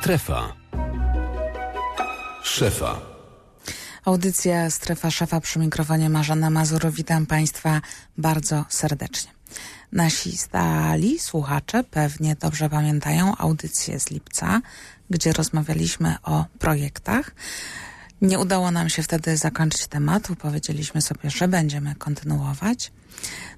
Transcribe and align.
Strefa 0.00 0.52
szefa. 2.42 3.00
Audycja 4.04 4.70
Strefa 4.70 5.10
Szefa 5.10 5.40
przy 5.40 5.58
mikrofonie 5.58 6.10
Marzena 6.10 6.50
Mazur. 6.50 6.90
Witam 6.92 7.26
Państwa 7.26 7.80
bardzo 8.18 8.64
serdecznie. 8.68 9.32
Nasi 9.92 10.36
stali 10.36 11.18
słuchacze 11.18 11.84
pewnie 11.84 12.36
dobrze 12.36 12.68
pamiętają 12.68 13.36
audycję 13.36 14.00
z 14.00 14.10
lipca, 14.10 14.60
gdzie 15.10 15.32
rozmawialiśmy 15.32 16.16
o 16.22 16.44
projektach. 16.58 17.30
Nie 18.22 18.38
udało 18.38 18.70
nam 18.70 18.88
się 18.88 19.02
wtedy 19.02 19.36
zakończyć 19.36 19.86
tematu. 19.86 20.36
Powiedzieliśmy 20.36 21.02
sobie, 21.02 21.30
że 21.30 21.48
będziemy 21.48 21.94
kontynuować. 21.94 22.92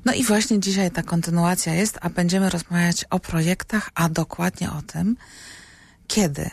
No 0.05 0.13
i 0.13 0.25
właśnie 0.25 0.61
dzisiaj 0.61 0.91
ta 0.91 1.03
kontynuacja 1.03 1.75
jest, 1.75 1.99
a 2.01 2.11
będziemy 2.11 2.51
rozmawiać 2.51 3.05
o 3.11 3.21
projektach, 3.21 3.91
a 3.95 4.09
dokładnie 4.09 4.71
o 4.71 4.83
tym, 4.83 5.17
kiedy 6.15 6.51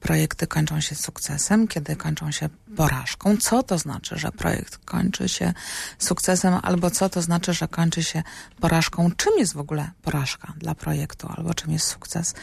projekty 0.00 0.46
kończą 0.46 0.80
się 0.80 0.94
sukcesem, 0.94 1.68
kiedy 1.68 1.96
kończą 1.96 2.30
się 2.30 2.48
porażką. 2.76 3.36
Co 3.36 3.62
to 3.62 3.78
znaczy, 3.78 4.18
że 4.18 4.32
projekt 4.32 4.76
kończy 4.76 5.28
się 5.28 5.54
sukcesem, 5.98 6.54
albo 6.62 6.90
co 6.90 7.08
to 7.08 7.22
znaczy, 7.22 7.52
że 7.54 7.68
kończy 7.68 8.02
się 8.02 8.22
porażką? 8.60 9.10
Czym 9.16 9.32
jest 9.38 9.54
w 9.54 9.58
ogóle 9.58 9.90
porażka 10.02 10.52
dla 10.56 10.74
projektu, 10.74 11.28
albo 11.36 11.54
czym 11.54 11.72
jest 11.72 11.86
sukces? 11.86 12.34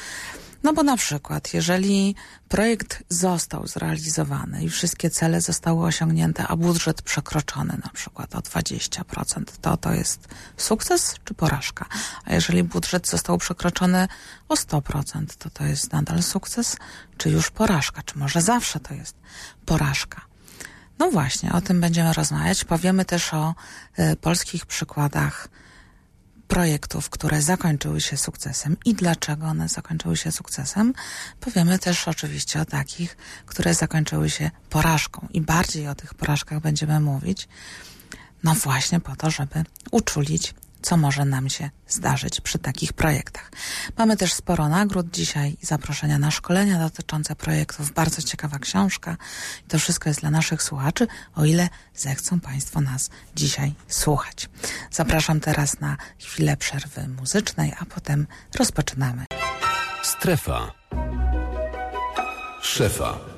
No 0.65 0.73
bo 0.73 0.83
na 0.83 0.97
przykład, 0.97 1.53
jeżeli 1.53 2.15
projekt 2.49 3.03
został 3.09 3.67
zrealizowany 3.67 4.63
i 4.63 4.69
wszystkie 4.69 5.09
cele 5.09 5.41
zostały 5.41 5.85
osiągnięte, 5.85 6.47
a 6.47 6.55
budżet 6.55 7.01
przekroczony 7.01 7.77
na 7.83 7.89
przykład 7.93 8.35
o 8.35 8.39
20%, 8.39 9.43
to 9.61 9.77
to 9.77 9.93
jest 9.93 10.27
sukces 10.57 11.15
czy 11.25 11.33
porażka? 11.33 11.85
A 12.25 12.33
jeżeli 12.33 12.63
budżet 12.63 13.07
został 13.07 13.37
przekroczony 13.37 14.07
o 14.49 14.55
100%, 14.55 15.25
to 15.37 15.49
to 15.49 15.63
jest 15.63 15.93
nadal 15.93 16.23
sukces 16.23 16.77
czy 17.17 17.29
już 17.29 17.51
porażka? 17.51 18.03
Czy 18.03 18.17
może 18.17 18.41
zawsze 18.41 18.79
to 18.79 18.93
jest 18.93 19.15
porażka? 19.65 20.21
No 20.99 21.11
właśnie, 21.11 21.53
o 21.53 21.61
tym 21.61 21.81
będziemy 21.81 22.13
rozmawiać. 22.13 22.63
Powiemy 22.63 23.05
też 23.05 23.33
o 23.33 23.55
y, 23.99 24.15
polskich 24.15 24.65
przykładach 24.65 25.47
projektów, 26.47 27.09
które 27.09 27.41
zakończyły 27.41 28.01
się 28.01 28.17
sukcesem 28.17 28.77
i 28.85 28.93
dlaczego 28.93 29.45
one 29.45 29.69
zakończyły 29.69 30.17
się 30.17 30.31
sukcesem. 30.31 30.93
Powiemy 31.39 31.79
też 31.79 32.07
oczywiście 32.07 32.61
o 32.61 32.65
takich, 32.65 33.17
które 33.45 33.73
zakończyły 33.73 34.29
się 34.29 34.51
porażką 34.69 35.27
i 35.33 35.41
bardziej 35.41 35.87
o 35.87 35.95
tych 35.95 36.13
porażkach 36.13 36.59
będziemy 36.59 36.99
mówić. 36.99 37.47
No 38.43 38.53
właśnie 38.53 38.99
po 38.99 39.15
to, 39.15 39.31
żeby 39.31 39.63
uczulić 39.91 40.53
co 40.85 40.97
może 40.97 41.25
nam 41.25 41.49
się 41.49 41.69
zdarzyć 41.87 42.41
przy 42.41 42.59
takich 42.59 42.93
projektach. 42.93 43.51
Mamy 43.97 44.17
też 44.17 44.33
sporo 44.33 44.69
nagród 44.69 45.11
dzisiaj 45.11 45.57
i 45.61 45.65
zaproszenia 45.65 46.19
na 46.19 46.31
szkolenia 46.31 46.79
dotyczące 46.79 47.35
projektów. 47.35 47.91
Bardzo 47.91 48.21
ciekawa 48.21 48.59
książka. 48.59 49.17
I 49.65 49.67
to 49.67 49.79
wszystko 49.79 50.09
jest 50.09 50.21
dla 50.21 50.31
naszych 50.31 50.63
słuchaczy, 50.63 51.07
o 51.35 51.45
ile 51.45 51.69
zechcą 51.95 52.39
Państwo 52.39 52.81
nas 52.81 53.09
dzisiaj 53.35 53.73
słuchać. 53.87 54.49
Zapraszam 54.91 55.39
teraz 55.39 55.79
na 55.79 55.97
chwilę 56.19 56.57
przerwy 56.57 57.07
muzycznej, 57.07 57.73
a 57.79 57.85
potem 57.85 58.27
rozpoczynamy. 58.55 59.25
Strefa 60.03 60.71
szefa. 62.61 63.34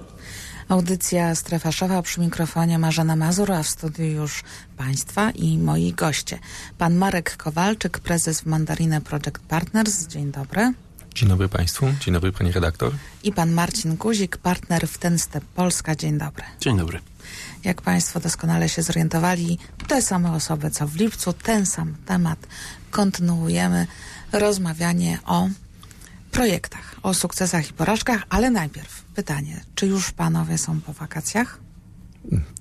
Audycja 0.69 1.35
Strefa 1.35 1.71
Szefa 1.71 2.01
przy 2.01 2.21
mikrofonie 2.21 2.79
Marzena 2.79 3.15
Mazur, 3.15 3.51
a 3.51 3.63
w 3.63 3.67
studiu 3.67 4.05
już 4.05 4.43
Państwa 4.77 5.31
i 5.31 5.57
moi 5.57 5.93
goście. 5.93 6.39
Pan 6.77 6.95
Marek 6.95 7.37
Kowalczyk, 7.37 7.99
prezes 7.99 8.41
w 8.41 8.45
Mandarinę 8.45 9.01
Project 9.01 9.39
Partners. 9.47 10.07
Dzień 10.07 10.31
dobry. 10.31 10.73
Dzień 11.15 11.29
dobry 11.29 11.49
Państwu, 11.49 11.85
dzień 11.99 12.13
dobry 12.13 12.31
Pani 12.31 12.51
redaktor. 12.51 12.93
I 13.23 13.31
pan 13.31 13.51
Marcin 13.51 13.95
Guzik, 13.95 14.37
partner 14.37 14.87
w 14.87 14.97
Ten 14.97 15.19
Step 15.19 15.43
Polska. 15.45 15.95
Dzień 15.95 16.17
dobry. 16.17 16.43
Dzień 16.59 16.77
dobry. 16.77 16.99
Jak 17.63 17.81
Państwo 17.81 18.19
doskonale 18.19 18.69
się 18.69 18.81
zorientowali, 18.81 19.59
te 19.87 20.01
same 20.01 20.31
osoby 20.31 20.71
co 20.71 20.87
w 20.87 20.95
lipcu, 20.95 21.33
ten 21.33 21.65
sam 21.65 21.95
temat. 22.05 22.39
Kontynuujemy 22.91 23.87
rozmawianie 24.31 25.19
o 25.25 25.49
projektach, 26.31 26.95
o 27.03 27.13
sukcesach 27.13 27.69
i 27.69 27.73
porażkach, 27.73 28.23
ale 28.29 28.49
najpierw 28.49 29.03
pytanie, 29.15 29.63
czy 29.75 29.87
już 29.87 30.11
panowie 30.11 30.57
są 30.57 30.81
po 30.81 30.93
wakacjach? 30.93 31.59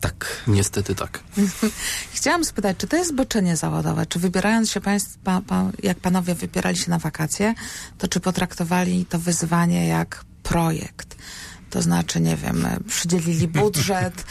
Tak, 0.00 0.42
niestety 0.46 0.94
tak. 0.94 1.22
Chciałam 2.14 2.44
spytać, 2.44 2.76
czy 2.76 2.86
to 2.86 2.96
jest 2.96 3.10
zboczenie 3.10 3.56
zawodowe? 3.56 4.06
Czy 4.06 4.18
wybierając 4.18 4.70
się 4.70 4.80
państwo, 4.80 5.18
pa, 5.46 5.70
jak 5.82 5.98
panowie 5.98 6.34
wybierali 6.34 6.76
się 6.76 6.90
na 6.90 6.98
wakacje, 6.98 7.54
to 7.98 8.08
czy 8.08 8.20
potraktowali 8.20 9.06
to 9.06 9.18
wyzwanie 9.18 9.88
jak 9.88 10.24
projekt? 10.42 11.16
To 11.70 11.82
znaczy, 11.82 12.20
nie 12.20 12.36
wiem, 12.36 12.66
przydzielili 12.88 13.48
budżet, 13.48 14.24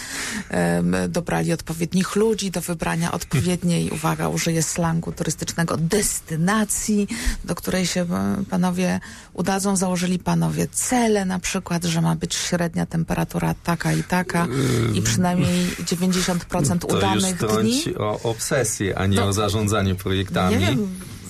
dobrali 1.09 1.53
odpowiednich 1.53 2.16
ludzi 2.16 2.51
do 2.51 2.62
wybrania 2.62 3.12
odpowiedniej, 3.12 3.90
uwaga, 3.90 4.28
użyję 4.29 4.63
slangu 4.63 5.12
turystycznego, 5.12 5.78
destynacji, 5.78 7.07
do 7.44 7.56
której 7.56 7.88
się 7.88 8.06
panowie 8.50 9.00
udadzą. 9.34 9.75
Założyli 9.75 10.19
panowie 10.19 10.68
cele 10.68 11.25
na 11.25 11.40
przykład, 11.40 11.84
że 11.84 12.01
ma 12.01 12.16
być 12.16 12.35
średnia 12.35 12.85
temperatura 12.85 13.56
taka 13.63 13.94
i 13.94 14.03
taka 14.03 14.47
i 14.94 15.02
przynajmniej 15.02 15.67
90% 15.67 16.79
to 16.79 16.88
udanych 16.97 17.41
już 17.41 17.84
dni. 17.84 17.96
o 17.97 18.19
obsesję, 18.23 18.97
a 18.97 19.06
nie 19.07 19.17
To- 19.17 19.28
o 19.28 19.34
zarządzanie 19.34 19.96
projektami. 19.96 20.57
Nie 20.57 20.66
wiem, 20.66 20.88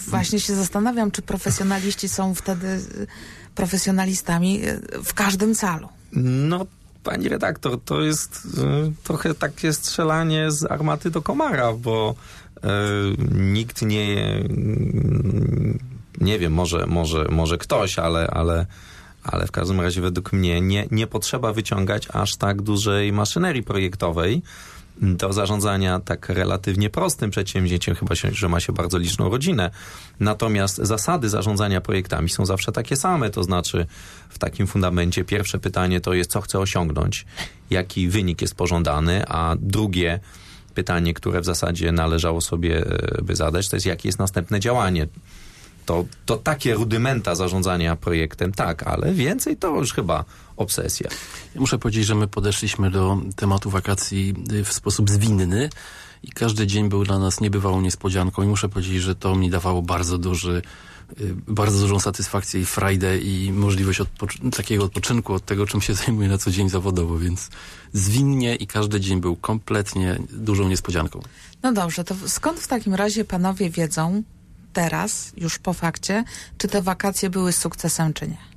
właśnie 0.07 0.39
się 0.39 0.55
zastanawiam, 0.55 1.11
czy 1.11 1.21
profesjonaliści 1.21 2.09
są 2.09 2.35
wtedy 2.35 2.67
y, 2.67 3.07
profesjonalistami 3.55 4.67
y, 4.67 4.81
w 5.03 5.13
każdym 5.13 5.55
calu. 5.55 5.89
No, 6.13 6.65
pani 7.03 7.29
redaktor, 7.29 7.79
to 7.85 8.01
jest 8.01 8.45
y, 8.45 9.03
trochę 9.03 9.33
takie 9.33 9.73
strzelanie 9.73 10.51
z 10.51 10.71
armaty 10.71 11.11
do 11.11 11.21
komara, 11.21 11.73
bo 11.73 12.15
y, 12.57 12.59
nikt 13.31 13.81
nie, 13.81 14.43
nie 16.21 16.39
wiem, 16.39 16.53
może, 16.53 16.85
może, 16.87 17.25
może 17.29 17.57
ktoś, 17.57 17.99
ale, 17.99 18.27
ale, 18.27 18.65
ale 19.23 19.47
w 19.47 19.51
każdym 19.51 19.81
razie 19.81 20.01
według 20.01 20.33
mnie 20.33 20.61
nie, 20.61 20.87
nie 20.91 21.07
potrzeba 21.07 21.53
wyciągać 21.53 22.07
aż 22.13 22.35
tak 22.35 22.61
dużej 22.61 23.13
maszynerii 23.13 23.63
projektowej 23.63 24.41
do 25.01 25.33
zarządzania 25.33 25.99
tak 25.99 26.29
relatywnie 26.29 26.89
prostym 26.89 27.29
przedsięwzięciem, 27.31 27.95
chyba 27.95 28.15
się, 28.15 28.31
że 28.31 28.49
ma 28.49 28.59
się 28.59 28.73
bardzo 28.73 28.97
liczną 28.97 29.29
rodzinę. 29.29 29.71
Natomiast 30.19 30.77
zasady 30.77 31.29
zarządzania 31.29 31.81
projektami 31.81 32.29
są 32.29 32.45
zawsze 32.45 32.71
takie 32.71 32.95
same, 32.95 33.29
to 33.29 33.43
znaczy 33.43 33.85
w 34.29 34.39
takim 34.39 34.67
fundamencie 34.67 35.23
pierwsze 35.23 35.59
pytanie 35.59 36.01
to 36.01 36.13
jest, 36.13 36.31
co 36.31 36.41
chcę 36.41 36.59
osiągnąć, 36.59 37.25
jaki 37.69 38.09
wynik 38.09 38.41
jest 38.41 38.55
pożądany, 38.55 39.27
a 39.27 39.55
drugie 39.59 40.19
pytanie, 40.75 41.13
które 41.13 41.41
w 41.41 41.45
zasadzie 41.45 41.91
należało 41.91 42.41
sobie 42.41 42.85
e, 42.85 43.21
by 43.21 43.35
zadać, 43.35 43.69
to 43.69 43.75
jest, 43.75 43.85
jakie 43.85 44.07
jest 44.07 44.19
następne 44.19 44.59
działanie. 44.59 45.07
To, 45.85 46.05
to 46.25 46.37
takie 46.37 46.73
rudymenta 46.73 47.35
zarządzania 47.35 47.95
projektem, 47.95 48.51
tak, 48.51 48.83
ale 48.83 49.13
więcej 49.13 49.57
to 49.57 49.75
już 49.75 49.93
chyba 49.93 50.25
obsesja. 50.57 51.09
Ja 51.55 51.61
muszę 51.61 51.77
powiedzieć, 51.79 52.05
że 52.05 52.15
my 52.15 52.27
podeszliśmy 52.27 52.91
do 52.91 53.17
tematu 53.35 53.69
wakacji 53.69 54.33
y, 54.51 54.63
w 54.63 54.73
sposób 54.73 55.09
zwinny 55.09 55.69
i 56.23 56.31
każdy 56.31 56.67
dzień 56.67 56.89
był 56.89 57.03
dla 57.03 57.19
nas 57.19 57.41
niebywałą 57.41 57.81
niespodzianką 57.81 58.43
i 58.43 58.47
muszę 58.47 58.69
powiedzieć, 58.69 59.01
że 59.01 59.15
to 59.15 59.35
mi 59.35 59.49
dawało 59.49 59.81
bardzo 59.81 60.17
duży 60.17 60.61
y, 61.21 61.35
bardzo 61.47 61.79
dużą 61.79 61.99
satysfakcję 61.99 62.61
i 62.61 62.65
frajdę 62.65 63.17
i 63.17 63.51
możliwość 63.51 63.99
odpoczy- 63.99 64.49
takiego 64.57 64.83
odpoczynku 64.83 65.33
od 65.33 65.45
tego, 65.45 65.65
czym 65.65 65.81
się 65.81 65.93
zajmuję 66.05 66.29
na 66.29 66.37
co 66.37 66.51
dzień 66.51 66.69
zawodowo, 66.69 67.19
więc 67.19 67.49
zwinnie 67.93 68.55
i 68.55 68.67
każdy 68.67 68.99
dzień 68.99 69.21
był 69.21 69.35
kompletnie 69.35 70.17
dużą 70.31 70.67
niespodzianką. 70.67 71.21
No 71.63 71.73
dobrze, 71.73 72.03
to 72.03 72.15
skąd 72.27 72.59
w 72.59 72.67
takim 72.67 72.93
razie 72.95 73.25
panowie 73.25 73.69
wiedzą 73.69 74.23
teraz, 74.73 75.33
już 75.37 75.59
po 75.59 75.73
fakcie, 75.73 76.23
czy 76.57 76.67
te 76.67 76.81
wakacje 76.81 77.29
były 77.29 77.51
sukcesem, 77.51 78.13
czy 78.13 78.27
nie? 78.27 78.54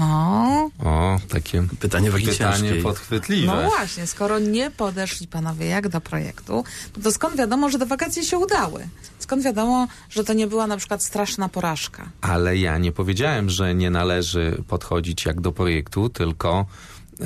O, 0.00 0.70
O, 0.84 1.18
takie 1.28 1.66
Pytanie 1.80 2.10
pytanie 2.10 2.74
podchwytliwe. 2.82 3.46
no 3.46 3.62
właśnie, 3.70 4.06
skoro 4.06 4.38
nie 4.38 4.70
podeszli 4.70 5.26
panowie 5.26 5.66
jak 5.66 5.88
do 5.88 6.00
projektu, 6.00 6.64
no 6.96 7.02
to 7.02 7.12
skąd 7.12 7.36
wiadomo, 7.36 7.70
że 7.70 7.78
te 7.78 7.86
wakacje 7.86 8.22
się 8.24 8.38
udały? 8.38 8.88
Skąd 9.18 9.42
wiadomo, 9.42 9.88
że 10.10 10.24
to 10.24 10.32
nie 10.32 10.46
była 10.46 10.66
na 10.66 10.76
przykład 10.76 11.04
straszna 11.04 11.48
porażka? 11.48 12.08
Ale 12.20 12.56
ja 12.56 12.78
nie 12.78 12.92
powiedziałem, 12.92 13.50
że 13.50 13.74
nie 13.74 13.90
należy 13.90 14.62
podchodzić 14.68 15.24
jak 15.24 15.40
do 15.40 15.52
projektu, 15.52 16.08
tylko 16.08 16.66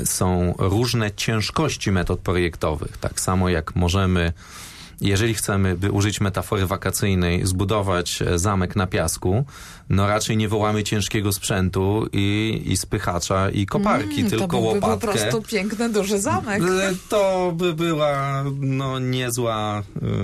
są 0.05 0.55
różne 0.59 1.11
ciężkości 1.13 1.93
metod 1.93 2.21
projektowych. 2.21 2.97
Tak 2.97 3.21
samo 3.21 3.49
jak 3.49 3.77
możemy 3.77 4.33
jeżeli 5.03 5.35
chcemy, 5.35 5.77
by 5.77 5.91
użyć 5.91 6.21
metafory 6.21 6.67
wakacyjnej, 6.67 7.47
zbudować 7.47 8.23
e, 8.23 8.39
zamek 8.39 8.77
na 8.77 8.87
piasku, 8.87 9.45
no 9.89 10.07
raczej 10.07 10.37
nie 10.37 10.49
wołamy 10.49 10.85
ciężkiego 10.85 11.33
sprzętu 11.33 12.07
i, 12.13 12.63
i 12.67 12.77
spychacza 12.77 13.51
i 13.51 13.67
koparki, 13.67 14.19
Mm, 14.19 14.31
tylko 14.31 14.45
to 14.47 14.49
byłby 14.49 14.67
łopatkę. 14.69 15.07
po 15.07 15.13
prostu 15.13 15.43
piękny, 15.43 15.89
duży 15.93 16.21
zamek. 16.21 16.63
E, 16.63 16.93
To 17.09 17.53
by 17.57 17.75
była 17.75 18.45
no, 18.61 18.99
niezła 18.99 19.83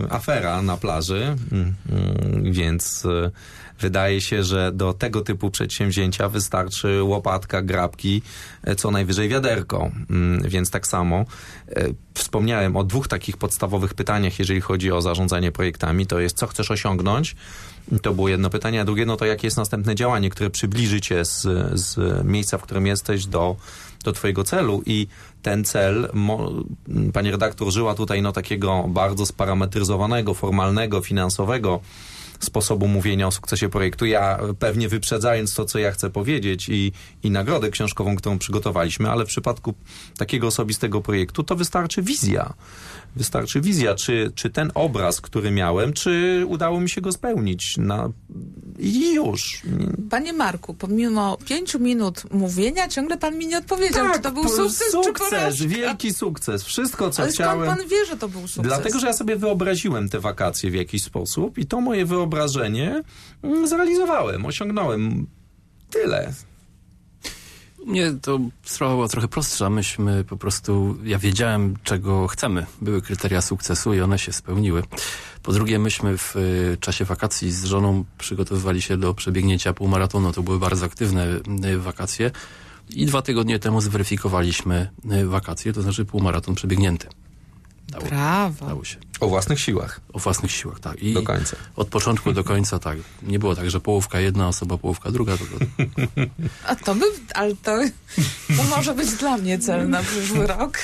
e, 0.08 0.12
afera 0.12 0.62
na 0.62 0.76
plaży, 0.76 1.36
Mm, 1.52 1.74
mm, 1.90 2.52
więc 2.52 3.06
wydaje 3.80 4.20
się, 4.20 4.42
że 4.42 4.72
do 4.72 4.92
tego 4.92 5.20
typu 5.20 5.50
przedsięwzięcia 5.50 6.28
wystarczy 6.28 7.02
łopatka, 7.02 7.62
grabki, 7.62 8.22
e, 8.64 8.76
co 8.76 8.90
najwyżej 8.90 9.28
wiaderko. 9.28 9.90
Mm, 10.10 10.48
Więc 10.48 10.70
tak 10.70 10.86
samo 10.86 11.24
e, 11.68 11.84
wspomniałem 12.14 12.76
o 12.76 12.84
dwóch 12.84 13.08
takich 13.08 13.36
podstawowych 13.36 13.94
pytaniach, 13.94 14.38
jeżeli 14.38 14.60
chodzi 14.60 14.92
o 14.92 15.02
zarządzanie 15.02 15.52
projektami. 15.52 16.06
To 16.06 16.20
jest, 16.20 16.36
co 16.36 16.46
chcesz 16.46 16.70
osiągnąć? 16.70 17.36
To 18.02 18.14
było 18.14 18.28
jedno 18.28 18.50
pytanie, 18.50 18.80
a 18.80 18.84
drugie, 18.84 19.06
no 19.06 19.16
to 19.16 19.24
jakie 19.24 19.46
jest 19.46 19.56
następne 19.56 19.94
działanie, 19.94 20.30
które 20.30 20.50
przybliży 20.50 21.00
cię 21.00 21.24
z, 21.24 21.42
z 21.80 22.24
miejsca, 22.24 22.58
w 22.58 22.62
którym 22.62 22.86
jesteś 22.86 23.26
do, 23.26 23.56
do 24.04 24.12
twojego 24.12 24.44
celu 24.44 24.82
i 24.86 25.06
ten 25.42 25.64
cel, 25.64 26.08
mo, 26.12 26.52
pani 27.12 27.30
redaktor 27.30 27.72
żyła 27.72 27.94
tutaj 27.94 28.22
no 28.22 28.32
takiego 28.32 28.84
bardzo 28.88 29.26
sparametryzowanego, 29.26 30.34
formalnego, 30.34 31.00
finansowego 31.00 31.80
sposobu 32.38 32.88
mówienia 32.88 33.26
o 33.26 33.30
sukcesie 33.30 33.68
projektu. 33.68 34.06
Ja 34.06 34.38
pewnie 34.58 34.88
wyprzedzając 34.88 35.54
to, 35.54 35.64
co 35.64 35.78
ja 35.78 35.90
chcę 35.92 36.10
powiedzieć 36.10 36.68
i, 36.68 36.92
i 37.22 37.30
nagrodę 37.30 37.70
książkową, 37.70 38.16
którą 38.16 38.38
przygotowaliśmy, 38.38 39.10
ale 39.10 39.24
w 39.24 39.28
przypadku 39.28 39.74
takiego 40.18 40.46
osobistego 40.46 41.00
projektu 41.00 41.42
to 41.42 41.56
wystarczy 41.56 42.02
wizja. 42.02 42.54
Wystarczy 43.16 43.60
wizja, 43.60 43.94
czy, 43.94 44.32
czy 44.34 44.50
ten 44.50 44.70
obraz, 44.74 45.20
który 45.20 45.50
miałem, 45.50 45.92
czy 45.92 46.44
udało 46.46 46.80
mi 46.80 46.90
się 46.90 47.00
go 47.00 47.12
spełnić. 47.12 47.76
Na... 47.76 48.10
I 48.78 49.14
już. 49.14 49.62
Panie 50.10 50.32
Marku, 50.32 50.74
pomimo 50.74 51.38
pięciu 51.44 51.80
minut 51.80 52.22
mówienia, 52.30 52.88
ciągle 52.88 53.18
pan 53.18 53.38
mi 53.38 53.46
nie 53.46 53.58
odpowiedział, 53.58 54.06
czy 54.14 54.20
to 54.20 54.32
był 54.32 54.48
sukces, 54.48 54.86
czy 54.86 55.04
sukces 55.04 55.30
porażka. 55.30 55.66
wielki 55.66 56.14
sukces. 56.14 56.64
Wszystko, 56.64 57.10
co 57.10 57.22
Ale 57.22 57.32
chciałem. 57.32 57.76
pan 57.76 57.88
wie, 57.88 58.06
że 58.06 58.16
to 58.16 58.28
był 58.28 58.40
sukces? 58.40 58.62
Dlatego, 58.62 58.98
że 58.98 59.06
ja 59.06 59.12
sobie 59.12 59.36
wyobraziłem 59.36 60.08
te 60.08 60.20
wakacje 60.20 60.70
w 60.70 60.74
jakiś 60.74 61.02
sposób 61.02 61.58
i 61.58 61.66
to 61.66 61.80
moje 61.80 62.06
wyobrażenie 62.06 62.27
mm, 63.42 63.68
zrealizowałem, 63.68 64.46
osiągnąłem. 64.46 65.26
Tyle. 65.90 66.32
Nie, 67.86 68.12
to 68.12 68.40
sprawa 68.64 68.94
była 68.94 69.08
trochę 69.08 69.28
prostsza. 69.28 69.70
Myśmy 69.70 70.24
po 70.24 70.36
prostu, 70.36 70.96
ja 71.04 71.18
wiedziałem, 71.18 71.76
czego 71.84 72.26
chcemy. 72.26 72.66
Były 72.80 73.02
kryteria 73.02 73.40
sukcesu 73.40 73.94
i 73.94 74.00
one 74.00 74.18
się 74.18 74.32
spełniły. 74.32 74.82
Po 75.42 75.52
drugie, 75.52 75.78
myśmy 75.78 76.18
w 76.18 76.36
y, 76.36 76.76
czasie 76.80 77.04
wakacji 77.04 77.52
z 77.52 77.64
żoną 77.64 78.04
przygotowywali 78.18 78.82
się 78.82 78.96
do 78.96 79.14
przebiegnięcia 79.14 79.72
półmaratonu. 79.72 80.32
To 80.32 80.42
były 80.42 80.58
bardzo 80.58 80.86
aktywne 80.86 81.40
y, 81.64 81.78
wakacje. 81.78 82.30
I 82.90 83.06
dwa 83.06 83.22
tygodnie 83.22 83.58
temu 83.58 83.80
zweryfikowaliśmy 83.80 84.90
y, 85.12 85.26
wakacje, 85.26 85.72
to 85.72 85.82
znaczy 85.82 86.04
półmaraton 86.04 86.54
przebiegnięty. 86.54 87.08
Dało, 87.88 88.04
Brawo. 88.04 88.66
dało 88.66 88.84
się. 88.84 88.96
O 89.20 89.28
własnych 89.28 89.60
siłach 89.60 90.00
O 90.12 90.18
własnych 90.18 90.52
siłach, 90.52 90.80
tak. 90.80 91.02
I 91.02 91.14
do 91.14 91.22
końca. 91.22 91.56
od 91.76 91.88
początku 91.88 92.32
do 92.32 92.44
końca, 92.44 92.78
tak. 92.78 92.98
Nie 93.22 93.38
było 93.38 93.56
tak, 93.56 93.70
że 93.70 93.80
połówka 93.80 94.20
jedna 94.20 94.48
osoba, 94.48 94.78
połówka 94.78 95.10
druga. 95.10 95.36
To, 95.36 95.44
to, 95.44 95.64
A 96.66 96.76
to 96.76 96.94
by, 96.94 97.04
ale 97.34 97.54
to, 97.56 97.78
to 98.56 98.62
może 98.76 98.94
być 98.94 99.10
dla 99.10 99.36
mnie 99.36 99.58
cel 99.58 99.90
na 99.90 100.02
przyszły 100.02 100.46
rok. 100.46 100.78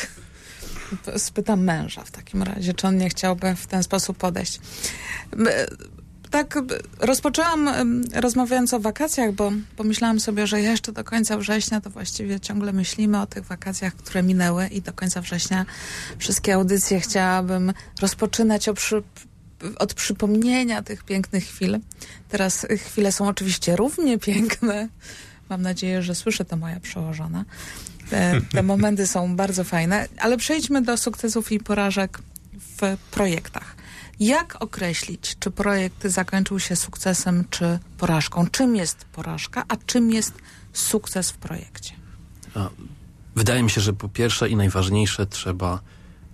Spytam 1.16 1.64
męża 1.64 2.04
w 2.04 2.10
takim 2.10 2.42
razie, 2.42 2.74
czy 2.74 2.86
on 2.86 2.96
nie 2.98 3.08
chciałby 3.08 3.54
w 3.56 3.66
ten 3.66 3.82
sposób 3.82 4.16
podejść. 4.18 4.60
Tak, 6.34 6.58
rozpoczęłam 6.98 7.70
rozmawiając 8.14 8.74
o 8.74 8.80
wakacjach, 8.80 9.32
bo 9.32 9.52
pomyślałam 9.76 10.20
sobie, 10.20 10.46
że 10.46 10.60
jeszcze 10.60 10.92
do 10.92 11.04
końca 11.04 11.38
września 11.38 11.80
to 11.80 11.90
właściwie 11.90 12.40
ciągle 12.40 12.72
myślimy 12.72 13.20
o 13.20 13.26
tych 13.26 13.44
wakacjach, 13.44 13.94
które 13.94 14.22
minęły 14.22 14.66
i 14.66 14.82
do 14.82 14.92
końca 14.92 15.20
września 15.20 15.66
wszystkie 16.18 16.54
audycje 16.54 17.00
chciałabym 17.00 17.72
rozpoczynać 18.00 18.66
przy, 18.74 19.02
od 19.78 19.94
przypomnienia 19.94 20.82
tych 20.82 21.04
pięknych 21.04 21.44
chwil. 21.44 21.78
Teraz 22.28 22.66
chwile 22.76 23.12
są 23.12 23.28
oczywiście 23.28 23.76
równie 23.76 24.18
piękne. 24.18 24.88
Mam 25.48 25.62
nadzieję, 25.62 26.02
że 26.02 26.14
słyszy 26.14 26.44
to 26.44 26.56
moja 26.56 26.80
przełożona. 26.80 27.44
Te, 28.10 28.40
te 28.52 28.62
momenty 28.62 29.06
są 29.06 29.36
bardzo 29.36 29.64
fajne, 29.64 30.08
ale 30.18 30.36
przejdźmy 30.36 30.82
do 30.82 30.96
sukcesów 30.96 31.52
i 31.52 31.60
porażek 31.60 32.18
w 32.80 32.96
projektach. 33.10 33.73
Jak 34.20 34.62
określić, 34.62 35.36
czy 35.38 35.50
projekt 35.50 36.06
zakończył 36.06 36.60
się 36.60 36.76
sukcesem, 36.76 37.44
czy 37.50 37.78
porażką? 37.98 38.46
Czym 38.46 38.76
jest 38.76 39.04
porażka, 39.04 39.64
a 39.68 39.76
czym 39.76 40.10
jest 40.10 40.32
sukces 40.72 41.30
w 41.30 41.36
projekcie? 41.36 41.92
Wydaje 43.36 43.62
mi 43.62 43.70
się, 43.70 43.80
że 43.80 43.92
po 43.92 44.08
pierwsze 44.08 44.48
i 44.48 44.56
najważniejsze 44.56 45.26
trzeba 45.26 45.80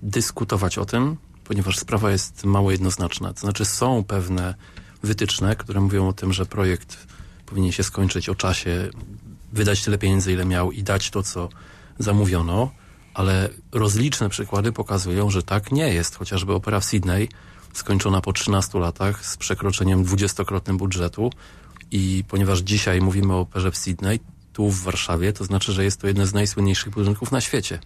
dyskutować 0.03 0.79
o 0.79 0.85
tym, 0.85 1.17
ponieważ 1.45 1.79
sprawa 1.79 2.11
jest 2.11 2.45
mało 2.45 2.71
jednoznaczna. 2.71 3.33
To 3.33 3.41
znaczy 3.41 3.65
są 3.65 4.05
pewne 4.05 4.55
wytyczne, 5.03 5.57
które 5.57 5.81
mówią 5.81 6.09
o 6.09 6.13
tym, 6.13 6.33
że 6.33 6.47
projekt 6.47 7.07
powinien 7.47 7.73
się 7.73 7.83
skończyć 7.83 8.29
o 8.29 8.35
czasie, 8.35 8.91
wydać 9.53 9.85
tyle 9.85 9.99
pieniędzy, 9.99 10.33
ile 10.33 10.45
miał 10.45 10.73
i 10.73 10.83
dać 10.83 11.11
to, 11.11 11.23
co 11.23 11.49
zamówiono, 11.99 12.71
ale 13.15 13.49
rozliczne 13.73 14.29
przykłady 14.29 14.73
pokazują, 14.73 15.31
że 15.31 15.43
tak 15.43 15.73
nie 15.73 15.95
jest. 15.95 16.17
Chociażby 16.17 16.53
opera 16.53 16.81
w 16.81 16.85
Sydney 16.85 17.29
skończona 17.73 18.21
po 18.21 18.33
13 18.33 18.79
latach 18.79 19.27
z 19.27 19.37
przekroczeniem 19.37 20.05
dwudziestokrotnym 20.05 20.77
budżetu 20.77 21.31
i 21.91 22.25
ponieważ 22.29 22.59
dzisiaj 22.59 23.01
mówimy 23.01 23.35
o 23.35 23.41
operze 23.41 23.71
w 23.71 23.77
Sydney, 23.77 24.21
tu 24.53 24.71
w 24.71 24.83
Warszawie, 24.83 25.33
to 25.33 25.45
znaczy, 25.45 25.73
że 25.73 25.85
jest 25.85 26.01
to 26.01 26.07
jeden 26.07 26.27
z 26.27 26.35
najsłynniejszych 26.35 26.93
budynków 26.93 27.33
na 27.33 27.41
świecie. 27.41 27.79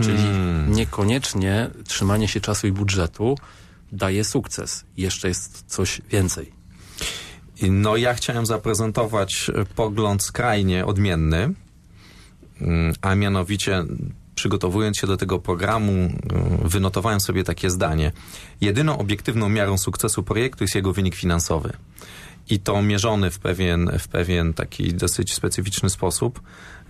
Czyli 0.00 0.22
niekoniecznie 0.68 1.70
trzymanie 1.84 2.28
się 2.28 2.40
czasu 2.40 2.66
i 2.66 2.72
budżetu 2.72 3.38
daje 3.92 4.24
sukces. 4.24 4.84
Jeszcze 4.96 5.28
jest 5.28 5.64
coś 5.66 6.00
więcej. 6.10 6.52
No 7.62 7.96
ja 7.96 8.14
chciałem 8.14 8.46
zaprezentować 8.46 9.50
pogląd 9.74 10.22
skrajnie 10.22 10.86
odmienny, 10.86 11.54
mm, 12.60 12.94
a 13.00 13.14
mianowicie 13.14 13.84
przygotowując 14.38 14.96
się 14.96 15.06
do 15.06 15.16
tego 15.16 15.38
programu, 15.38 15.92
y, 15.92 16.68
wynotowałem 16.68 17.20
sobie 17.20 17.44
takie 17.44 17.70
zdanie. 17.70 18.12
Jedyną 18.60 18.98
obiektywną 18.98 19.48
miarą 19.48 19.78
sukcesu 19.78 20.22
projektu 20.22 20.64
jest 20.64 20.74
jego 20.74 20.92
wynik 20.92 21.14
finansowy. 21.14 21.72
I 22.50 22.60
to 22.60 22.82
mierzony 22.82 23.30
w 23.30 23.38
pewien, 23.38 23.90
w 23.98 24.08
pewien 24.08 24.54
taki 24.54 24.94
dosyć 24.94 25.34
specyficzny 25.34 25.90
sposób 25.90 26.40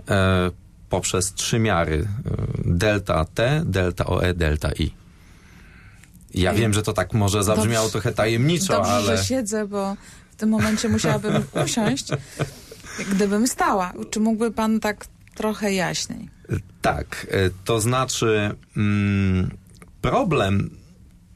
e, 0.09 0.51
poprzez 0.91 1.35
trzy 1.35 1.59
miary. 1.59 1.97
y, 1.97 2.07
Delta 2.65 3.25
T, 3.25 3.63
delta 3.67 4.07
OE, 4.07 4.35
delta 4.35 4.71
I. 4.79 4.91
Ja 6.35 6.53
wiem, 6.55 6.75
że 6.75 6.83
to 6.83 6.93
tak 6.93 7.15
może 7.15 7.45
zabrzmiało 7.45 7.87
Dobrze. 7.87 7.93
trochę 7.93 8.13
tajemniczo, 8.13 8.73
Dobrze, 8.73 8.91
ale... 8.93 9.17
że 9.17 9.25
siedzę, 9.25 9.67
bo 9.67 9.97
w 10.31 10.37
tym 10.37 10.49
momencie 10.49 10.89
musiałabym 10.89 11.43
usiąść, 11.65 12.07
gdybym 13.11 13.47
stała. 13.47 13.93
Czy 14.11 14.21
mógłby 14.21 14.51
pan 14.51 14.81
tak 14.81 15.07
trochę 15.35 15.73
jaśniej? 15.73 16.38
Tak, 16.83 17.27
e, 17.31 17.51
to 17.65 17.81
znaczy 17.81 18.55
mm, 18.77 19.51
problem 20.01 20.71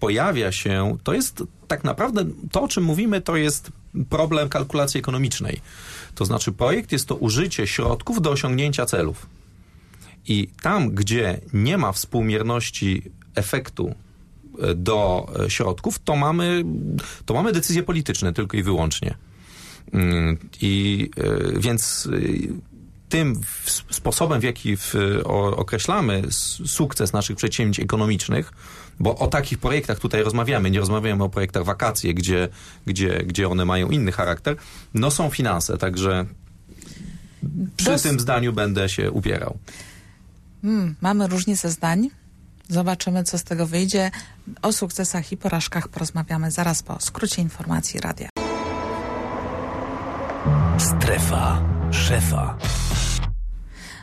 pojawia 0.01 0.53
się, 0.53 0.97
to 1.05 1.15
jest 1.15 1.43
tak 1.69 1.85
naprawdę 1.85 2.25
to, 2.51 2.63
o 2.63 2.69
czym 2.69 2.85
mówimy, 2.85 3.21
to 3.21 3.37
jest 3.37 3.73
problem 4.09 4.49
kalkulacji 4.49 5.01
ekonomicznej. 5.01 5.61
To 6.15 6.25
znaczy 6.25 6.53
projekt 6.53 6.93
jest 6.93 7.07
to 7.07 7.17
użycie 7.17 7.67
środków 7.67 8.23
do 8.23 8.31
osiągnięcia 8.31 8.87
celów. 8.87 9.27
I 10.29 10.49
tam, 10.63 10.91
gdzie 10.91 11.41
nie 11.53 11.79
ma 11.79 11.93
współmierności 11.93 13.03
efektu 13.35 13.95
e, 14.59 14.75
do 14.75 15.33
e, 15.45 15.51
środków, 15.51 15.99
to 15.99 16.17
mamy, 16.17 16.65
to 17.27 17.35
mamy 17.35 17.53
decyzje 17.53 17.83
polityczne 17.83 18.33
tylko 18.33 18.57
i 18.57 18.63
wyłącznie. 18.63 19.15
Mm, 19.93 20.39
I 20.61 21.11
więc 21.57 22.09
tym 23.13 23.41
sposobem, 23.91 24.41
w 24.41 24.45
jaki 24.45 24.77
w, 24.77 24.95
o, 25.25 25.57
określamy 25.57 26.23
sukces 26.67 27.13
naszych 27.13 27.37
przedsięwzięć 27.37 27.81
ekonomicznych, 27.81 28.53
bo 29.01 29.17
o 29.17 29.27
takich 29.27 29.59
projektach 29.59 29.99
tutaj 29.99 30.23
rozmawiamy, 30.23 30.71
nie 30.71 30.81
rozmawiamy 30.81 31.25
o 31.25 31.29
projektach 31.29 31.65
wakacje, 31.65 32.15
gdzie, 32.15 32.49
gdzie, 32.87 33.19
gdzie 33.27 33.49
one 33.49 33.65
mają 33.65 33.91
inny 33.91 34.13
charakter, 34.13 34.57
no 34.95 35.11
są 35.11 35.31
finanse, 35.31 35.79
także 35.79 36.27
przy 37.77 37.91
Dos- 37.91 38.03
tym 38.03 38.21
zdaniu 38.21 38.53
będę 38.53 38.89
się 38.89 39.11
upierał. 39.11 39.59
Hmm, 40.63 40.95
mamy 41.01 41.27
różnicę 41.29 41.71
zdań. 41.71 42.11
Zobaczymy, 42.69 43.25
co 43.25 43.39
z 43.39 43.45
tego 43.45 43.67
wyjdzie. 43.67 44.11
O 44.63 44.73
sukcesach 44.73 45.33
i 45.33 45.37
porażkach 45.37 45.89
porozmawiamy 45.89 46.51
zaraz 46.51 46.83
po 46.83 47.01
skrócie 47.01 47.43
informacji 47.43 48.01
radia. 48.01 48.29
Strefa 50.79 51.63
szefa. 51.91 52.59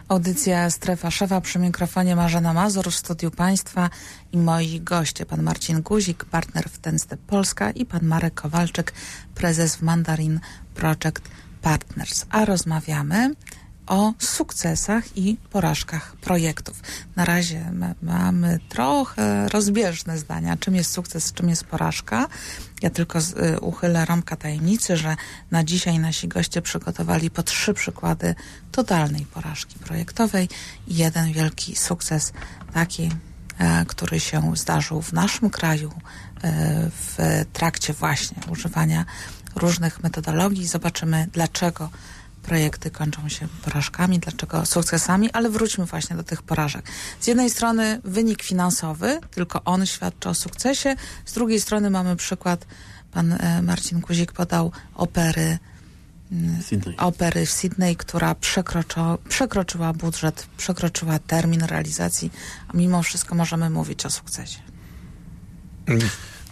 Audycja 0.10 0.70
Strefa 0.70 1.12
Szefa 1.12 1.42
przy 1.42 1.60
mikrofonie 1.60 2.16
Marzena 2.16 2.54
Mazur 2.54 2.92
w 2.92 2.96
studiu 2.96 3.32
Państwa 3.32 3.90
i 4.32 4.38
moi 4.38 4.82
goście, 4.82 5.26
pan 5.26 5.44
Marcin 5.44 5.82
Guzik, 5.82 6.26
partner 6.26 6.70
w 6.70 6.80
Ten 6.80 7.00
Step 7.00 7.20
Polska 7.20 7.72
i 7.72 7.86
pan 7.86 8.06
Marek 8.06 8.34
Kowalczyk, 8.34 8.94
prezes 9.36 9.76
w 9.76 9.82
Mandarin 9.82 10.40
Project 10.76 11.22
Partners. 11.62 12.26
A 12.30 12.46
rozmawiamy 12.46 13.36
o 13.90 14.14
sukcesach 14.20 15.18
i 15.18 15.38
porażkach 15.50 16.16
projektów. 16.16 16.82
Na 17.16 17.26
razie 17.26 17.72
mamy 18.02 18.60
trochę 18.70 19.50
rozbieżne 19.50 20.18
zdania, 20.18 20.58
czym 20.58 20.76
jest 20.76 20.92
sukces, 20.92 21.34
czym 21.34 21.50
jest 21.50 21.64
porażka. 21.64 22.28
Ja 22.82 22.90
tylko 22.90 23.20
y, 23.20 23.60
uchylę 23.60 24.06
rąbka 24.06 24.36
tajemnicy, 24.36 24.98
że 24.98 25.16
na 25.52 25.64
dzisiaj 25.64 26.00
nasi 26.00 26.28
goście 26.28 26.62
przygotowali 26.62 27.30
po 27.30 27.44
trzy 27.44 27.74
przykłady 27.74 28.36
totalnej 28.72 29.26
porażki 29.26 29.80
projektowej 29.80 30.50
i 30.88 30.96
jeden 30.96 31.34
wielki 31.34 31.76
sukces, 31.76 32.34
taki, 32.74 33.12
e, 33.58 33.86
który 33.86 34.20
się 34.20 34.52
zdarzył 34.56 35.02
w 35.02 35.14
naszym 35.14 35.50
kraju 35.50 35.92
e, 36.44 36.90
w 36.90 37.18
trakcie 37.54 37.94
właśnie 37.94 38.38
używania 38.52 39.06
różnych 39.56 40.04
metodologii. 40.04 40.68
Zobaczymy, 40.68 41.28
dlaczego 41.34 41.90
projekty 42.44 42.92
kończą 42.92 43.30
się 43.30 43.48
porażkami, 43.48 44.20
dlaczego 44.20 44.66
sukcesami, 44.66 45.32
ale 45.32 45.50
wróćmy 45.50 45.86
właśnie 45.86 46.16
do 46.16 46.24
tych 46.24 46.42
porażek. 46.42 46.86
Z 47.20 47.28
jednej 47.28 47.50
strony 47.50 48.02
wynik 48.04 48.44
finansowy, 48.44 49.20
tylko 49.32 49.64
on 49.64 49.86
świadczy 49.86 50.30
o 50.30 50.34
sukcesie, 50.34 50.96
z 51.26 51.34
drugiej 51.34 51.60
strony 51.60 51.90
mamy 51.90 52.16
przykład, 52.16 52.66
pan 53.12 53.32
e, 53.32 53.62
Marcin 53.62 54.02
Kuzik 54.02 54.32
podał 54.32 54.72
opery 54.96 55.58
mm, 56.32 56.64
Sydney. 56.64 56.98
opery 56.98 57.46
w 57.46 57.52
Sydney, 57.52 57.96
która 57.96 58.36
przekroczo, 58.36 59.18
przekroczyła 59.30 59.94
budżet, 59.94 60.48
przekroczyła 60.58 61.20
termin 61.20 61.64
realizacji, 61.64 62.32
a 62.68 62.78
mimo 62.78 63.04
wszystko 63.04 63.36
możemy 63.36 63.70
mówić 63.70 64.06
o 64.06 64.10
sukcesie. 64.10 64.60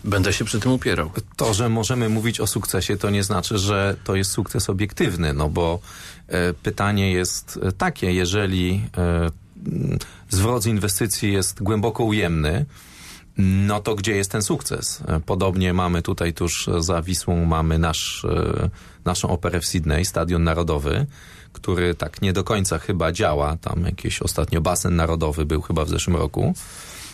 Będę 0.04 0.34
się 0.34 0.46
przy 0.46 0.60
tym 0.60 0.72
upierał. 0.72 1.12
To, 1.36 1.54
że 1.54 1.70
możemy 1.70 2.10
mówić 2.10 2.40
o 2.40 2.48
sukcesie, 2.48 2.98
to 2.98 3.10
nie 3.10 3.24
znaczy, 3.24 3.58
że 3.58 3.96
to 4.04 4.16
jest 4.16 4.32
sukces 4.32 4.70
obiektywny, 4.70 5.34
no 5.34 5.50
bo 5.50 5.80
e, 6.28 6.54
pytanie 6.54 7.12
jest 7.12 7.60
e, 7.64 7.72
takie, 7.72 8.14
jeżeli 8.14 8.90
e, 8.98 9.30
zwrot 10.30 10.64
z 10.64 10.66
inwestycji 10.66 11.34
jest 11.34 11.64
głęboko 11.64 12.04
ujemny, 12.04 12.66
no 13.38 13.80
to 13.80 13.96
gdzie 13.96 14.16
jest 14.16 14.32
ten 14.32 14.42
sukces? 14.42 15.02
E, 15.08 15.20
Podobnie 15.20 15.74
mamy 15.74 16.02
tutaj 16.02 16.34
tuż 16.34 16.70
za 16.80 17.02
Wisłą 17.02 17.46
mamy 17.46 17.80
nasz, 17.80 18.26
e, 18.26 18.70
naszą 19.06 19.30
operę 19.30 19.60
w 19.60 19.66
Sydney, 19.66 20.06
Stadion 20.06 20.44
Narodowy, 20.44 21.06
który 21.54 21.96
tak 21.96 22.22
nie 22.22 22.34
do 22.34 22.44
końca 22.44 22.80
chyba 22.80 23.12
działa. 23.12 23.58
Tam 23.58 23.84
jakiś 23.86 24.22
ostatnio 24.22 24.62
basen 24.62 24.96
narodowy 24.96 25.46
był 25.46 25.62
chyba 25.62 25.86
w 25.86 25.90
zeszłym 25.90 26.16
roku. 26.16 26.54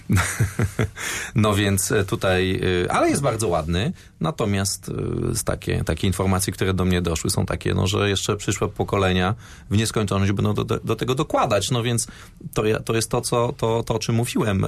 No 1.35 1.55
więc 1.55 1.91
e, 1.91 2.05
tutaj, 2.05 2.61
e, 2.85 2.91
ale 2.91 3.09
jest 3.09 3.21
bardzo 3.21 3.47
ładny, 3.47 3.93
natomiast 4.19 4.89
e, 4.89 5.43
takie, 5.45 5.83
takie 5.83 6.07
informacje, 6.07 6.53
które 6.53 6.73
do 6.73 6.85
mnie 6.85 7.01
doszły 7.01 7.29
są 7.29 7.45
takie, 7.45 7.73
no, 7.73 7.87
że 7.87 8.09
jeszcze 8.09 8.37
przyszłe 8.37 8.67
pokolenia 8.67 9.35
w 9.69 9.77
nieskończoność 9.77 10.31
będą 10.31 10.53
do, 10.53 10.63
do 10.63 10.95
tego 10.95 11.15
dokładać, 11.15 11.71
no 11.71 11.83
więc 11.83 12.07
to, 12.53 12.63
to 12.85 12.95
jest 12.95 13.09
to, 13.09 13.21
co, 13.21 13.53
to, 13.57 13.83
to, 13.83 13.95
o 13.95 13.99
czym 13.99 14.15
mówiłem. 14.15 14.67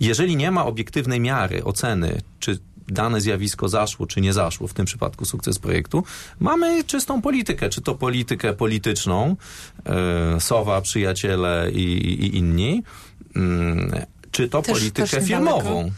Jeżeli 0.00 0.36
nie 0.36 0.50
ma 0.50 0.66
obiektywnej 0.66 1.20
miary, 1.20 1.64
oceny, 1.64 2.22
czy 2.40 2.58
dane 2.88 3.20
zjawisko 3.20 3.68
zaszło, 3.68 4.06
czy 4.06 4.20
nie 4.20 4.32
zaszło, 4.32 4.68
w 4.68 4.74
tym 4.74 4.86
przypadku 4.86 5.24
sukces 5.24 5.58
projektu, 5.58 6.04
mamy 6.40 6.84
czystą 6.84 7.22
politykę, 7.22 7.68
czy 7.68 7.80
to 7.80 7.94
politykę 7.94 8.52
polityczną, 8.52 9.36
Sowa, 10.38 10.80
przyjaciele 10.80 11.70
i, 11.72 11.82
i, 12.24 12.36
inni, 12.36 12.82
czy 14.30 14.48
to 14.48 14.62
Też- 14.62 14.78
politykę 14.78 15.08
też 15.08 15.24
filmową. 15.24 15.90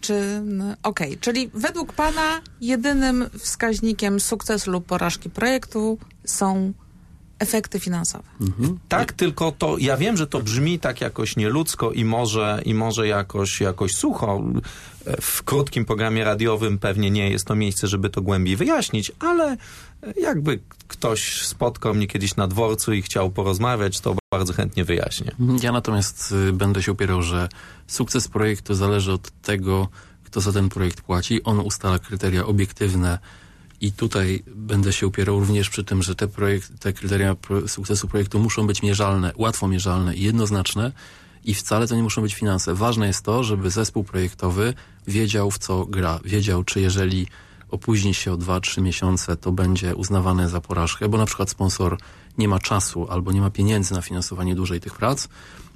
Czy, 0.00 0.42
okej, 0.82 1.18
czyli 1.18 1.50
według 1.54 1.92
Pana 1.92 2.40
jedynym 2.60 3.26
wskaźnikiem 3.38 4.20
sukcesu 4.20 4.70
lub 4.70 4.86
porażki 4.86 5.30
projektu 5.30 5.98
są 6.24 6.72
efekty 7.38 7.80
finansowe. 7.80 8.24
Tak, 8.88 9.12
tylko 9.12 9.52
to, 9.52 9.78
ja 9.78 9.96
wiem, 9.96 10.16
że 10.16 10.26
to 10.26 10.40
brzmi 10.40 10.78
tak 10.78 11.00
jakoś 11.00 11.36
nieludzko 11.36 11.92
i 11.92 12.04
może, 12.04 12.60
i 12.64 12.74
może 12.74 13.08
jakoś, 13.08 13.60
jakoś 13.60 13.94
sucho. 13.94 14.42
W 15.20 15.42
krótkim 15.42 15.84
programie 15.84 16.24
radiowym 16.24 16.78
pewnie 16.78 17.10
nie 17.10 17.30
jest 17.30 17.44
to 17.46 17.54
miejsce, 17.54 17.86
żeby 17.86 18.10
to 18.10 18.22
głębiej 18.22 18.56
wyjaśnić, 18.56 19.12
ale 19.18 19.56
jakby 20.16 20.60
ktoś 20.88 21.42
spotkał 21.42 21.94
mnie 21.94 22.06
kiedyś 22.06 22.36
na 22.36 22.48
dworcu 22.48 22.92
i 22.92 23.02
chciał 23.02 23.30
porozmawiać, 23.30 24.00
to 24.00 24.16
bardzo 24.32 24.52
chętnie 24.52 24.84
wyjaśnię. 24.84 25.32
Ja 25.62 25.72
natomiast 25.72 26.34
y, 26.48 26.52
będę 26.52 26.82
się 26.82 26.92
upierał, 26.92 27.22
że 27.22 27.48
sukces 27.86 28.28
projektu 28.28 28.74
zależy 28.74 29.12
od 29.12 29.30
tego, 29.30 29.88
kto 30.24 30.40
za 30.40 30.52
ten 30.52 30.68
projekt 30.68 31.00
płaci. 31.00 31.42
On 31.42 31.60
ustala 31.60 31.98
kryteria 31.98 32.46
obiektywne 32.46 33.18
i 33.80 33.92
tutaj 33.92 34.42
będę 34.46 34.92
się 34.92 35.06
upierał 35.06 35.40
również 35.40 35.70
przy 35.70 35.84
tym, 35.84 36.02
że 36.02 36.14
te, 36.14 36.28
projekt, 36.28 36.80
te 36.80 36.92
kryteria 36.92 37.36
sukcesu 37.66 38.08
projektu 38.08 38.38
muszą 38.38 38.66
być 38.66 38.82
mierzalne, 38.82 39.32
łatwo 39.36 39.68
mierzalne 39.68 40.14
i 40.14 40.22
jednoznaczne 40.22 40.92
i 41.44 41.54
wcale 41.54 41.88
to 41.88 41.96
nie 41.96 42.02
muszą 42.02 42.22
być 42.22 42.34
finanse. 42.34 42.74
Ważne 42.74 43.06
jest 43.06 43.22
to, 43.22 43.44
żeby 43.44 43.70
zespół 43.70 44.04
projektowy 44.04 44.74
wiedział 45.06 45.50
w 45.50 45.58
co 45.58 45.86
gra. 45.86 46.20
Wiedział, 46.24 46.64
czy 46.64 46.80
jeżeli 46.80 47.26
opóźni 47.70 48.14
się 48.14 48.32
o 48.32 48.38
2-3 48.38 48.82
miesiące, 48.82 49.36
to 49.36 49.52
będzie 49.52 49.96
uznawane 49.96 50.48
za 50.48 50.60
porażkę, 50.60 51.08
bo 51.08 51.18
na 51.18 51.26
przykład 51.26 51.50
sponsor 51.50 51.98
nie 52.38 52.48
ma 52.48 52.58
czasu 52.58 53.06
albo 53.10 53.32
nie 53.32 53.40
ma 53.40 53.50
pieniędzy 53.50 53.94
na 53.94 54.02
finansowanie 54.02 54.54
dłużej 54.54 54.80
tych 54.80 54.94
prac, 54.94 55.28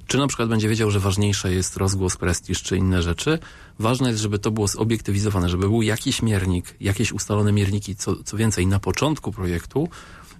czy 0.07 0.17
na 0.17 0.27
przykład 0.27 0.49
będzie 0.49 0.69
wiedział, 0.69 0.91
że 0.91 0.99
ważniejsze 0.99 1.53
jest 1.53 1.77
rozgłos, 1.77 2.17
prestiż 2.17 2.63
czy 2.63 2.77
inne 2.77 3.01
rzeczy. 3.01 3.39
Ważne 3.79 4.09
jest, 4.09 4.21
żeby 4.21 4.39
to 4.39 4.51
było 4.51 4.67
zobiektywizowane, 4.67 5.49
żeby 5.49 5.69
był 5.69 5.81
jakiś 5.81 6.21
miernik, 6.21 6.75
jakieś 6.81 7.11
ustalone 7.11 7.51
mierniki, 7.51 7.95
co, 7.95 8.23
co 8.23 8.37
więcej, 8.37 8.67
na 8.67 8.79
początku 8.79 9.31
projektu, 9.31 9.89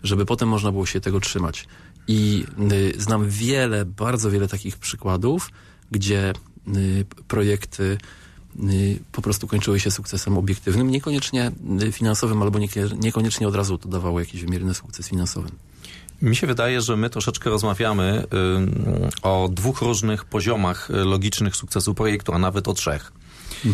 żeby 0.03 0.25
potem 0.25 0.49
można 0.49 0.71
było 0.71 0.85
się 0.85 1.01
tego 1.01 1.19
trzymać. 1.19 1.67
I 2.07 2.45
y, 2.71 3.01
znam 3.01 3.29
wiele, 3.29 3.85
bardzo 3.85 4.31
wiele 4.31 4.47
takich 4.47 4.77
przykładów, 4.77 5.49
gdzie 5.91 6.33
y, 6.75 7.05
projekty 7.27 7.97
po 9.11 9.21
prostu 9.21 9.47
kończyły 9.47 9.79
się 9.79 9.91
sukcesem 9.91 10.37
obiektywnym, 10.37 10.91
niekoniecznie 10.91 11.51
y, 11.81 11.91
finansowym, 11.91 12.41
albo 12.41 12.59
niekoniecznie 12.99 13.47
od 13.47 13.55
razu 13.55 13.77
to 13.77 13.89
dawało 13.89 14.19
jakiś 14.19 14.41
wymierny 14.41 14.73
sukces 14.73 15.07
finansowy. 15.07 15.49
Mi 16.21 16.35
się 16.35 16.47
wydaje, 16.47 16.81
że 16.81 16.97
my 16.97 17.09
troszeczkę 17.09 17.49
rozmawiamy 17.49 18.23
ym, 18.33 19.09
o 19.21 19.49
dwóch 19.51 19.81
różnych 19.81 20.25
poziomach 20.25 20.89
y, 20.89 20.93
logicznych 20.93 21.55
sukcesu 21.55 21.93
projektu, 21.93 22.33
a 22.33 22.37
nawet 22.37 22.67
o 22.67 22.73
trzech. 22.73 23.11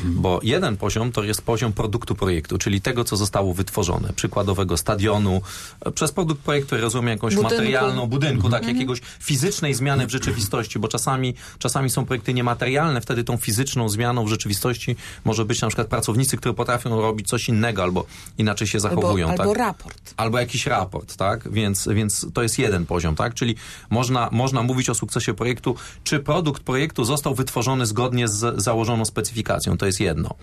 Bo 0.05 0.39
jeden 0.43 0.77
poziom 0.77 1.11
to 1.11 1.23
jest 1.23 1.41
poziom 1.41 1.73
produktu 1.73 2.15
projektu, 2.15 2.57
czyli 2.57 2.81
tego, 2.81 3.03
co 3.03 3.17
zostało 3.17 3.53
wytworzone. 3.53 4.13
Przykładowego 4.15 4.77
stadionu. 4.77 5.41
E, 5.85 5.91
Przez 5.91 6.11
produkt 6.11 6.41
projektu 6.41 6.77
rozumiem 6.77 7.09
jakąś 7.09 7.35
Budynku. 7.35 7.55
materialną 7.55 8.07
budynku, 8.07 8.49
tak, 8.49 8.67
jakiegoś 8.67 9.01
fizycznej 9.19 9.73
zmiany 9.73 10.07
w 10.07 10.09
rzeczywistości, 10.09 10.79
bo 10.79 10.87
czasami, 10.87 11.33
czasami 11.59 11.89
są 11.89 12.05
projekty 12.05 12.33
niematerialne, 12.33 13.01
wtedy 13.01 13.23
tą 13.23 13.37
fizyczną 13.37 13.89
zmianą 13.89 14.25
w 14.25 14.27
rzeczywistości 14.27 14.95
może 15.25 15.45
być 15.45 15.61
na 15.61 15.67
przykład 15.67 15.87
pracownicy, 15.87 16.37
którzy 16.37 16.53
potrafią 16.53 17.01
robić 17.01 17.27
coś 17.27 17.49
innego 17.49 17.83
albo 17.83 18.05
inaczej 18.37 18.67
się 18.67 18.79
zachowują. 18.79 19.25
Albo, 19.25 19.37
tak? 19.37 19.47
albo 19.47 19.53
raport. 19.53 20.13
albo 20.17 20.39
jakiś 20.39 20.65
raport, 20.65 21.15
tak? 21.15 21.51
Więc, 21.51 21.87
więc 21.87 22.27
to 22.33 22.43
jest 22.43 22.59
jeden 22.59 22.85
poziom, 22.85 23.15
tak? 23.15 23.33
Czyli 23.33 23.55
można, 23.89 24.29
można 24.31 24.63
mówić 24.63 24.89
o 24.89 24.95
sukcesie 24.95 25.33
projektu, 25.33 25.75
czy 26.03 26.19
produkt 26.19 26.63
projektu 26.63 27.03
został 27.03 27.35
wytworzony 27.35 27.85
zgodnie 27.85 28.27
z 28.27 28.61
założoną 28.61 29.05
specyfikacją. 29.05 29.77
To 29.79 29.85
jest 29.85 29.99
jedno. 29.99 30.35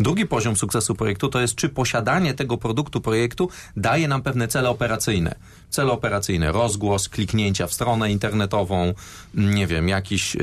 Drugi 0.00 0.26
poziom 0.26 0.56
sukcesu 0.56 0.94
projektu 0.94 1.28
to 1.28 1.40
jest, 1.40 1.54
czy 1.54 1.68
posiadanie 1.68 2.34
tego 2.34 2.56
produktu 2.56 3.00
projektu 3.00 3.48
daje 3.76 4.08
nam 4.08 4.22
pewne 4.22 4.48
cele 4.48 4.70
operacyjne. 4.70 5.34
Cele 5.70 5.92
operacyjne, 5.92 6.52
rozgłos, 6.52 7.08
kliknięcia 7.08 7.66
w 7.66 7.72
stronę 7.72 8.12
internetową, 8.12 8.94
nie 9.34 9.66
wiem, 9.66 9.88
jakiś 9.88 10.36
e, 10.36 10.40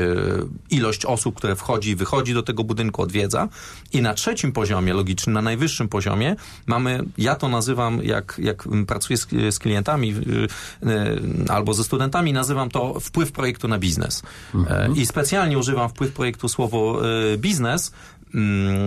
ilość 0.70 1.06
osób, 1.06 1.36
które 1.36 1.56
wchodzi 1.56 1.90
i 1.90 1.96
wychodzi 1.96 2.34
do 2.34 2.44
tego 2.44 2.64
budynku, 2.64 3.02
odwiedza. 3.02 3.48
I 3.94 4.02
na 4.02 4.14
trzecim 4.14 4.52
poziomie 4.52 4.94
logicznym, 4.94 5.34
na 5.34 5.42
najwyższym 5.42 5.88
poziomie 5.88 6.36
mamy, 6.66 7.04
ja 7.18 7.36
to 7.36 7.50
nazywam, 7.50 8.04
jak, 8.04 8.36
jak 8.44 8.68
pracuję 8.88 9.18
z, 9.18 9.28
z 9.50 9.60
klientami 9.60 10.12
y, 10.12 10.90
y, 10.90 11.50
albo 11.50 11.74
ze 11.74 11.84
studentami, 11.84 12.34
nazywam 12.34 12.70
to 12.70 13.00
wpływ 13.00 13.32
projektu 13.32 13.68
na 13.68 13.80
biznes. 13.80 14.24
E, 14.70 14.90
I 14.96 15.06
specjalnie 15.06 15.58
używam 15.58 15.90
wpływ 15.90 16.14
projektu 16.14 16.50
słowo 16.50 17.02
biznes, 17.38 17.92
Mm, 17.92 18.21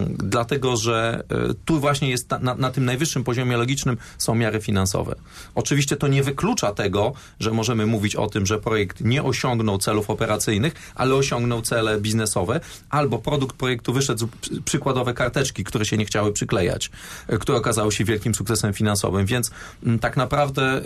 dlatego, 0.08 0.76
że 0.76 1.24
e, 1.28 1.54
tu 1.64 1.80
właśnie 1.80 2.10
jest 2.10 2.30
na, 2.30 2.54
na, 2.54 2.70
tym 2.70 2.84
najwyższym 2.84 3.24
poziomie 3.24 3.56
logicznym 3.56 3.96
są 4.18 4.34
miary 4.34 4.60
finansowe. 4.60 5.14
Oczywiście 5.54 5.96
to 5.96 6.08
nie 6.08 6.22
wyklucza 6.22 6.72
tego, 6.72 7.12
że 7.40 7.50
możemy 7.50 7.86
mówić 7.86 8.16
o 8.16 8.26
tym, 8.26 8.46
że 8.46 8.58
projekt 8.58 9.00
nie 9.00 9.22
osiągnął 9.22 9.78
celów 9.78 10.10
operacyjnych, 10.10 10.74
ale 10.94 11.14
osiągnął 11.14 11.62
cele 11.62 12.00
biznesowe, 12.00 12.60
albo 12.90 13.18
produkt 13.18 13.56
projektu 13.56 13.92
wyszedł 13.92 14.28
przykładowe 14.64 15.14
karteczki, 15.14 15.64
które 15.64 15.84
się 15.84 15.96
nie 15.96 16.04
chciały 16.04 16.32
przyklejać, 16.32 16.90
e, 17.28 17.38
które 17.38 17.58
okazały 17.58 17.92
się 17.92 18.04
wielkim 18.04 18.34
sukcesem 18.34 18.72
finansowym, 18.72 19.26
więc 19.26 19.50
mm, 19.82 19.98
tak 19.98 20.16
naprawdę 20.16 20.78
y, 20.78 20.82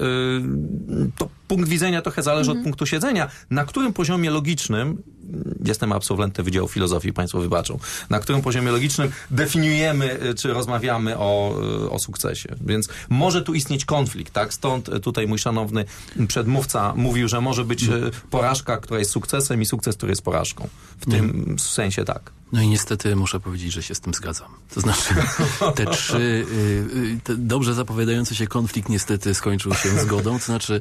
to 1.16 1.28
punkt 1.48 1.68
widzenia 1.68 2.02
trochę 2.02 2.22
zależy 2.22 2.50
od 2.50 2.58
punktu 2.62 2.86
siedzenia. 2.86 3.28
Na 3.50 3.64
którym 3.64 3.92
poziomie 3.92 4.30
logicznym, 4.30 4.80
mm, 4.88 5.02
jestem 5.64 5.92
absolwentem 5.92 6.44
Wydziału 6.44 6.68
Filozofii, 6.68 7.12
Państwo 7.12 7.40
wybaczą, 7.40 7.78
na 8.11 8.20
którym 8.20 8.42
poziomie 8.42 8.70
logicznym 8.70 9.11
definiujemy, 9.30 10.23
y, 10.23 10.35
czy 10.35 10.52
rozmawiamy 10.52 11.18
o, 11.18 11.54
y, 11.85 11.90
o 11.90 11.99
sukcesie. 11.99 12.49
Więc 12.66 12.88
może 13.08 13.42
tu 13.42 13.54
istnieć 13.54 13.85
konflikt, 13.85 14.32
tak? 14.32 14.54
Stąd 14.54 14.88
y, 14.88 15.00
tutaj 15.00 15.26
mój 15.26 15.38
szanowny 15.38 15.85
przedmówca 16.28 16.94
mówił, 16.97 17.28
że 17.28 17.40
może 17.40 17.64
być 17.64 17.85
porażka, 18.30 18.76
która 18.76 18.99
jest 18.99 19.11
sukcesem 19.11 19.62
i 19.62 19.66
sukces, 19.66 19.97
który 19.97 20.12
jest 20.12 20.23
porażką. 20.23 20.68
W 21.00 21.11
tym 21.11 21.56
sensie 21.58 22.04
tak. 22.04 22.38
No 22.52 22.62
i 22.62 22.68
niestety 22.68 23.16
muszę 23.16 23.40
powiedzieć, 23.40 23.72
że 23.72 23.82
się 23.82 23.94
z 23.94 24.00
tym 24.00 24.14
zgadzam. 24.14 24.48
To 24.74 24.80
znaczy, 24.80 25.14
te 25.76 25.86
trzy, 25.86 26.16
y, 26.16 26.96
y, 26.96 27.20
te 27.24 27.36
dobrze 27.36 27.74
zapowiadający 27.74 28.34
się 28.34 28.46
konflikt 28.46 28.88
niestety 28.88 29.34
skończył 29.34 29.74
się 29.74 29.88
zgodą. 29.88 30.38
To 30.38 30.44
znaczy, 30.44 30.80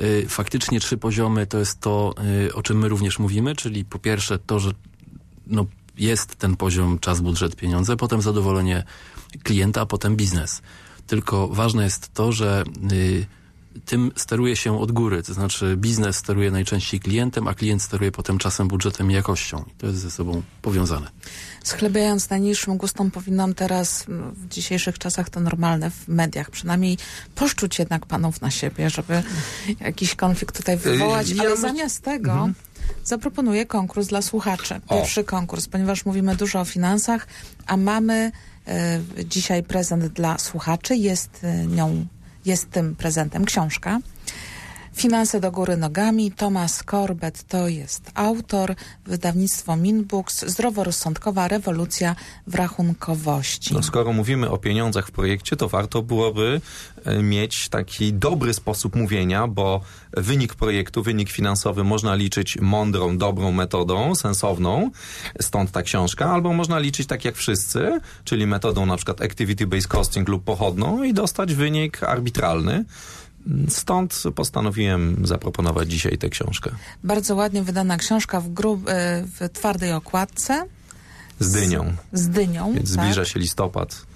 y, 0.00 0.26
faktycznie 0.28 0.80
trzy 0.80 0.96
poziomy 0.96 1.46
to 1.46 1.58
jest 1.58 1.80
to, 1.80 2.14
o 2.54 2.62
czym 2.62 2.78
my 2.78 2.88
również 2.88 3.18
mówimy, 3.18 3.56
czyli 3.56 3.84
po 3.84 3.98
pierwsze 3.98 4.38
to, 4.38 4.60
że 4.60 4.70
no, 5.46 5.66
jest 5.96 6.36
ten 6.36 6.56
poziom 6.56 6.98
czas, 6.98 7.20
budżet, 7.20 7.56
pieniądze, 7.56 7.96
potem 7.96 8.22
zadowolenie 8.22 8.84
klienta, 9.42 9.80
a 9.80 9.86
potem 9.86 10.16
biznes. 10.16 10.62
Tylko 11.06 11.48
ważne 11.48 11.84
jest 11.84 12.14
to, 12.14 12.32
że 12.32 12.64
tym 13.84 14.12
steruje 14.16 14.56
się 14.56 14.80
od 14.80 14.92
góry, 14.92 15.22
to 15.22 15.34
znaczy 15.34 15.76
biznes 15.76 16.16
steruje 16.16 16.50
najczęściej 16.50 17.00
klientem, 17.00 17.48
a 17.48 17.54
klient 17.54 17.82
steruje 17.82 18.12
potem 18.12 18.38
czasem, 18.38 18.68
budżetem 18.68 19.10
i 19.10 19.14
jakością. 19.14 19.64
I 19.68 19.70
to 19.78 19.86
jest 19.86 19.98
ze 19.98 20.10
sobą 20.10 20.42
powiązane. 20.62 21.10
Schlebiając 21.64 22.30
najniższym 22.30 22.76
gustom, 22.76 23.10
powinnam 23.10 23.54
teraz 23.54 24.04
m, 24.08 24.32
w 24.34 24.48
dzisiejszych 24.48 24.98
czasach 24.98 25.30
to 25.30 25.40
normalne 25.40 25.90
w 25.90 26.08
mediach, 26.08 26.50
przynajmniej 26.50 26.98
poszczuć 27.34 27.78
jednak 27.78 28.06
panów 28.06 28.40
na 28.40 28.50
siebie, 28.50 28.90
żeby 28.90 29.22
jakiś 29.80 30.14
konflikt 30.14 30.56
tutaj 30.56 30.76
wywołać, 30.76 31.26
ale 31.40 31.56
zamiast 31.56 32.02
tego 32.02 32.48
zaproponuję 33.04 33.66
konkurs 33.66 34.06
dla 34.06 34.22
słuchaczy. 34.22 34.80
Pierwszy 34.90 35.24
konkurs, 35.24 35.68
ponieważ 35.68 36.04
mówimy 36.04 36.36
dużo 36.36 36.60
o 36.60 36.64
finansach, 36.64 37.26
a 37.66 37.76
mamy 37.76 38.32
e, 38.66 39.00
dzisiaj 39.24 39.62
prezent 39.62 40.06
dla 40.06 40.38
słuchaczy. 40.38 40.96
Jest 40.96 41.40
e, 41.44 41.66
nią, 41.66 42.06
jest 42.46 42.70
tym 42.70 42.96
prezentem 42.96 43.44
książka. 43.44 44.00
Finanse 44.96 45.40
do 45.40 45.50
góry 45.50 45.76
nogami. 45.76 46.32
Thomas 46.32 46.84
Corbett 46.90 47.42
to 47.48 47.68
jest 47.68 48.10
autor. 48.14 48.74
Wydawnictwo 49.06 49.76
Minbooks. 49.76 50.44
Zdroworozsądkowa 50.46 51.48
rewolucja 51.48 52.16
w 52.46 52.54
rachunkowości. 52.54 53.74
No, 53.74 53.82
skoro 53.82 54.12
mówimy 54.12 54.50
o 54.50 54.58
pieniądzach 54.58 55.08
w 55.08 55.10
projekcie, 55.10 55.56
to 55.56 55.68
warto 55.68 56.02
byłoby 56.02 56.60
e, 57.04 57.22
mieć 57.22 57.68
taki 57.68 58.12
dobry 58.12 58.54
sposób 58.54 58.96
mówienia, 58.96 59.46
bo 59.46 59.80
wynik 60.12 60.54
projektu, 60.54 61.02
wynik 61.02 61.30
finansowy 61.30 61.84
można 61.84 62.14
liczyć 62.14 62.58
mądrą, 62.60 63.18
dobrą 63.18 63.52
metodą, 63.52 64.14
sensowną, 64.14 64.90
stąd 65.40 65.70
ta 65.70 65.82
książka, 65.82 66.30
albo 66.32 66.52
można 66.52 66.78
liczyć 66.78 67.06
tak 67.06 67.24
jak 67.24 67.36
wszyscy, 67.36 68.00
czyli 68.24 68.46
metodą 68.46 68.86
na 68.86 68.96
przykład 68.96 69.20
activity-based 69.20 69.86
costing 69.86 70.28
lub 70.28 70.44
pochodną 70.44 71.02
i 71.02 71.14
dostać 71.14 71.54
wynik 71.54 72.02
arbitralny. 72.02 72.84
Stąd 73.68 74.22
postanowiłem 74.34 75.26
zaproponować 75.26 75.90
dzisiaj 75.90 76.18
tę 76.18 76.28
książkę. 76.28 76.70
Bardzo 77.04 77.34
ładnie 77.34 77.62
wydana 77.62 77.96
książka 77.96 78.40
w, 78.40 78.48
grub, 78.48 78.88
e, 78.88 79.22
w 79.40 79.52
twardej 79.52 79.92
okładce 79.92 80.64
Z 81.40 81.52
dynią, 81.52 81.92
z 82.12 82.28
dynią. 82.28 82.72
więc 82.74 82.94
tak? 82.96 83.04
zbliża 83.04 83.24
się 83.24 83.40
listopad. 83.40 84.06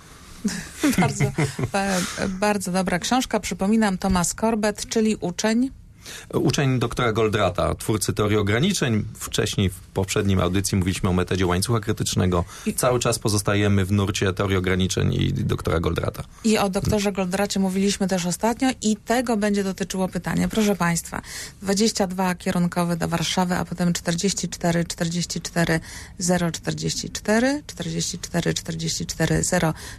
bardzo, 1.01 1.25
ba, 1.73 1.85
bardzo 2.29 2.73
dobra 2.73 2.99
książka. 2.99 3.41
Przypominam, 3.41 3.99
Thomas 3.99 4.35
Corbett, 4.35 4.89
czyli 4.89 5.17
uczeń. 5.17 5.71
Uczeń 6.35 6.79
doktora 6.79 7.13
Goldrata, 7.13 7.75
twórcy 7.75 8.13
teorii 8.13 8.37
ograniczeń. 8.37 9.05
Wcześniej 9.15 9.71
w 9.71 9.81
poprzednim 9.81 10.41
audycji 10.41 10.79
mówiliśmy 10.79 11.09
o 11.09 11.13
metodzie 11.13 11.47
łańcucha 11.47 11.81
krytycznego. 11.81 12.45
Cały 12.77 13.01
czas 13.01 13.19
pozostajemy 13.19 13.85
w 13.85 13.93
nurcie 13.93 14.33
teorii 14.33 14.57
ograniczeń 14.57 15.15
i 15.15 15.33
doktora 15.33 15.81
Goldrata. 15.81 16.23
I 16.45 16.59
o 16.59 16.69
doktorze 16.69 17.13
Goldracie 17.13 17.61
mówiliśmy 17.61 18.09
też 18.09 18.27
ostatnio 18.27 18.71
i 18.83 18.97
tego 18.97 19.37
będzie 19.37 19.65
dotyczyło 19.65 20.09
pytanie. 20.09 20.49
Proszę 20.49 20.77
Państwa, 20.77 21.23
22 21.63 22.35
kierunkowe 22.35 22.97
do 22.97 23.09
Warszawy, 23.09 23.55
a 23.55 23.65
potem 23.65 23.93
44, 23.93 24.85
44, 24.85 25.81
044, 26.53 27.63
44, 27.67 28.55
44, 28.55 29.43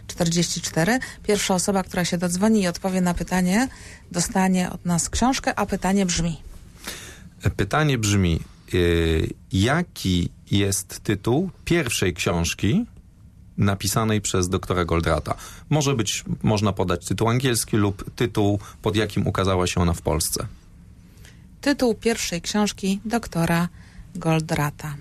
044. 0.06 0.98
Pierwsza 1.22 1.54
osoba, 1.54 1.82
która 1.82 2.04
się 2.04 2.18
dodzwoni 2.18 2.62
i 2.62 2.68
odpowie 2.68 3.00
na 3.00 3.14
pytanie, 3.14 3.68
dostanie 4.12 4.70
od 4.70 4.84
nas 4.86 5.10
książkę, 5.10 5.58
a 5.58 5.66
pytanie 5.66 6.06
brzmi. 6.06 6.36
Pytanie 7.56 7.98
brzmi, 7.98 8.40
yy, 8.72 9.28
jaki 9.52 10.30
jest 10.50 11.00
tytuł 11.00 11.50
pierwszej 11.64 12.14
książki 12.14 12.86
napisanej 13.58 14.20
przez 14.20 14.48
doktora 14.48 14.84
Goldrata? 14.84 15.34
Może 15.70 15.94
być, 15.94 16.24
można 16.42 16.72
podać 16.72 17.06
tytuł 17.06 17.28
angielski 17.28 17.76
lub 17.76 18.10
tytuł, 18.16 18.58
pod 18.82 18.96
jakim 18.96 19.26
ukazała 19.26 19.66
się 19.66 19.80
ona 19.80 19.92
w 19.92 20.02
Polsce. 20.02 20.46
Tytuł 21.60 21.94
pierwszej 21.94 22.40
książki 22.40 23.00
doktora 23.04 23.68
Goldrata. 24.14 24.96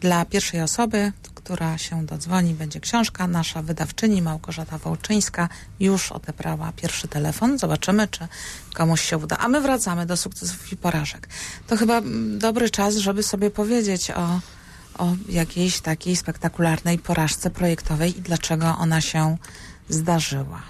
Dla 0.00 0.24
pierwszej 0.24 0.60
osoby, 0.60 1.12
która 1.44 1.78
się 1.78 2.06
dodzwoni, 2.06 2.54
będzie 2.54 2.80
książka. 2.80 3.26
Nasza 3.26 3.62
wydawczyni 3.62 4.22
Małgorzata 4.22 4.78
Wołczyńska 4.78 5.48
już 5.80 6.12
odebrała 6.12 6.72
pierwszy 6.72 7.08
telefon. 7.08 7.58
Zobaczymy, 7.58 8.08
czy 8.08 8.28
komuś 8.74 9.00
się 9.00 9.18
uda. 9.18 9.36
A 9.38 9.48
my 9.48 9.60
wracamy 9.60 10.06
do 10.06 10.16
sukcesów 10.16 10.72
i 10.72 10.76
porażek. 10.76 11.28
To 11.66 11.76
chyba 11.76 11.98
mm, 11.98 12.38
dobry 12.38 12.70
czas, 12.70 12.96
żeby 12.96 13.22
sobie 13.22 13.50
powiedzieć 13.50 14.10
o, 14.10 14.40
o 14.98 15.14
jakiejś 15.28 15.80
takiej 15.80 16.16
spektakularnej 16.16 16.98
porażce 16.98 17.50
projektowej 17.50 18.18
i 18.18 18.22
dlaczego 18.22 18.76
ona 18.78 19.00
się 19.00 19.36
zdarzyła. 19.88 20.62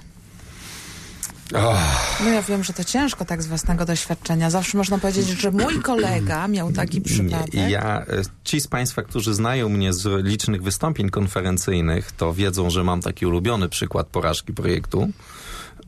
No 2.24 2.30
ja 2.30 2.42
wiem, 2.42 2.64
że 2.64 2.72
to 2.72 2.84
ciężko 2.84 3.24
tak 3.24 3.42
z 3.42 3.46
własnego 3.46 3.84
doświadczenia. 3.84 4.50
Zawsze 4.50 4.78
można 4.78 4.98
powiedzieć, 4.98 5.28
że 5.28 5.50
mój 5.50 5.82
kolega 5.82 6.48
miał 6.48 6.72
taki 6.72 7.00
przypadek. 7.00 7.54
Nie, 7.54 7.70
ja, 7.70 8.00
e, 8.00 8.22
ci 8.44 8.60
z 8.60 8.66
Państwa, 8.66 9.02
którzy 9.02 9.34
znają 9.34 9.68
mnie 9.68 9.92
z 9.92 10.24
licznych 10.24 10.62
wystąpień 10.62 11.10
konferencyjnych, 11.10 12.12
to 12.12 12.34
wiedzą, 12.34 12.70
że 12.70 12.84
mam 12.84 13.00
taki 13.00 13.26
ulubiony 13.26 13.68
przykład 13.68 14.06
porażki 14.06 14.52
projektu. 14.52 15.08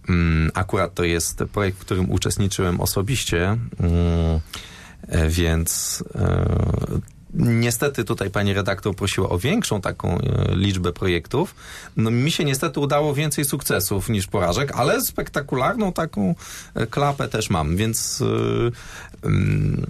Mm, 0.08 0.50
Akurat 0.54 0.94
to 0.94 1.04
jest 1.04 1.44
projekt, 1.52 1.78
w 1.78 1.80
którym 1.80 2.10
uczestniczyłem 2.10 2.80
osobiście, 2.80 3.46
mm, 3.46 3.60
e, 5.08 5.28
więc 5.28 6.04
e, 6.14 6.46
Niestety 7.34 8.04
tutaj 8.04 8.30
pani 8.30 8.54
redaktor 8.54 8.96
prosiła 8.96 9.28
o 9.28 9.38
większą 9.38 9.80
taką 9.80 10.18
e, 10.18 10.56
liczbę 10.56 10.92
projektów. 10.92 11.54
No 11.96 12.10
mi 12.10 12.30
się 12.30 12.44
niestety 12.44 12.80
udało 12.80 13.14
więcej 13.14 13.44
sukcesów 13.44 14.08
niż 14.08 14.26
porażek, 14.26 14.72
ale 14.74 15.00
spektakularną 15.00 15.92
taką 15.92 16.34
e, 16.74 16.86
klapę 16.86 17.28
też 17.28 17.50
mam, 17.50 17.76
więc 17.76 18.22
e, 19.22 19.26
mm, 19.26 19.86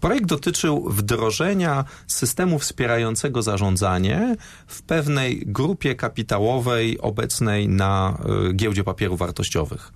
Projekt 0.00 0.26
dotyczył 0.26 0.90
wdrożenia 0.90 1.84
systemu 2.06 2.58
wspierającego 2.58 3.42
zarządzanie 3.42 4.36
w 4.66 4.82
pewnej 4.82 5.42
grupie 5.46 5.94
kapitałowej 5.94 7.00
obecnej 7.00 7.68
na 7.68 8.18
giełdzie 8.54 8.84
papierów 8.84 9.18
wartościowych. 9.18 9.92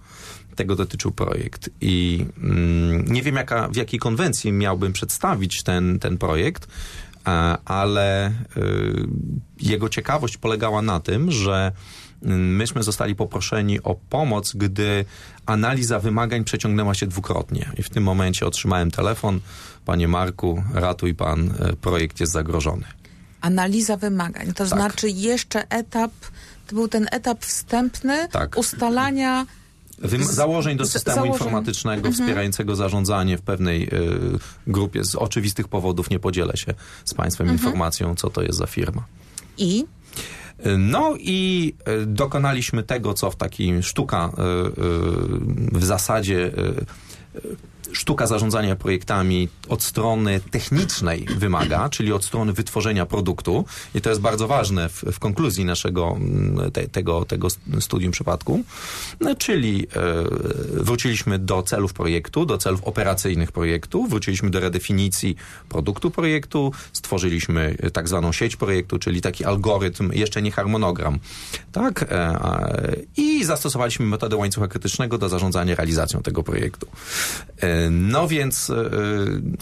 Tego 0.56 0.76
dotyczył 0.76 1.10
projekt. 1.12 1.70
I 1.80 2.26
mm, 2.42 3.04
nie 3.04 3.22
wiem, 3.22 3.36
jaka, 3.36 3.68
w 3.68 3.76
jakiej 3.76 4.00
konwencji 4.00 4.52
miałbym 4.52 4.92
przedstawić 4.92 5.62
ten, 5.62 5.98
ten 5.98 6.18
projekt, 6.18 6.66
ale 7.64 8.28
y, 8.28 8.32
jego 9.60 9.88
ciekawość 9.88 10.36
polegała 10.36 10.82
na 10.82 11.00
tym, 11.00 11.30
że 11.30 11.72
mm, 12.22 12.56
myśmy 12.56 12.82
zostali 12.82 13.14
poproszeni 13.14 13.82
o 13.82 13.94
pomoc, 13.94 14.52
gdy 14.54 15.04
analiza 15.46 16.00
wymagań 16.00 16.44
przeciągnęła 16.44 16.94
się 16.94 17.06
dwukrotnie. 17.06 17.70
I 17.78 17.82
w 17.82 17.90
tym 17.90 18.04
momencie 18.04 18.46
otrzymałem 18.46 18.90
telefon. 18.90 19.40
Panie 19.84 20.08
Marku, 20.08 20.62
ratuj 20.74 21.14
pan, 21.14 21.50
e, 21.58 21.72
projekt 21.76 22.20
jest 22.20 22.32
zagrożony. 22.32 22.84
Analiza 23.40 23.96
wymagań, 23.96 24.46
to 24.46 24.54
Tak. 24.54 24.68
znaczy 24.68 25.08
jeszcze 25.08 25.68
etap, 25.68 26.12
to 26.66 26.74
był 26.74 26.88
ten 26.88 27.06
etap 27.10 27.44
wstępny 27.44 28.28
Tak. 28.28 28.58
ustalania 28.58 29.46
Wym- 30.00 30.24
założeń 30.24 30.76
do 30.76 30.84
z- 30.84 30.90
systemu 30.92 31.14
założeń. 31.14 31.32
informatycznego 31.34 32.12
wspierającego 32.12 32.76
zarządzanie 32.76 33.38
w 33.38 33.42
pewnej 33.42 33.84
e, 33.84 33.88
grupie. 34.66 35.04
Z 35.04 35.14
oczywistych 35.14 35.68
powodów 35.68 36.10
nie 36.10 36.18
podzielę 36.18 36.56
się 36.56 36.74
z 37.04 37.14
państwem 37.14 37.48
informacją, 37.48 38.14
co 38.14 38.30
to 38.30 38.42
jest 38.42 38.58
za 38.58 38.66
firma. 38.66 39.04
i 39.58 39.84
No 40.78 41.14
i 41.18 41.74
e, 41.84 42.06
dokonaliśmy 42.06 42.82
tego, 42.82 43.14
co 43.14 43.30
w 43.30 43.36
takiej 43.36 43.82
sztuka 43.82 44.18
e, 44.38 44.42
e, 44.42 44.70
w 45.78 45.84
zasadzie 45.84 46.46
e, 46.46 46.50
sztuka 47.92 48.26
zarządzania 48.26 48.76
projektami 48.76 49.48
od 49.68 49.82
strony 49.82 50.40
technicznej 50.50 51.26
wymaga, 51.36 51.88
czyli 51.88 52.12
od 52.12 52.24
strony 52.24 52.52
wytworzenia 52.52 53.06
produktu. 53.06 53.64
I 53.94 54.00
to 54.00 54.10
jest 54.10 54.20
bardzo 54.20 54.48
ważne 54.48 54.88
w, 54.88 55.02
w 55.12 55.18
konkluzji 55.18 55.64
naszego 55.64 56.16
mm, 56.16 56.70
te, 56.70 56.88
tego, 56.88 57.24
tego 57.24 57.48
studium 57.80 58.12
przypadku, 58.12 58.64
no, 59.20 59.34
czyli 59.34 59.86
e, 59.86 60.84
wróciliśmy 60.84 61.38
do 61.38 61.62
celów 61.62 61.92
projektu, 61.92 62.46
do 62.46 62.58
celów 62.58 62.84
operacyjnych 62.84 63.52
projektu, 63.52 64.06
wróciliśmy 64.06 64.50
do 64.50 64.60
redefinicji 64.60 65.36
produktu 65.68 66.10
projektu, 66.10 66.72
stworzyliśmy 66.92 67.76
tak 67.92 68.08
zwaną 68.08 68.32
sieć 68.32 68.56
projektu, 68.56 68.98
czyli 68.98 69.20
taki 69.20 69.44
algorytm, 69.44 70.12
jeszcze 70.12 70.42
nie 70.42 70.50
harmonogram, 70.50 71.18
tak, 71.72 72.06
e, 72.10 72.96
i 73.16 73.44
zastosowaliśmy 73.44 74.06
metodę 74.06 74.36
łańcucha 74.36 74.68
krytycznego 74.68 75.18
do 75.18 75.28
zarządzania 75.28 75.74
realizacją 75.74 76.22
tego 76.22 76.42
projektu. 76.42 76.86
E, 77.60 77.79
no 77.90 78.28
więc 78.28 78.70
e, 78.70 78.90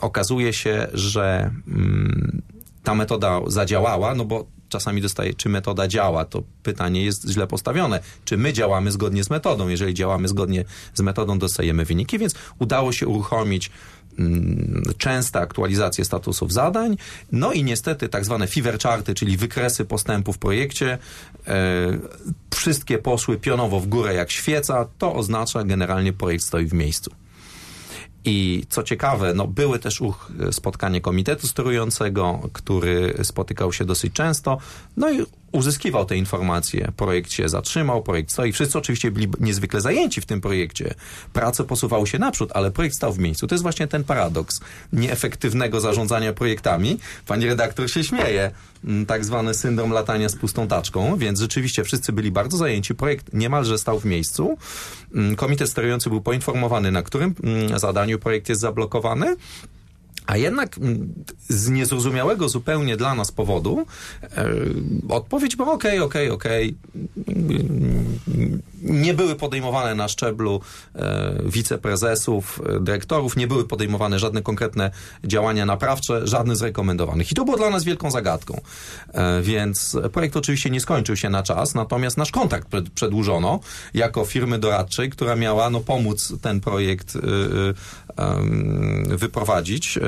okazuje 0.01 0.53
się, 0.53 0.87
że 0.93 1.51
mm, 1.69 2.43
ta 2.85 2.95
metoda 2.95 3.41
zadziałała, 3.47 4.15
no 4.15 4.25
bo 4.25 4.47
czasami 4.69 5.03
dostaje, 5.03 5.35
czy 5.35 5.49
metoda 5.49 5.89
działa, 5.89 6.25
to 6.25 6.43
pytanie 6.63 7.05
jest 7.05 7.29
źle 7.31 7.47
postawione. 7.47 8.01
Czy 8.25 8.37
my 8.37 8.53
działamy 8.53 8.93
zgodnie 8.93 9.25
z 9.25 9.31
metodą? 9.31 9.69
Jeżeli 9.69 9.95
działamy 9.95 10.29
zgodnie 10.29 10.65
z 10.95 11.01
metodą, 11.01 11.39
dostajemy 11.39 11.85
wyniki, 11.85 12.19
więc 12.19 12.35
udało 12.59 12.93
się 12.93 13.07
uruchomić 13.07 13.71
mm, 14.19 14.83
częste 14.99 15.41
aktualizacje 15.41 16.05
statusów 16.05 16.53
zadań, 16.53 16.97
no 17.33 17.53
i 17.53 17.65
niestety 17.65 18.09
tak 18.09 18.25
zwane 18.25 18.47
fever 18.47 18.79
charty, 18.79 19.15
czyli 19.15 19.37
wykresy 19.37 19.85
postępu 19.85 20.33
w 20.33 20.39
projekcie, 20.39 20.99
e, 21.47 21.99
wszystkie 22.55 22.99
poszły 22.99 23.37
pionowo 23.37 23.81
w 23.81 23.87
górę 23.87 24.15
jak 24.15 24.31
świeca, 24.31 24.87
to 24.99 25.15
oznacza 25.15 25.65
generalnie 25.65 26.13
projekt 26.13 26.45
stoi 26.45 26.67
w 26.67 26.75
miejscu. 26.75 27.11
I 28.25 28.65
co 28.69 28.83
ciekawe, 28.83 29.35
no 29.35 29.47
były 29.47 29.79
też 29.79 30.01
uch, 30.01 30.33
spotkanie 30.51 31.01
komitetu 31.01 31.47
sterującego, 31.47 32.41
który 32.53 33.15
spotykał 33.23 33.73
się 33.73 33.85
dosyć 33.85 34.13
często, 34.13 34.59
no 34.97 35.11
i 35.11 35.27
uzyskiwał 35.53 36.05
te 36.05 36.17
informacje. 36.17 36.93
Projekt 36.97 37.33
się 37.33 37.49
zatrzymał, 37.49 38.03
projekt 38.03 38.33
stoi. 38.33 38.53
Wszyscy 38.53 38.79
oczywiście 38.79 39.11
byli 39.11 39.29
niezwykle 39.41 39.81
zajęci 39.81 40.21
w 40.21 40.27
tym 40.27 40.41
projekcie. 40.41 40.95
Prace 41.33 41.65
posuwały 41.65 42.07
się 42.07 42.19
naprzód, 42.19 42.51
ale 42.55 42.71
projekt 42.71 42.97
stał 42.97 43.13
w 43.13 43.19
miejscu. 43.19 43.47
To 43.47 43.55
jest 43.55 43.63
właśnie 43.63 43.87
ten 43.87 44.05
paradoks 44.05 44.61
nieefektywnego 44.93 45.81
zarządzania 45.81 46.33
projektami. 46.33 46.99
Pani 47.27 47.47
redaktor 47.47 47.91
się 47.91 48.05
śmieje. 48.05 48.51
Mm, 48.85 49.07
tak 49.07 49.25
zwany 49.25 49.55
syndrom 49.55 49.91
latania 49.91 50.29
z 50.29 50.37
pustą 50.37 50.69
taczką, 50.69 51.17
więc 51.17 51.41
rzeczywiście 51.41 51.85
wszyscy 51.85 52.13
byli 52.13 52.31
bardzo 52.31 52.57
zajęci. 52.57 52.95
Projekt 52.95 53.33
niemalże 53.33 53.79
stał 53.79 54.01
w 54.01 54.05
miejscu. 54.05 54.59
Mm, 55.15 55.37
komitet 55.37 55.71
sterujący 55.71 56.11
był 56.11 56.21
poinformowany, 56.21 56.93
na 56.93 57.03
którym 57.03 57.35
mm, 57.45 57.79
zadaniu 57.79 58.19
projekt 58.19 58.49
jest 58.49 58.61
zablokowany. 58.61 59.37
A 60.29 60.37
jednak 60.37 60.79
mm, 60.79 61.15
z 61.49 61.69
niezrozumiałego 61.69 62.49
zupełnie 62.49 62.97
dla 62.97 63.15
nas 63.15 63.33
powodu 63.33 63.87
e, 64.23 64.51
odpowiedź 65.09 65.57
była 65.57 65.73
okej, 65.73 66.01
okej, 66.01 66.31
okej. 66.31 66.77
Nie 68.89 69.15
były 69.15 69.37
podejmowane 69.37 69.95
na 69.95 70.09
szczeblu 70.09 70.61
e, 70.95 71.35
wiceprezesów, 71.45 72.61
e, 72.77 72.81
dyrektorów, 72.81 73.37
nie 73.37 73.47
były 73.47 73.65
podejmowane 73.65 74.19
żadne 74.19 74.43
konkretne 74.43 74.91
działania 75.25 75.67
naprawcze, 75.67 76.27
żadne 76.27 76.57
z 76.57 76.63
rekomendowanych. 76.63 77.33
I 77.33 77.35
to 77.35 77.45
było 77.45 77.57
dla 77.57 77.71
nas 77.71 77.85
wielką 77.85 78.11
zagadką. 78.11 78.61
E, 79.13 79.43
więc 79.43 79.97
projekt 80.13 80.37
oczywiście 80.37 80.71
nie 80.71 80.81
skończył 80.81 81.17
się 81.17 81.31
na 81.31 81.43
czas, 81.43 81.75
natomiast 81.75 82.17
nasz 82.17 82.31
kontakt 82.31 82.69
przed, 82.69 82.91
przedłużono 82.91 83.61
jako 83.95 84.25
firmy 84.25 84.59
doradczej, 84.59 85.11
która 85.11 85.37
miała 85.37 85.71
no, 85.71 85.81
pomóc 85.81 86.33
ten 86.43 86.61
projekt 86.61 87.19
wyprowadzić. 89.09 89.99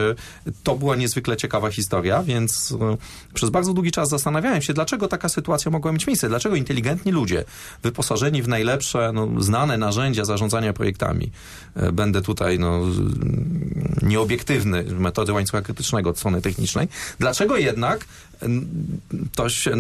To 0.63 0.77
była 0.77 0.97
niezwykle 0.97 1.37
ciekawa 1.37 1.71
historia, 1.71 2.23
więc 2.23 2.75
przez 3.35 3.51
bardzo 3.51 3.73
długi 3.73 3.91
czas 3.91 4.09
zastanawiałem 4.09 4.63
się, 4.63 4.75
dlaczego 4.75 5.09
taka 5.09 5.29
sytuacja 5.29 5.71
mogła 5.71 5.93
mieć 5.93 6.07
miejsce, 6.07 6.29
dlaczego 6.29 6.57
inteligentni 6.57 7.13
ludzie, 7.13 7.45
wyposażeni 7.83 8.43
w 8.43 8.49
najlepsze, 8.49 8.70
no, 9.13 9.29
znane 9.39 9.79
narzędzia 9.79 10.25
zarządzania 10.25 10.73
projektami, 10.73 11.31
e, 11.77 11.93
będę 11.93 12.23
tutaj 12.23 12.59
no, 12.59 12.81
nieobiektywny, 14.03 14.85
metody 14.85 15.33
łańcucha 15.33 15.63
krytycznego 15.63 16.11
od 16.11 16.19
strony 16.19 16.43
technicznej, 16.43 16.89
dlaczego 17.19 17.57
jednak 17.57 18.05
to 19.35 19.49
się 19.49 19.75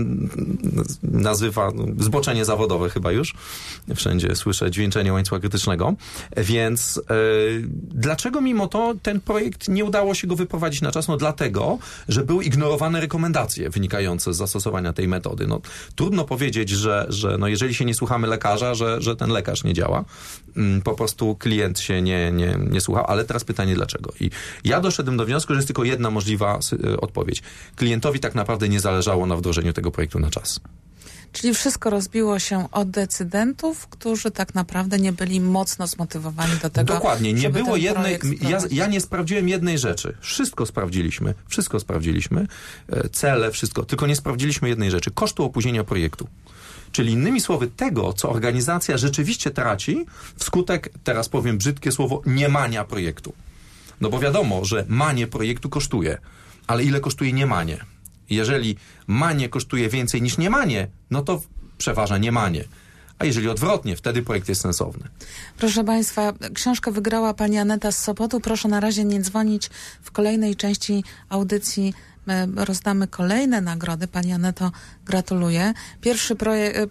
nazywa 1.02 1.72
zboczenie 1.98 2.44
zawodowe 2.44 2.90
chyba 2.90 3.12
już. 3.12 3.34
Wszędzie 3.94 4.36
słyszę 4.36 4.70
dźwięczenie 4.70 5.12
łańcucha 5.12 5.40
krytycznego. 5.40 5.94
Więc 6.36 6.98
e, 6.98 7.12
dlaczego 7.94 8.40
mimo 8.40 8.66
to 8.66 8.94
ten 9.02 9.20
projekt 9.20 9.68
nie 9.68 9.84
udało 9.84 10.14
się 10.14 10.26
go 10.26 10.36
wyprowadzić 10.36 10.82
na 10.82 10.92
czas? 10.92 11.08
No 11.08 11.16
dlatego, 11.16 11.78
że 12.08 12.24
były 12.24 12.44
ignorowane 12.44 13.00
rekomendacje 13.00 13.70
wynikające 13.70 14.34
z 14.34 14.36
zastosowania 14.36 14.92
tej 14.92 15.08
metody. 15.08 15.46
No, 15.46 15.60
trudno 15.94 16.24
powiedzieć, 16.24 16.68
że, 16.70 17.06
że 17.08 17.38
no, 17.38 17.48
jeżeli 17.48 17.74
się 17.74 17.84
nie 17.84 17.94
słuchamy 17.94 18.26
lekarza, 18.26 18.74
że, 18.74 19.00
że 19.02 19.16
ten 19.16 19.30
lekarz 19.30 19.64
nie 19.64 19.74
działa. 19.74 20.04
Mm, 20.56 20.82
po 20.82 20.94
prostu 20.94 21.34
klient 21.34 21.80
się 21.80 22.02
nie, 22.02 22.32
nie, 22.32 22.58
nie 22.70 22.80
słuchał, 22.80 23.04
ale 23.08 23.24
teraz 23.24 23.44
pytanie 23.44 23.74
dlaczego. 23.74 24.12
I 24.20 24.30
ja 24.64 24.80
doszedłem 24.80 25.16
do 25.16 25.24
wniosku, 25.24 25.52
że 25.52 25.58
jest 25.58 25.68
tylko 25.68 25.84
jedna 25.84 26.10
możliwa 26.10 26.58
e, 26.84 27.00
odpowiedź. 27.00 27.42
Klientowi 27.76 28.20
tak 28.20 28.34
naprawdę 28.34 28.49
nie 28.68 28.80
zależało 28.80 29.26
na 29.26 29.36
wdrożeniu 29.36 29.72
tego 29.72 29.90
projektu 29.90 30.18
na 30.18 30.30
czas. 30.30 30.60
Czyli 31.32 31.54
wszystko 31.54 31.90
rozbiło 31.90 32.38
się 32.38 32.70
od 32.72 32.90
decydentów, 32.90 33.86
którzy 33.86 34.30
tak 34.30 34.54
naprawdę 34.54 34.98
nie 34.98 35.12
byli 35.12 35.40
mocno 35.40 35.86
zmotywowani 35.86 36.52
do 36.62 36.70
tego. 36.70 36.94
Dokładnie, 36.94 37.32
nie 37.32 37.50
było 37.50 37.76
jednej. 37.76 38.18
Ja, 38.40 38.58
ja, 38.70 38.86
nie 38.86 39.00
sprawdziłem 39.00 39.48
jednej 39.48 39.78
rzeczy. 39.78 40.16
Wszystko 40.20 40.66
sprawdziliśmy, 40.66 41.34
wszystko 41.48 41.80
sprawdziliśmy, 41.80 42.46
e, 42.88 43.08
cele, 43.08 43.50
wszystko, 43.50 43.84
tylko 43.84 44.06
nie 44.06 44.16
sprawdziliśmy 44.16 44.68
jednej 44.68 44.90
rzeczy 44.90 45.10
kosztu 45.10 45.44
opóźnienia 45.44 45.84
projektu. 45.84 46.28
Czyli 46.92 47.12
innymi 47.12 47.40
słowy, 47.40 47.66
tego, 47.76 48.12
co 48.12 48.30
organizacja 48.30 48.96
rzeczywiście 48.96 49.50
traci 49.50 50.06
wskutek, 50.36 50.92
teraz 51.04 51.28
powiem 51.28 51.58
brzydkie 51.58 51.92
słowo, 51.92 52.22
niemania 52.26 52.84
projektu. 52.84 53.32
No 54.00 54.10
bo 54.10 54.18
wiadomo, 54.18 54.64
że 54.64 54.84
manie 54.88 55.26
projektu 55.26 55.68
kosztuje, 55.68 56.18
ale 56.66 56.84
ile 56.84 57.00
kosztuje 57.00 57.32
niemanie? 57.32 57.84
Jeżeli 58.30 58.76
manie 59.06 59.48
kosztuje 59.48 59.88
więcej 59.88 60.22
niż 60.22 60.38
niemanie, 60.38 60.88
no 61.10 61.22
to 61.22 61.42
przeważa 61.78 62.18
niemanie. 62.18 62.64
A 63.18 63.24
jeżeli 63.24 63.48
odwrotnie, 63.48 63.96
wtedy 63.96 64.22
projekt 64.22 64.48
jest 64.48 64.60
sensowny. 64.60 65.08
Proszę 65.58 65.84
Państwa, 65.84 66.32
książkę 66.54 66.92
wygrała 66.92 67.34
Pani 67.34 67.58
Aneta 67.58 67.92
z 67.92 67.98
Sopotu. 67.98 68.40
Proszę 68.40 68.68
na 68.68 68.80
razie 68.80 69.04
nie 69.04 69.20
dzwonić. 69.20 69.70
W 70.02 70.10
kolejnej 70.10 70.56
części 70.56 71.04
audycji 71.28 71.94
my 72.26 72.48
rozdamy 72.56 73.08
kolejne 73.08 73.60
nagrody. 73.60 74.06
Pani 74.08 74.32
Aneto, 74.32 74.72
gratuluję. 75.04 75.74
Pierwszy, 76.00 76.36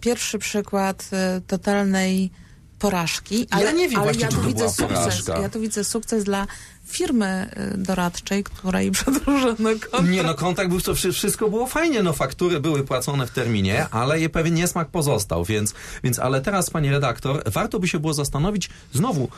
pierwszy 0.02 0.40
przykład 0.40 1.10
y, 1.38 1.42
totalnej 1.42 2.32
porażki. 2.80 3.48
Ale, 3.50 3.66
ja 3.66 3.72
nie 3.72 3.90
wiem 3.90 4.00
ale 4.00 4.14
właśnie, 4.14 4.24
ja 4.24 4.30
tu 4.30 4.42
widzę 4.42 4.70
sukces. 4.70 4.88
Porażka. 4.88 5.40
Ja 5.40 5.50
tu 5.50 5.60
widzę 5.60 5.84
sukces 5.84 6.24
dla 6.24 6.48
firmy 6.90 7.50
y, 7.74 7.78
doradczej, 7.78 8.44
której 8.44 8.92
przedłużono 9.00 9.56
kontrakt. 9.56 10.10
Nie, 10.10 10.24
no 10.24 10.34
kontakt 10.34 10.70
był, 10.70 10.82
to 10.82 10.96
wszystko 10.96 11.50
było 11.50 11.68
fajnie, 11.68 12.04
no 12.04 12.14
faktury 12.14 12.60
były 12.60 12.84
płacone 12.84 13.28
w 13.28 13.32
terminie, 13.32 13.90
ale 13.92 14.20
je 14.20 14.30
pewien 14.30 14.54
niesmak 14.54 14.88
pozostał, 14.88 15.46
więc, 15.46 15.74
więc 16.04 16.20
ale 16.20 16.42
teraz, 16.42 16.70
pani 16.70 16.90
redaktor, 16.90 17.44
warto 17.46 17.80
by 17.80 17.88
się 17.88 18.00
było 18.00 18.14
zastanowić, 18.14 18.70
znowu, 18.94 19.30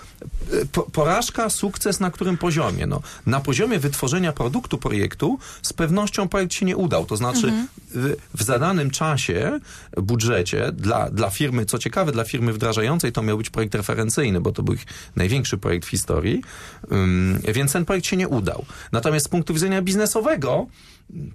y, 0.54 0.66
po, 0.66 0.84
porażka, 0.84 1.50
sukces 1.50 2.00
na 2.00 2.12
którym 2.12 2.38
poziomie? 2.38 2.88
No, 2.88 3.02
na 3.26 3.40
poziomie 3.40 3.80
wytworzenia 3.80 4.34
produktu, 4.34 4.78
projektu, 4.78 5.40
z 5.62 5.74
pewnością 5.74 6.28
projekt 6.28 6.54
się 6.54 6.66
nie 6.66 6.78
udał, 6.78 7.06
to 7.06 7.18
znaczy 7.18 7.48
mhm. 7.48 7.68
w, 7.90 8.16
w 8.34 8.44
zadanym 8.44 8.92
czasie, 8.92 9.60
budżecie, 9.98 10.72
dla, 10.74 11.10
dla 11.10 11.30
firmy, 11.30 11.66
co 11.66 11.80
ciekawe, 11.80 12.12
dla 12.12 12.24
firmy 12.24 12.54
wdrażającej 12.54 13.12
to 13.12 13.22
miał 13.22 13.38
być 13.38 13.50
projekt 13.50 13.76
referencyjny, 13.76 14.42
bo 14.42 14.52
to 14.52 14.64
był 14.64 14.74
ich 14.74 14.86
największy 15.16 15.58
projekt 15.58 15.88
w 15.88 15.90
historii, 15.90 16.42
więc 17.48 17.74
ten 17.74 17.86
projekt 17.86 18.08
się 18.08 18.18
nie 18.18 18.28
udał. 18.28 18.66
Natomiast 18.92 19.26
z 19.26 19.30
punktu 19.30 19.54
widzenia 19.54 19.82
biznesowego 19.82 20.68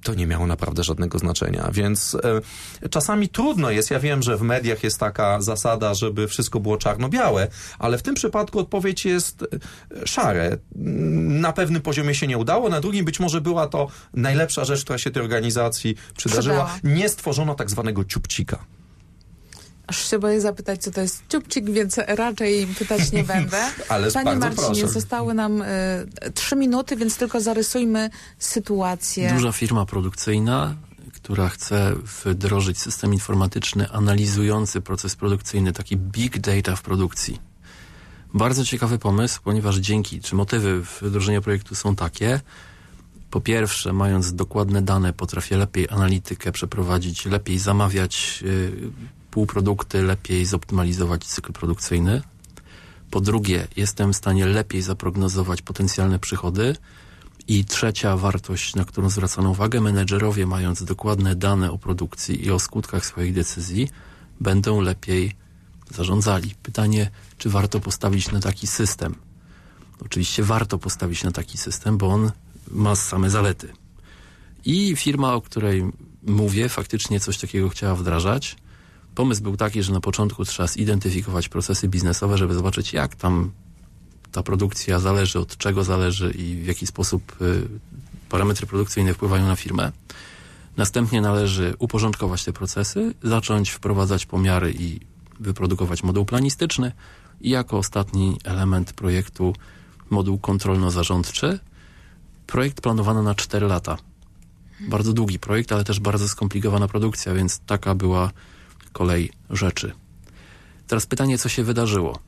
to 0.03 0.15
nie 0.15 0.27
miało 0.27 0.47
naprawdę 0.47 0.85
żadnego 0.85 1.19
znaczenia, 1.19 1.71
więc 1.73 2.17
e, 2.83 2.89
czasami 2.89 3.29
trudno 3.29 3.71
jest, 3.71 3.91
ja 3.91 4.01
wiem, 4.01 4.23
że 4.23 4.37
w 4.37 4.43
mediach 4.43 4.85
jest 4.85 5.01
taka 5.01 5.41
zasada, 5.41 5.95
żeby 5.95 6.29
wszystko 6.29 6.61
było 6.61 6.77
czarno-białe, 6.77 7.49
ale 7.79 7.99
w 7.99 8.03
tym 8.03 8.15
przypadku 8.15 8.59
odpowiedź 8.59 9.05
jest 9.05 9.43
e, 9.43 10.07
szare. 10.07 10.57
Na 11.25 11.53
pewnym 11.53 11.83
poziomie 11.83 12.15
się 12.15 12.27
nie 12.27 12.39
udało, 12.39 12.69
na 12.69 12.81
drugim 12.81 13.05
być 13.05 13.21
może 13.21 13.41
była 13.41 13.67
to 13.67 13.89
najlepsza 14.15 14.65
rzecz, 14.65 14.85
która 14.85 14.99
się 14.99 15.11
tej 15.11 15.23
organizacji 15.23 15.97
przydarzyła. 16.17 16.79
Nie 16.85 17.09
stworzono 17.09 17.55
tak 17.55 17.71
zwanego 17.71 18.05
ciupcika. 18.05 18.65
Aż 19.87 20.11
się 20.11 20.19
boję 20.19 20.41
zapytać, 20.41 20.83
co 20.83 20.91
to 20.91 21.01
jest 21.01 21.23
ciupcik, 21.29 21.71
więc 21.71 21.99
raczej 22.07 22.67
pytać 22.67 23.13
nie 23.13 23.25
będę. 23.35 23.71
Ale 23.89 24.13
Panie 24.13 24.37
Marcinie, 24.37 24.67
proszę. 24.67 24.89
zostały 24.89 25.35
nam 25.35 25.63
y, 25.63 25.67
trzy 26.35 26.57
minuty, 26.57 26.97
więc 26.97 27.17
tylko 27.17 27.41
zarysujmy 27.41 28.11
sytuację. 28.39 29.33
Duża 29.33 29.53
firma 29.53 29.87
produkcyjna, 29.87 30.75
która 31.15 31.49
chce 31.49 31.95
wdrożyć 32.25 32.79
system 32.79 33.13
informatyczny 33.13 33.91
analizujący 33.91 34.81
proces 34.81 35.17
produkcyjny, 35.17 35.73
taki 35.73 35.97
big 35.97 36.39
data 36.39 36.77
w 36.77 36.83
produkcji. 36.83 37.41
Bardzo 38.35 38.65
ciekawy 38.65 38.99
pomysł, 38.99 39.41
ponieważ 39.45 39.77
dzięki, 39.77 40.21
czy 40.21 40.35
motywy 40.35 40.83
wdrożenia 41.03 41.41
projektu 41.41 41.75
są 41.75 41.97
takie, 41.97 42.41
po 43.31 43.41
pierwsze, 43.41 43.93
mając 43.93 44.35
dokładne 44.35 44.83
dane, 44.83 45.13
potrafię 45.13 45.57
lepiej 45.57 45.89
analitykę 45.91 46.53
przeprowadzić, 46.53 47.27
lepiej 47.27 47.59
zamawiać 47.59 48.45
y, 48.47 48.73
półprodukty, 49.31 50.03
lepiej 50.03 50.47
zoptymalizować 50.47 51.25
cykl 51.25 51.53
produkcyjny. 51.53 52.23
Po 53.11 53.21
drugie, 53.21 53.69
jestem 53.77 54.13
w 54.13 54.17
stanie 54.17 54.47
lepiej 54.47 54.83
zaprognozować 54.83 55.63
potencjalne 55.63 56.19
przychody. 56.19 56.77
I 57.49 57.65
trzecia 57.65 58.17
wartość, 58.17 58.75
na 58.75 58.85
którą 58.85 59.11
zwracano 59.11 59.51
uwagę, 59.51 59.81
menedżerowie, 59.81 60.47
mając 60.47 60.85
dokładne 60.85 61.37
dane 61.37 61.71
o 61.71 61.79
produkcji 61.79 62.47
i 62.47 62.51
o 62.51 62.59
skutkach 62.59 63.07
swoich 63.07 63.35
decyzji, 63.35 63.89
będą 64.41 64.81
lepiej 64.81 65.37
zarządzali. 65.91 66.55
Pytanie, 66.63 67.11
czy 67.39 67.51
warto 67.51 67.81
postawić 67.81 68.33
na 68.33 68.41
taki 68.41 68.67
system? 68.67 69.15
Oczywiście 70.05 70.43
warto 70.43 70.79
postawić 70.79 71.25
na 71.25 71.31
taki 71.31 71.59
system, 71.59 71.99
bo 71.99 72.09
on 72.09 72.33
ma 72.71 72.97
same 72.97 73.31
zalety. 73.31 73.73
I 74.65 74.97
firma, 74.97 75.35
o 75.35 75.41
której 75.41 75.85
mówię, 76.23 76.69
faktycznie 76.69 77.21
coś 77.21 77.39
takiego 77.39 77.69
chciała 77.69 77.95
wdrażać. 77.95 78.57
Pomysł 79.17 79.43
był 79.43 79.57
taki, 79.57 79.83
że 79.83 79.93
na 79.93 80.01
początku 80.01 80.45
trzeba 80.45 80.67
zidentyfikować 80.67 81.49
procesy 81.49 81.89
biznesowe, 81.89 82.39
żeby 82.39 82.55
zobaczyć, 82.55 82.93
jak 82.93 83.15
tam 83.15 83.51
ta 84.33 84.43
produkcja 84.43 85.01
zależy, 85.01 85.39
od 85.39 85.57
czego 85.57 85.85
zależy 85.85 86.31
i 86.31 86.57
w 86.57 86.67
jaki 86.67 86.87
sposób 86.87 87.37
y, 87.43 87.69
parametry 88.29 88.67
produkcyjne 88.67 89.15
wpływają 89.15 89.47
na 89.47 89.57
firmę. 89.57 89.93
Następnie 90.77 91.21
należy 91.21 91.75
uporządkować 91.79 92.45
te 92.45 92.53
procesy, 92.53 93.15
zacząć 93.23 93.71
wprowadzać 93.71 94.27
pomiary 94.27 94.75
i 94.79 95.01
wyprodukować 95.41 96.03
moduł 96.03 96.25
planistyczny 96.25 96.93
i 97.41 97.51
jako 97.51 97.79
ostatni 97.79 98.39
element 98.45 98.93
projektu 98.93 99.55
moduł 100.11 100.39
kontrolno-zarządczy. 100.39 101.59
Projekt 102.47 102.81
planowano 102.81 103.23
na 103.23 103.35
4 103.35 103.67
lata. 103.67 103.97
Bardzo 104.81 105.13
długi 105.13 105.39
projekt, 105.39 105.73
ale 105.73 105.85
też 105.85 106.01
bardzo 106.01 106.29
skomplikowana 106.29 106.89
produkcja, 106.89 107.35
więc 107.35 107.59
taka 107.59 107.95
była 107.95 108.33
kolej 108.97 109.33
rzeczy. 109.51 109.93
Teraz 110.87 111.07
pytanie, 111.07 111.39
co 111.39 111.49
się 111.49 111.65
wydarzyło? 111.65 112.19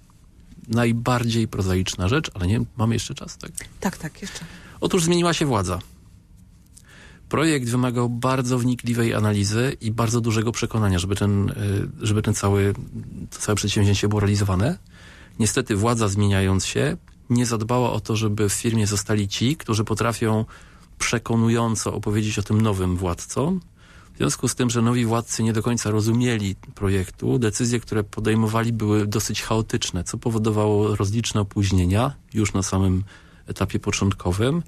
Najbardziej 0.68 1.48
prozaiczna 1.48 2.08
rzecz, 2.08 2.30
ale 2.34 2.46
nie, 2.46 2.60
mamy 2.76 2.94
jeszcze 2.94 3.14
czas, 3.14 3.38
tak? 3.38 3.52
Tak, 3.80 3.96
tak, 3.96 4.22
jeszcze. 4.22 4.44
Otóż 4.80 5.04
zmieniła 5.04 5.32
się 5.34 5.46
władza. 5.46 5.78
Projekt 7.28 7.68
wymagał 7.68 8.08
bardzo 8.08 8.58
wnikliwej 8.58 9.14
analizy 9.14 9.76
i 9.80 9.90
bardzo 9.90 10.20
dużego 10.20 10.52
przekonania, 10.52 10.98
żeby 10.98 11.16
ten, 11.16 11.50
y, 11.50 11.54
żeby 12.06 12.22
ten 12.22 12.34
cały, 12.34 12.74
to 13.30 13.38
całe 13.38 13.56
przedsięwzięcie 13.56 14.08
było 14.08 14.20
realizowane. 14.20 14.78
Niestety 15.38 15.76
władza 15.76 16.08
zmieniając 16.08 16.66
się 16.66 16.96
nie 17.30 17.46
zadbała 17.46 17.92
o 17.92 18.00
to, 18.00 18.16
żeby 18.16 18.48
w 18.48 18.52
firmie 18.52 18.86
zostali 18.86 19.28
ci, 19.28 19.56
którzy 19.56 19.84
potrafią 19.84 20.44
przekonująco 20.98 21.94
opowiedzieć 21.94 22.38
o 22.38 22.42
tym 22.42 22.60
nowym 22.60 22.96
władcom. 22.96 23.60
W 24.18 24.20
związku 24.20 24.48
z 24.48 24.54
tym, 24.54 24.70
że 24.70 24.82
nowi 24.82 25.04
władcy 25.04 25.42
nie 25.42 25.52
do 25.52 25.62
końca 25.62 25.90
rozumieli 25.90 26.54
projektu, 26.74 27.38
decyzje, 27.38 27.80
które 27.80 28.04
podejmowali 28.04 28.72
były 28.72 29.06
dosyć 29.06 29.42
chaotyczne, 29.42 30.04
co 30.04 30.18
powodowało 30.18 30.96
rozliczne 30.96 31.40
opóźnienia 31.40 32.12
już 32.34 32.52
na 32.52 32.62
samym 32.62 33.04
etapie 33.46 33.78
początkowym 33.78 34.62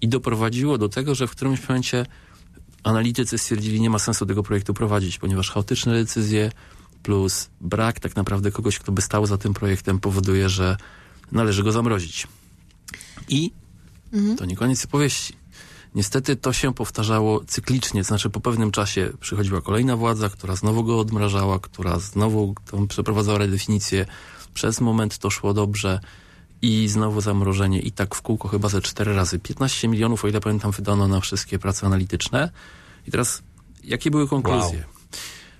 i 0.00 0.08
doprowadziło 0.08 0.78
do 0.78 0.88
tego, 0.88 1.14
że 1.14 1.26
w 1.26 1.30
którymś 1.30 1.68
momencie 1.68 2.06
analitycy 2.82 3.38
stwierdzili, 3.38 3.80
nie 3.80 3.90
ma 3.90 3.98
sensu 3.98 4.26
tego 4.26 4.42
projektu 4.42 4.74
prowadzić, 4.74 5.18
ponieważ 5.18 5.50
chaotyczne 5.50 5.92
decyzje 5.92 6.52
plus 7.02 7.50
brak 7.60 8.00
tak 8.00 8.16
naprawdę 8.16 8.50
kogoś, 8.50 8.78
kto 8.78 8.92
by 8.92 9.02
stał 9.02 9.26
za 9.26 9.38
tym 9.38 9.54
projektem 9.54 10.00
powoduje, 10.00 10.48
że 10.48 10.76
należy 11.32 11.62
go 11.62 11.72
zamrozić. 11.72 12.26
I 13.28 13.50
mhm. 14.12 14.36
to 14.36 14.44
nie 14.44 14.56
koniec 14.56 14.84
opowieści. 14.84 15.37
Niestety 15.98 16.36
to 16.36 16.52
się 16.52 16.74
powtarzało 16.74 17.44
cyklicznie, 17.44 18.02
to 18.02 18.08
znaczy 18.08 18.30
po 18.30 18.40
pewnym 18.40 18.70
czasie 18.70 19.12
przychodziła 19.20 19.60
kolejna 19.60 19.96
władza, 19.96 20.28
która 20.28 20.56
znowu 20.56 20.84
go 20.84 20.98
odmrażała, 20.98 21.58
która 21.58 21.98
znowu 21.98 22.54
przeprowadzała 22.88 23.38
redefinicję. 23.38 24.06
Przez 24.54 24.80
moment 24.80 25.18
to 25.18 25.30
szło 25.30 25.54
dobrze 25.54 26.00
i 26.62 26.88
znowu 26.88 27.20
zamrożenie 27.20 27.80
i 27.80 27.92
tak 27.92 28.14
w 28.14 28.22
kółko 28.22 28.48
chyba 28.48 28.68
ze 28.68 28.82
cztery 28.82 29.14
razy. 29.14 29.38
15 29.38 29.88
milionów, 29.88 30.24
o 30.24 30.28
ile 30.28 30.40
pamiętam, 30.40 30.70
wydano 30.70 31.08
na 31.08 31.20
wszystkie 31.20 31.58
prace 31.58 31.86
analityczne. 31.86 32.50
I 33.06 33.10
teraz, 33.10 33.42
jakie 33.84 34.10
były 34.10 34.28
konkluzje? 34.28 34.78
Wow. 34.78 34.88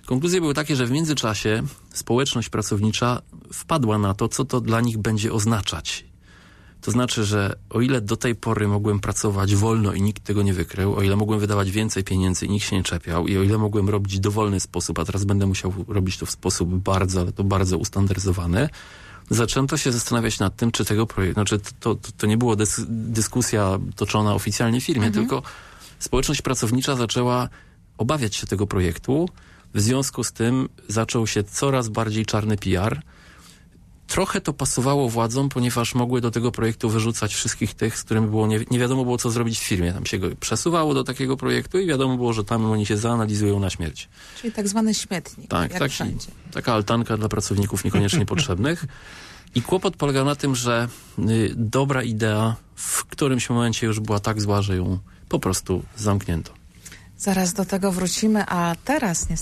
Konkluzje 0.05 0.41
były 0.41 0.53
takie, 0.53 0.75
że 0.75 0.85
w 0.85 0.91
międzyczasie 0.91 1.63
społeczność 1.93 2.49
pracownicza 2.49 3.21
wpadła 3.53 3.97
na 3.97 4.13
to, 4.13 4.27
co 4.27 4.45
to 4.45 4.61
dla 4.61 4.81
nich 4.81 4.97
będzie 4.97 5.33
oznaczać. 5.33 6.08
To 6.81 6.91
znaczy, 6.91 7.23
że 7.23 7.55
o 7.69 7.81
ile 7.81 8.01
do 8.01 8.17
tej 8.17 8.35
pory 8.35 8.67
mogłem 8.67 8.99
pracować 8.99 9.55
wolno 9.55 9.93
i 9.93 10.01
nikt 10.01 10.23
tego 10.23 10.41
nie 10.41 10.53
wykrył, 10.53 10.95
o 10.95 11.01
ile 11.01 11.15
mogłem 11.15 11.39
wydawać 11.39 11.71
więcej 11.71 12.03
pieniędzy 12.03 12.45
i 12.45 12.49
nikt 12.49 12.65
się 12.65 12.75
nie 12.75 12.83
czepiał, 12.83 13.27
i 13.27 13.37
o 13.37 13.43
ile 13.43 13.57
mogłem 13.57 13.89
robić 13.89 14.19
dowolny 14.19 14.59
sposób, 14.59 14.99
a 14.99 15.05
teraz 15.05 15.23
będę 15.23 15.45
musiał 15.45 15.73
robić 15.87 16.17
to 16.17 16.25
w 16.25 16.31
sposób 16.31 16.69
bardzo, 16.69 17.21
ale 17.21 17.31
to 17.31 17.43
bardzo 17.43 17.77
ustandaryzowany, 17.77 18.69
zaczęto 19.29 19.77
się 19.77 19.91
zastanawiać 19.91 20.39
nad 20.39 20.55
tym, 20.55 20.71
czy 20.71 20.85
tego 20.85 21.07
projektu, 21.07 21.33
znaczy 21.33 21.59
to, 21.79 21.95
to, 21.95 22.11
to 22.17 22.27
nie 22.27 22.37
było 22.37 22.55
dys, 22.55 22.81
dyskusja 22.89 23.79
toczona 23.95 24.33
oficjalnie 24.33 24.81
w 24.81 24.83
firmie, 24.83 25.07
mhm. 25.07 25.25
tylko 25.25 25.43
społeczność 25.99 26.41
pracownicza 26.41 26.95
zaczęła 26.95 27.49
obawiać 27.97 28.35
się 28.35 28.47
tego 28.47 28.67
projektu. 28.67 29.29
W 29.73 29.81
związku 29.81 30.23
z 30.23 30.31
tym 30.31 30.69
zaczął 30.87 31.27
się 31.27 31.43
coraz 31.43 31.89
bardziej 31.89 32.25
czarny 32.25 32.57
PR, 32.57 33.01
Trochę 34.09 34.41
to 34.41 34.53
pasowało 34.53 35.09
władzom, 35.09 35.49
ponieważ 35.49 35.95
mogły 35.95 36.21
do 36.21 36.31
tego 36.31 36.51
projektu 36.51 36.89
wyrzucać 36.89 37.33
wszystkich 37.33 37.73
tych, 37.73 37.97
z 37.97 38.03
którymi 38.03 38.27
było 38.27 38.47
nie, 38.47 38.59
nie 38.71 38.79
wiadomo 38.79 39.03
było, 39.03 39.17
co 39.17 39.31
zrobić 39.31 39.59
w 39.59 39.63
firmie. 39.63 39.93
Tam 39.93 40.05
się 40.05 40.19
go 40.19 40.27
przesuwało 40.39 40.93
do 40.93 41.03
takiego 41.03 41.37
projektu 41.37 41.79
i 41.79 41.87
wiadomo 41.87 42.17
było, 42.17 42.33
że 42.33 42.43
tam 42.43 42.65
oni 42.65 42.85
się 42.85 42.97
zaanalizują 42.97 43.59
na 43.59 43.69
śmierć. 43.69 44.09
Czyli 44.41 44.53
tak 44.53 44.67
zwany 44.67 44.93
śmietnik, 44.93 45.49
tak, 45.49 45.71
jak 45.71 45.79
taki, 45.79 45.93
wszędzie. 45.93 46.27
Taka 46.51 46.73
altanka 46.73 47.17
dla 47.17 47.29
pracowników 47.29 47.83
niekoniecznie 47.85 48.25
potrzebnych. 48.35 48.85
I 49.55 49.61
kłopot 49.61 49.95
polegał 49.95 50.25
na 50.25 50.35
tym, 50.35 50.55
że 50.55 50.87
y, 51.19 51.53
dobra 51.55 52.03
idea 52.03 52.55
w 52.75 53.05
którymś 53.05 53.49
momencie 53.49 53.87
już 53.87 53.99
była 53.99 54.19
tak 54.19 54.41
zła, 54.41 54.61
że 54.61 54.75
ją 54.75 54.99
po 55.29 55.39
prostu 55.39 55.83
zamknięto. 55.97 56.53
Zaraz 57.17 57.53
do 57.53 57.65
tego 57.65 57.91
wrócimy, 57.91 58.43
a 58.47 58.75
teraz 58.85 59.29
nie, 59.29 59.35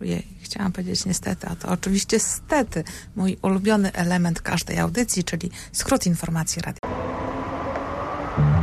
jej, 0.00 0.26
chciałam 0.50 0.72
powiedzieć 0.72 1.04
niestety, 1.04 1.46
a 1.48 1.56
to 1.56 1.68
oczywiście 1.68 2.20
stety, 2.20 2.84
mój 3.16 3.38
ulubiony 3.42 3.92
element 3.92 4.42
każdej 4.42 4.78
audycji, 4.78 5.24
czyli 5.24 5.50
skrót 5.72 6.06
informacji 6.06 6.62
radio. 6.62 6.80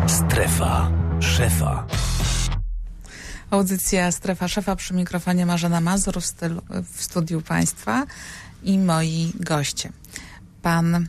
Strefa 0.07 0.91
szefa. 1.19 1.87
Audycja 3.49 4.11
Strefa 4.11 4.47
Szefa 4.47 4.75
przy 4.75 4.93
mikrofonie 4.93 5.45
Marzena 5.45 5.81
Mazur 5.81 6.21
w, 6.21 6.25
stylu, 6.25 6.61
w 6.93 7.03
studiu 7.03 7.41
Państwa 7.41 8.05
i 8.63 8.77
moi 8.79 9.33
goście. 9.39 9.91
Pan 10.61 11.07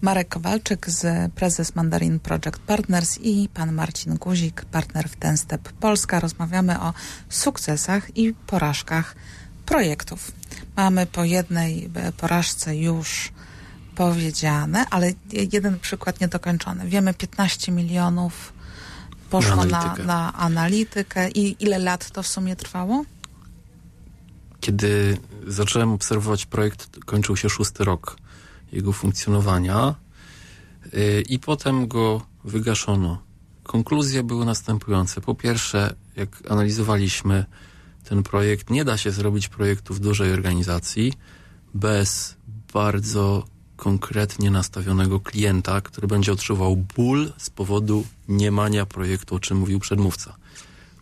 Marek 0.00 0.28
Kowalczyk 0.28 0.90
z 0.90 1.32
prezes 1.32 1.74
Mandarin 1.74 2.20
Project 2.20 2.58
Partners 2.66 3.18
i 3.22 3.48
pan 3.54 3.72
Marcin 3.72 4.14
Guzik, 4.14 4.64
partner 4.64 5.08
w 5.08 5.16
Ten 5.16 5.36
Step 5.36 5.72
Polska. 5.72 6.20
Rozmawiamy 6.20 6.80
o 6.80 6.92
sukcesach 7.28 8.16
i 8.16 8.34
porażkach 8.46 9.14
projektów. 9.68 10.32
Mamy 10.76 11.06
po 11.06 11.24
jednej 11.24 11.90
porażce 12.16 12.76
już 12.76 13.32
powiedziane, 13.94 14.86
ale 14.90 15.12
jeden 15.52 15.78
przykład 15.78 16.20
niedokończony. 16.20 16.88
Wiemy 16.88 17.14
15 17.14 17.72
milionów 17.72 18.52
poszło 19.30 19.64
na, 19.64 19.96
na 20.06 20.32
analitykę 20.32 21.30
i 21.30 21.64
ile 21.64 21.78
lat 21.78 22.10
to 22.10 22.22
w 22.22 22.26
sumie 22.26 22.56
trwało? 22.56 23.04
Kiedy 24.60 25.18
zacząłem 25.46 25.92
obserwować 25.92 26.46
projekt, 26.46 27.04
kończył 27.04 27.36
się 27.36 27.50
szósty 27.50 27.84
rok 27.84 28.16
jego 28.72 28.92
funkcjonowania 28.92 29.94
y, 30.94 31.22
i 31.28 31.38
potem 31.38 31.88
go 31.88 32.26
wygaszono. 32.44 33.22
Konkluzje 33.62 34.22
były 34.22 34.44
następujące. 34.44 35.20
Po 35.20 35.34
pierwsze, 35.34 35.94
jak 36.16 36.28
analizowaliśmy 36.50 37.44
ten 38.08 38.22
projekt, 38.22 38.70
nie 38.70 38.84
da 38.84 38.96
się 38.96 39.10
zrobić 39.10 39.48
projektu 39.48 39.94
w 39.94 40.00
dużej 40.00 40.32
organizacji 40.32 41.12
bez 41.74 42.36
bardzo 42.72 43.44
konkretnie 43.76 44.50
nastawionego 44.50 45.20
klienta, 45.20 45.80
który 45.80 46.08
będzie 46.08 46.32
odczuwał 46.32 46.76
ból 46.76 47.32
z 47.38 47.50
powodu 47.50 48.04
niemania 48.28 48.86
projektu, 48.86 49.34
o 49.34 49.40
czym 49.40 49.58
mówił 49.58 49.80
przedmówca. 49.80 50.36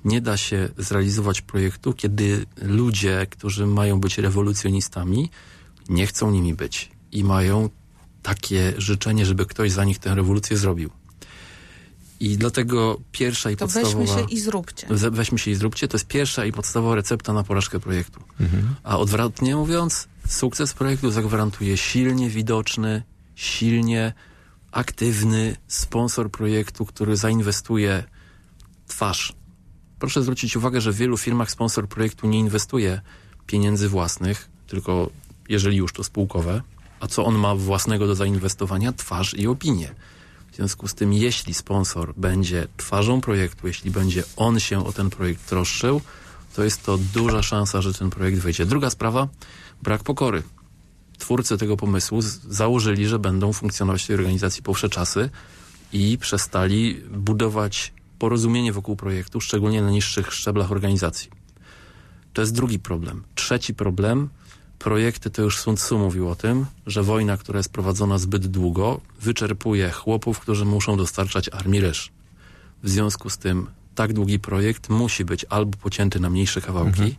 Nie 0.05 0.21
da 0.21 0.37
się 0.37 0.69
zrealizować 0.79 1.43
projektu, 1.43 1.93
kiedy 1.93 2.47
ludzie, 2.63 3.27
którzy 3.31 3.67
mają 3.67 4.01
być 4.01 4.19
rewolucjonistami, 4.19 5.31
nie 5.89 6.07
chcą 6.07 6.31
nimi 6.31 6.55
być, 6.55 6.91
i 7.13 7.25
mają 7.25 7.71
takie 8.23 8.75
życzenie, 8.79 9.27
żeby 9.27 9.47
ktoś 9.47 9.73
za 9.73 9.85
nich 9.85 9.99
tę 9.99 10.15
rewolucję 10.15 10.57
zrobił. 10.57 10.91
I 12.21 12.37
dlatego 12.39 13.01
pierwsza 13.13 13.51
i 13.51 13.57
To 13.57 13.65
podstawowa... 13.65 13.99
weźmy 13.99 14.07
się 14.07 14.27
i 14.31 14.41
zróbcie. 14.41 14.87
We- 14.91 15.11
Weźmy 15.11 15.39
się 15.39 15.51
i 15.51 15.55
zróbcie. 15.55 15.89
To 15.89 15.97
jest 15.97 16.07
pierwsza 16.07 16.45
i 16.45 16.53
podstawowa 16.53 16.95
recepta 16.95 17.33
na 17.33 17.43
porażkę 17.43 17.81
projektu. 17.81 18.21
A 18.83 18.99
odwrotnie 18.99 19.57
mówiąc, 19.57 20.09
sukces 20.29 20.73
projektu 20.75 21.11
zagwarantuje 21.11 21.77
silnie 21.77 22.31
widoczny, 22.31 23.03
silnie 23.35 24.13
aktywny 24.73 25.57
sponsor 25.69 26.31
projektu, 26.31 26.87
który 26.87 27.17
zainwestuje 27.17 28.05
twarz. 28.87 29.33
Proszę 29.99 30.23
zwrócić 30.23 30.57
uwagę, 30.57 30.81
że 30.81 30.93
w 30.93 30.97
wielu 30.97 31.17
firmach 31.17 31.51
sponsor 31.51 31.89
projektu 31.89 32.27
nie 32.29 32.39
inwestuje 32.39 33.01
pieniędzy 33.47 33.89
własnych, 33.89 34.49
tylko 34.67 35.11
jeżeli 35.49 35.77
już 35.77 35.93
to 35.93 36.05
spółkowe. 36.05 36.63
A 37.01 37.07
co 37.07 37.25
on 37.25 37.35
ma 37.39 37.55
własnego 37.55 38.07
do 38.07 38.15
zainwestowania? 38.15 38.93
Twarz 38.93 39.35
i 39.35 39.47
opinię. 39.47 39.95
W 40.57 40.59
związku 40.59 40.89
z 40.89 40.95
tym, 40.95 41.13
jeśli 41.13 41.55
sponsor 41.55 42.15
będzie 42.17 42.69
twarzą 42.77 43.21
projektu, 43.21 43.67
jeśli 43.67 43.91
będzie 43.91 44.25
on 44.37 44.61
się 44.61 44.87
o 44.87 44.93
ten 44.93 45.11
projekt 45.11 45.47
troszczył, 45.47 46.01
to 46.55 46.65
jest 46.65 46.83
to 46.83 46.99
duża 46.99 47.43
szansa, 47.43 47.83
że 47.83 47.95
ten 47.95 48.11
projekt 48.11 48.39
wyjdzie. 48.39 48.67
Druga 48.67 48.91
sprawa, 48.91 49.29
brak 49.83 50.03
pokory. 50.03 50.43
Twórcy 51.19 51.59
tego 51.59 51.77
pomysłu 51.77 52.23
założyli, 52.49 53.07
że 53.07 53.19
będą 53.19 53.53
funkcjonować 53.53 54.05
w 54.05 54.07
tej 54.07 54.17
organizacji 54.17 54.63
po 54.63 54.75
wsze 54.75 54.89
czasy 54.89 55.31
i 55.93 56.19
przestali 56.19 57.03
budować 57.11 57.93
porozumienie 58.19 58.73
wokół 58.73 58.97
projektu, 58.97 59.41
szczególnie 59.41 59.83
na 59.83 59.91
niższych 59.91 60.33
szczeblach 60.33 60.73
organizacji. 60.73 61.31
To 62.33 62.43
jest 62.43 62.55
drugi 62.55 62.79
problem. 62.79 63.23
Trzeci 63.35 63.75
problem, 63.75 64.29
projekty, 64.79 65.31
to 65.31 65.43
już 65.43 65.59
Sun 65.59 65.77
Tzu 65.77 65.99
mówił 65.99 66.29
o 66.31 66.37
tym, 66.37 66.67
że 66.87 67.03
wojna, 67.03 67.37
która 67.37 67.59
jest 67.59 67.69
prowadzona 67.73 68.19
zbyt 68.19 68.47
długo, 68.47 69.01
wyczerpuje 69.21 69.91
chłopów, 69.91 70.41
którzy 70.41 70.65
muszą 70.65 70.97
dostarczać 70.97 71.49
armii 71.49 71.81
ryż. 71.81 72.11
W 72.83 72.89
związku 72.89 73.31
z 73.31 73.39
tym 73.39 73.67
tak 73.95 74.13
długi 74.13 74.39
projekt 74.39 74.89
musi 74.89 75.25
być 75.25 75.47
albo 75.49 75.79
pocięty 75.79 76.21
na 76.21 76.31
mniejsze 76.31 76.61
kawałki, 76.61 77.17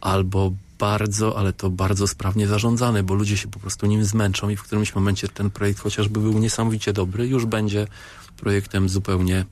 albo 0.00 0.52
bardzo, 0.78 1.38
ale 1.38 1.52
to 1.52 1.70
bardzo 1.70 2.08
sprawnie 2.08 2.46
zarządzany, 2.46 3.02
bo 3.02 3.14
ludzie 3.14 3.36
się 3.36 3.48
po 3.48 3.58
prostu 3.58 3.86
nim 3.86 4.04
zmęczą 4.04 4.48
i 4.48 4.56
w 4.56 4.62
którymś 4.62 4.94
momencie 4.94 5.28
ten 5.28 5.50
projekt, 5.50 5.80
chociażby 5.80 6.20
był 6.20 6.38
niesamowicie 6.38 6.92
dobry, 6.92 7.26
już 7.28 7.46
będzie 7.46 7.86
projektem 8.36 8.88
zupełnie 8.88 9.44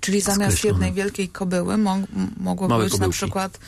Czyli 0.00 0.20
zamiast 0.20 0.58
skreślony. 0.58 0.72
jednej 0.86 0.92
wielkiej 0.92 1.28
kobyły 1.28 1.76
mo 1.78 1.96
mogło 2.40 2.68
Małe 2.68 2.84
być 2.84 2.92
na 2.92 2.98
kobyłki. 2.98 3.16
przykład 3.16 3.58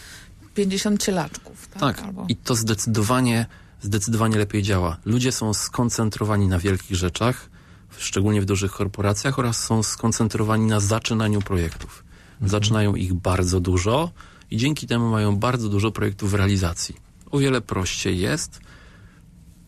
50 0.57 1.03
cielaczków. 1.03 1.69
Tak, 1.69 1.81
Tak, 1.81 1.99
Albo... 2.07 2.27
i 2.29 2.37
to 2.37 2.55
zdecydowanie, 2.55 3.47
zdecydowanie 3.83 4.38
lepiej 4.38 4.62
działa. 4.62 4.97
Ludzie 5.05 5.33
są 5.33 5.55
skoncentrowani 5.55 6.47
na 6.49 6.59
wielkich 6.59 6.97
rzeczach, 6.97 7.51
szczególnie 7.99 8.40
w 8.40 8.45
dużych 8.45 8.73
korporacjach, 8.73 9.38
oraz 9.38 9.62
są 9.62 9.83
skoncentrowani 9.83 10.66
na 10.66 10.81
zaczynaniu 10.81 11.42
projektów. 11.42 12.05
Zaczynają 12.42 12.95
ich 12.95 13.14
bardzo 13.14 13.61
dużo 13.61 14.11
i 14.51 14.57
dzięki 14.57 14.87
temu 14.87 15.11
mają 15.11 15.37
bardzo 15.37 15.69
dużo 15.69 15.90
projektów 15.90 16.31
w 16.31 16.35
realizacji. 16.35 16.97
O 17.31 17.38
wiele 17.38 17.61
prościej 17.61 18.19
jest 18.19 18.61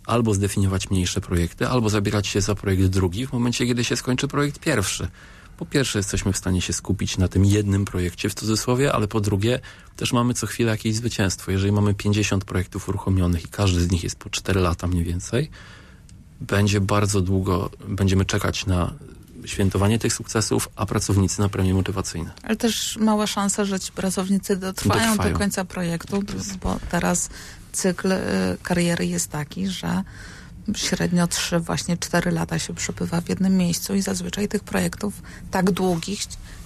albo 0.07 0.35
zdefiniować 0.35 0.91
mniejsze 0.91 1.21
projekty, 1.21 1.69
albo 1.69 1.89
zabierać 1.89 2.27
się 2.27 2.41
za 2.41 2.55
projekt 2.55 2.83
drugi 2.83 3.27
w 3.27 3.33
momencie, 3.33 3.67
kiedy 3.67 3.85
się 3.85 3.97
skończy 3.97 4.29
projekt 4.29 4.59
pierwszy. 4.59 5.09
Po 5.59 5.67
pierwsze, 5.67 5.99
jesteśmy 5.99 6.33
w 6.33 6.37
stanie 6.37 6.61
się 6.61 6.73
skupić 6.73 7.19
na 7.19 7.29
tym 7.29 7.45
jednym 7.45 7.85
projekcie 7.85 8.29
w 8.29 8.35
cudzysłowie, 8.35 8.93
ale 8.93 9.09
po 9.09 9.21
drugie, 9.21 9.61
też 9.97 10.13
mamy 10.13 10.35
co 10.35 10.47
chwilę 10.47 10.71
jakieś 10.71 10.95
zwycięstwo. 10.95 11.51
Jeżeli 11.51 11.73
mamy 11.73 11.95
50 11.95 12.45
projektów 12.45 12.89
uruchomionych 12.89 13.45
i 13.45 13.49
każdy 13.49 13.81
z 13.81 13.91
nich 13.91 14.05
jest 14.05 14.17
po 14.17 14.31
4 14.31 14.61
lata 14.61 14.87
mniej 14.87 15.05
więcej, 15.05 15.51
będzie 16.41 16.81
bardzo 16.81 17.21
długo, 17.21 17.71
będziemy 17.89 18.25
czekać 18.25 18.67
na 18.67 18.95
świętowanie 19.45 19.99
tych 19.99 20.13
sukcesów, 20.13 20.69
a 20.77 20.87
pracownicy 20.87 21.41
na 21.41 21.49
premie 21.49 21.75
motywacyjne. 21.75 22.31
Ale 22.43 22.57
też 22.57 22.97
mała 23.01 23.27
szansa, 23.27 23.65
że 23.65 23.81
ci 23.81 23.93
pracownicy 23.93 24.57
dotrwają, 24.57 25.07
Dotrwają. 25.11 25.33
do 25.33 25.39
końca 25.39 25.65
projektu, 25.65 26.23
bo 26.63 26.79
teraz 26.91 27.31
cykl 27.73 28.13
y, 28.13 28.19
kariery 28.63 29.07
jest 29.07 29.31
taki, 29.31 29.69
że 29.69 30.03
średnio 30.77 31.27
3, 31.27 31.61
właśnie 31.61 31.97
4 31.97 32.31
lata 32.31 32.59
się 32.59 32.75
przebywa 32.75 33.21
w 33.21 33.29
jednym 33.29 33.57
miejscu 33.57 33.95
i 33.95 34.03
zazwyczaj 34.03 34.49
tych 34.49 34.65
projektów 34.65 35.23
tak 35.51 35.71
długich 35.71 36.21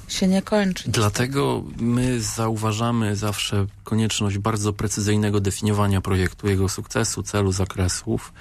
się 0.09 0.29
nie 0.29 0.43
kończy. 0.43 0.91
Dlatego 0.91 1.65
my 1.77 2.21
zauważamy 2.21 3.17
zawsze 3.17 3.67
konieczność 3.85 4.39
bardzo 4.39 4.73
precyzyjnego 4.73 5.41
definiowania 5.41 6.01
projektu, 6.01 6.49
jego 6.49 6.69
sukcesu, 6.69 7.23
celu, 7.23 7.53
zakresów 7.53 8.33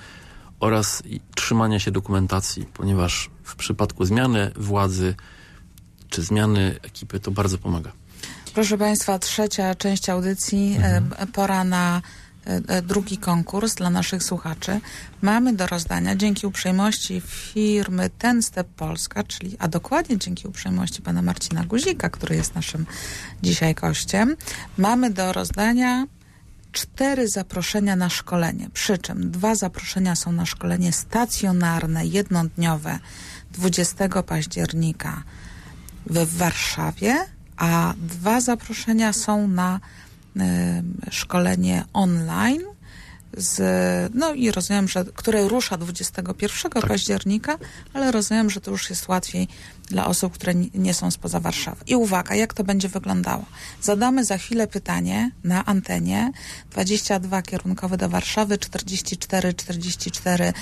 oraz 0.60 1.04
trzymania 1.36 1.80
się 1.80 1.92
dokumentacji, 1.92 2.66
ponieważ 2.74 3.30
w 3.44 3.56
przypadku 3.56 4.06
zmiany 4.06 4.52
władzy 4.56 5.16
czy 6.10 6.22
zmiany 6.22 6.80
ekipy 6.82 7.20
to 7.20 7.32
bardzo 7.32 7.58
pomaga. 7.58 7.92
Proszę 8.54 8.78
Państwa, 8.78 9.20
trzecia 9.20 9.76
część 9.76 10.10
audycji, 10.10 10.78
e, 10.82 11.28
pora 11.34 11.64
na 11.64 12.02
drugi 12.84 13.18
konkurs 13.18 13.76
dla 13.76 13.90
naszych 13.90 14.24
słuchaczy. 14.24 14.80
Mamy 15.22 15.54
do 15.54 15.68
rozdania 15.68 16.16
dzięki 16.16 16.48
uprzejmości 16.48 17.22
firmy 17.26 18.10
Ten 18.18 18.42
Step 18.42 18.68
Polska, 18.68 19.24
czyli, 19.24 19.56
a 19.60 19.68
dokładnie 19.68 20.18
dzięki 20.18 20.48
uprzejmości 20.48 21.02
pana 21.02 21.22
Marcina 21.22 21.64
Guzika, 21.66 22.10
który 22.10 22.36
jest 22.36 22.56
naszym 22.56 22.86
dzisiaj 23.44 23.76
gościem, 23.76 24.36
mamy 24.78 25.10
do 25.10 25.34
rozdania 25.34 26.06
cztery 26.72 27.28
zaproszenia 27.28 27.96
na 27.96 28.10
szkolenie. 28.10 28.70
Przy 28.74 28.98
czym 28.98 29.32
dwa 29.32 29.56
zaproszenia 29.56 30.16
są 30.16 30.32
na 30.32 30.46
szkolenie 30.46 30.92
stacjonarne, 30.92 32.06
jednodniowe 32.06 33.00
20 33.52 34.24
października 34.24 35.24
w 36.06 36.38
Warszawie, 36.38 37.16
a 37.58 37.94
dwa 37.98 38.42
zaproszenia 38.42 39.14
są 39.14 39.48
na 39.48 39.80
szkolenie 41.12 41.84
online. 41.94 42.62
Z, 43.38 43.62
no 44.16 44.34
i 44.34 44.52
rozumiem, 44.52 44.88
że 44.88 45.06
które 45.16 45.48
rusza 45.48 45.78
21 45.78 46.72
października, 46.82 47.58
ale 47.94 48.12
rozumiem, 48.12 48.50
że 48.50 48.62
to 48.62 48.72
już 48.72 48.90
jest 48.90 49.08
łatwiej 49.08 49.48
dla 49.88 50.06
osób, 50.08 50.34
które 50.34 50.56
ni- 50.56 50.72
nie 50.74 50.94
są 50.94 51.12
spoza 51.12 51.40
Warszawy. 51.40 51.84
I 51.88 51.96
uwaga, 51.96 52.36
jak 52.36 52.54
to 52.54 52.64
będzie 52.64 52.90
wyglądało? 52.90 53.46
Zadamy 53.82 54.26
za 54.26 54.38
chwilę 54.38 54.68
pytanie 54.68 55.32
na 55.44 55.66
antenie 55.66 56.32
22 56.72 57.42
kierunkowe 57.42 57.98
do 57.98 58.10
Warszawy 58.10 58.58
44 58.58 59.54
44 59.54 60.54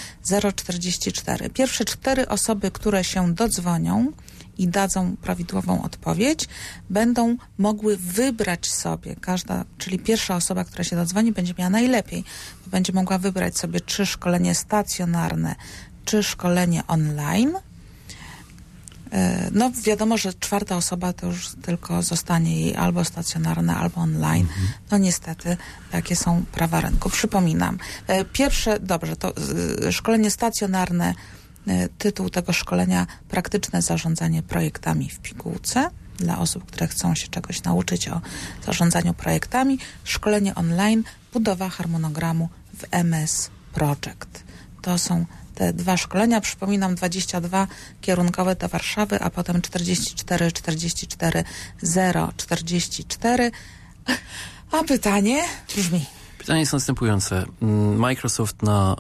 044. 0.56 1.50
Pierwsze 1.50 1.86
cztery 1.86 2.28
osoby, 2.28 2.72
które 2.72 3.04
się 3.04 3.34
dodzwonią, 3.34 4.12
i 4.60 4.67
dadzą 4.67 5.15
prawidłową 5.22 5.84
odpowiedź, 5.84 6.48
będą 6.89 7.38
mogły 7.58 7.98
wybrać 7.98 8.72
sobie, 8.72 9.15
każda, 9.15 9.65
czyli 9.78 10.00
pierwsza 10.00 10.36
osoba, 10.36 10.63
która 10.63 10.84
się 10.84 10.95
dodzwoni, 10.95 11.32
będzie 11.32 11.54
miała 11.58 11.69
najlepiej, 11.69 12.24
będzie 12.67 12.93
mogła 12.93 13.17
wybrać 13.17 13.58
sobie 13.58 13.82
czy 13.82 14.06
szkolenie 14.06 14.56
stacjonarne, 14.56 15.56
czy 16.06 16.24
szkolenie 16.24 16.88
online. 16.88 17.54
E, 19.12 19.50
No 19.52 19.72
wiadomo, 19.84 20.17
że 20.17 20.34
czwarta 20.34 20.76
osoba 20.76 21.13
to 21.13 21.28
już 21.28 21.50
tylko 21.62 22.04
zostanie 22.04 22.60
jej 22.62 22.76
albo 22.76 23.06
stacjonarne, 23.06 23.76
albo 23.76 24.02
online. 24.02 24.48
No 24.91 24.98
niestety 24.98 25.58
takie 25.91 26.15
są 26.15 26.45
prawa 26.52 26.82
rynku. 26.82 27.10
Przypominam, 27.10 27.78
e, 28.08 28.26
pierwsze, 28.26 28.80
dobrze, 28.80 29.15
to 29.15 29.34
y, 29.88 29.91
szkolenie 29.91 30.32
stacjonarne 30.32 31.13
E, 31.13 31.38
Tytuł 31.98 32.30
tego 32.30 32.54
szkolenia 32.54 33.08
Praktyczne 33.30 33.82
zarządzanie 33.82 34.44
projektami 34.44 35.10
w 35.10 35.20
pigułce 35.20 35.90
dla 36.18 36.40
osób, 36.40 36.66
które 36.66 36.88
chcą 36.88 37.16
się 37.16 37.28
czegoś 37.28 37.64
nauczyć 37.64 38.10
o 38.10 38.22
zarządzaniu 38.66 39.14
projektami. 39.14 39.80
Szkolenie 40.04 40.56
online 40.56 41.04
Budowa 41.34 41.70
harmonogramu 41.70 42.50
w 42.74 42.86
MS 42.92 43.50
Project. 43.74 44.44
To 44.82 44.98
są 44.98 45.26
te 45.56 45.74
dwa 45.74 45.98
szkolenia. 45.98 46.42
Przypominam 46.42 46.96
22 46.96 47.68
kierunkowe 48.02 48.56
do 48.56 48.70
Warszawy, 48.70 49.20
a 49.22 49.30
potem 49.30 49.62
44 49.62 50.52
44 50.52 51.44
044. 52.38 53.52
A 54.72 54.84
pytanie 54.84 55.44
brzmi. 55.76 56.06
Pytanie 56.39 56.60
jest 56.60 56.73
następujące. 56.73 57.45
Mm, 57.62 57.95
Microsoft 57.99 58.63
na 58.63 58.95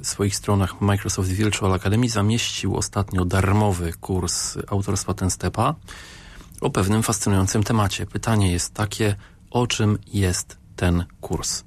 y, 0.00 0.04
swoich 0.04 0.36
stronach 0.36 0.80
Microsoft 0.80 1.28
Virtual 1.28 1.74
Academy 1.74 2.08
zamieścił 2.08 2.76
ostatnio 2.76 3.24
darmowy 3.24 3.92
kurs 4.00 4.58
autorstwa 4.68 5.14
Tenstepa 5.14 5.74
o 6.60 6.70
pewnym 6.70 7.02
fascynującym 7.02 7.62
temacie. 7.62 8.06
Pytanie 8.06 8.52
jest 8.52 8.74
takie, 8.74 9.16
o 9.50 9.66
czym 9.66 9.98
jest 10.12 10.56
ten 10.76 11.04
kurs? 11.20 11.62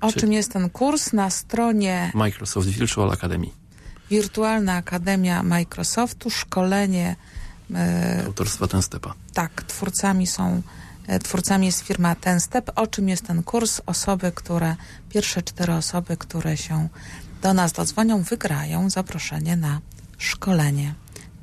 O 0.00 0.12
Czy- 0.12 0.20
czym 0.20 0.32
jest 0.32 0.52
ten 0.52 0.70
kurs? 0.70 1.12
Na 1.12 1.30
stronie 1.30 2.10
Microsoft 2.14 2.68
Virtual 2.68 3.10
Academy, 3.12 3.46
Wirtualna 4.10 4.72
Akademia 4.76 5.42
Microsoftu, 5.42 6.30
szkolenie, 6.30 7.16
e, 7.74 8.22
autorstwa 8.26 8.66
Tenstepa. 8.66 9.14
tak, 9.34 9.62
twórcami 9.62 10.26
są, 10.26 10.62
twórcami 11.22 11.66
jest 11.66 11.80
firma 11.80 12.14
Ten 12.14 12.40
Step. 12.40 12.70
O 12.74 12.86
czym 12.86 13.08
jest 13.08 13.26
ten 13.26 13.42
kurs? 13.42 13.80
Osoby, 13.86 14.32
które, 14.32 14.76
pierwsze 15.08 15.42
cztery 15.42 15.72
osoby, 15.72 16.16
które 16.16 16.56
się 16.56 16.88
do 17.42 17.54
nas 17.54 17.72
dodzwonią, 17.72 18.22
wygrają 18.22 18.90
zaproszenie 18.90 19.56
na 19.56 19.80
szkolenie. 20.18 20.94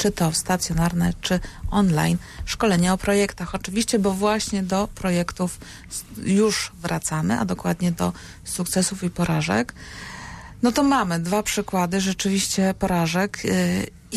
czy 0.01 0.11
to 0.11 0.33
stacjonarne, 0.33 1.13
czy 1.21 1.39
online, 1.71 2.17
szkolenia 2.45 2.93
o 2.93 2.97
projektach. 2.97 3.55
Oczywiście, 3.55 3.99
bo 3.99 4.13
właśnie 4.13 4.63
do 4.63 4.87
projektów 4.95 5.59
już 6.23 6.71
wracamy, 6.81 7.39
a 7.39 7.45
dokładnie 7.45 7.91
do 7.91 8.13
sukcesów 8.43 9.03
i 9.03 9.09
porażek. 9.09 9.73
No 10.61 10.71
to 10.71 10.83
mamy 10.83 11.19
dwa 11.19 11.43
przykłady 11.43 12.01
rzeczywiście 12.01 12.73
porażek, 12.79 13.43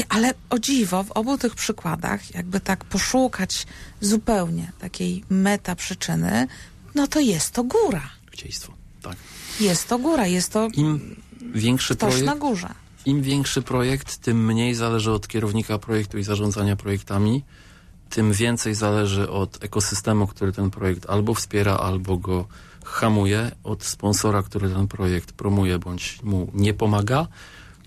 ale 0.09 0.35
o 0.51 0.59
dziwo 0.59 1.05
w 1.05 1.11
obu 1.11 1.39
tych 1.39 1.55
przykładach, 1.55 2.35
jakby 2.35 2.61
tak 2.61 2.85
poszukać 2.85 3.67
zupełnie 4.01 4.73
takiej 4.79 5.25
meta 5.31 5.77
przyczyny, 5.77 6.47
no 6.95 7.07
to 7.07 7.21
jest 7.21 7.51
to 7.51 7.65
góra. 7.65 8.11
Chcieństwo, 8.33 8.73
tak. 9.03 9.17
Jest 9.61 9.89
to 9.89 9.99
góra, 9.99 10.27
jest 10.27 10.53
to 10.53 10.69
Im 10.75 11.17
większy 11.55 11.97
ktoś 11.97 12.09
projekt, 12.11 12.27
na 12.27 12.37
górze. 12.37 12.69
im 13.05 13.23
większy 13.23 13.63
projekt, 13.63 14.17
tym 14.17 14.47
mniej 14.47 14.75
zależy 14.75 15.13
od 15.13 15.29
kierownika 15.29 15.79
projektu 15.79 16.19
i 16.19 16.23
zarządzania 16.23 16.77
projektami, 16.77 17.43
tym 18.11 18.33
więcej 18.33 18.75
zależy 18.75 19.31
od 19.31 19.65
ekosystemu, 19.65 20.27
który 20.27 20.53
ten 20.53 20.71
projekt 20.71 21.11
albo 21.11 21.35
wspiera, 21.35 21.77
albo 21.77 22.17
go 22.17 22.47
hamuje, 22.85 23.51
od 23.65 23.85
sponsora, 23.85 24.43
który 24.43 24.71
ten 24.71 24.89
projekt 24.89 25.33
promuje 25.33 25.79
bądź 25.79 26.23
mu 26.23 26.51
nie 26.55 26.75
pomaga 26.75 27.27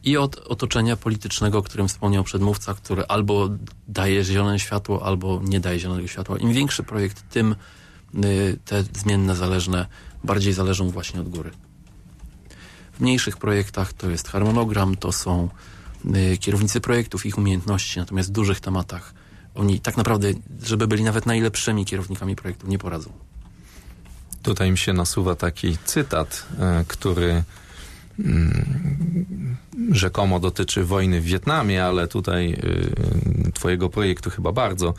i 0.04 0.18
od 0.18 0.36
otoczenia 0.36 0.98
politycznego, 0.98 1.58
o 1.58 1.62
którym 1.62 1.88
wspomniał 1.88 2.24
przedmówca, 2.24 2.74
który 2.74 3.06
albo 3.06 3.50
daje 3.88 4.24
zielone 4.24 4.60
światło, 4.60 5.06
albo 5.06 5.42
nie 5.44 5.60
daje 5.60 5.80
zielonego 5.80 6.08
światła. 6.08 6.38
Im 6.38 6.54
większy 6.54 6.84
projekt, 6.84 7.30
tym 7.30 7.56
y, 8.26 8.60
te 8.66 8.84
zmienne 8.84 9.36
zależne 9.36 9.86
bardziej 10.24 10.54
zależą 10.54 10.90
właśnie 10.90 11.22
od 11.22 11.30
góry. 11.30 11.52
W 12.94 13.00
mniejszych 13.00 13.38
projektach 13.38 13.94
to 13.94 14.10
jest 14.10 14.28
harmonogram, 14.28 14.96
to 14.96 15.12
są 15.12 15.50
y, 16.16 16.38
kierownicy 16.38 16.82
projektów, 16.82 17.26
ich 17.26 17.38
umiejętności, 17.38 18.00
natomiast 18.00 18.30
w 18.30 18.32
dużych 18.32 18.60
tematach 18.60 19.14
oni 19.58 19.80
tak 19.80 19.98
naprawdę, 19.98 20.28
żeby 20.64 20.88
byli 20.88 21.04
nawet 21.04 21.26
najlepszymi 21.26 21.86
kierownikami 21.86 22.36
projektu, 22.36 22.68
nie 22.68 22.78
poradzą. 22.78 23.10
Tutaj 24.44 24.72
mi 24.72 24.78
się 24.78 24.94
nasuwa 24.94 25.36
taki 25.36 25.78
cytat, 25.86 26.46
e, 26.60 26.86
który 26.88 27.44
rzekomo 29.92 30.40
dotyczy 30.40 30.84
wojny 30.84 31.22
w 31.22 31.24
Wietnamie, 31.24 31.86
ale 31.86 32.08
tutaj 32.08 32.54
y, 33.48 33.52
twojego 33.52 33.90
projektu 33.90 34.30
chyba 34.30 34.52
bardzo. 34.52 34.94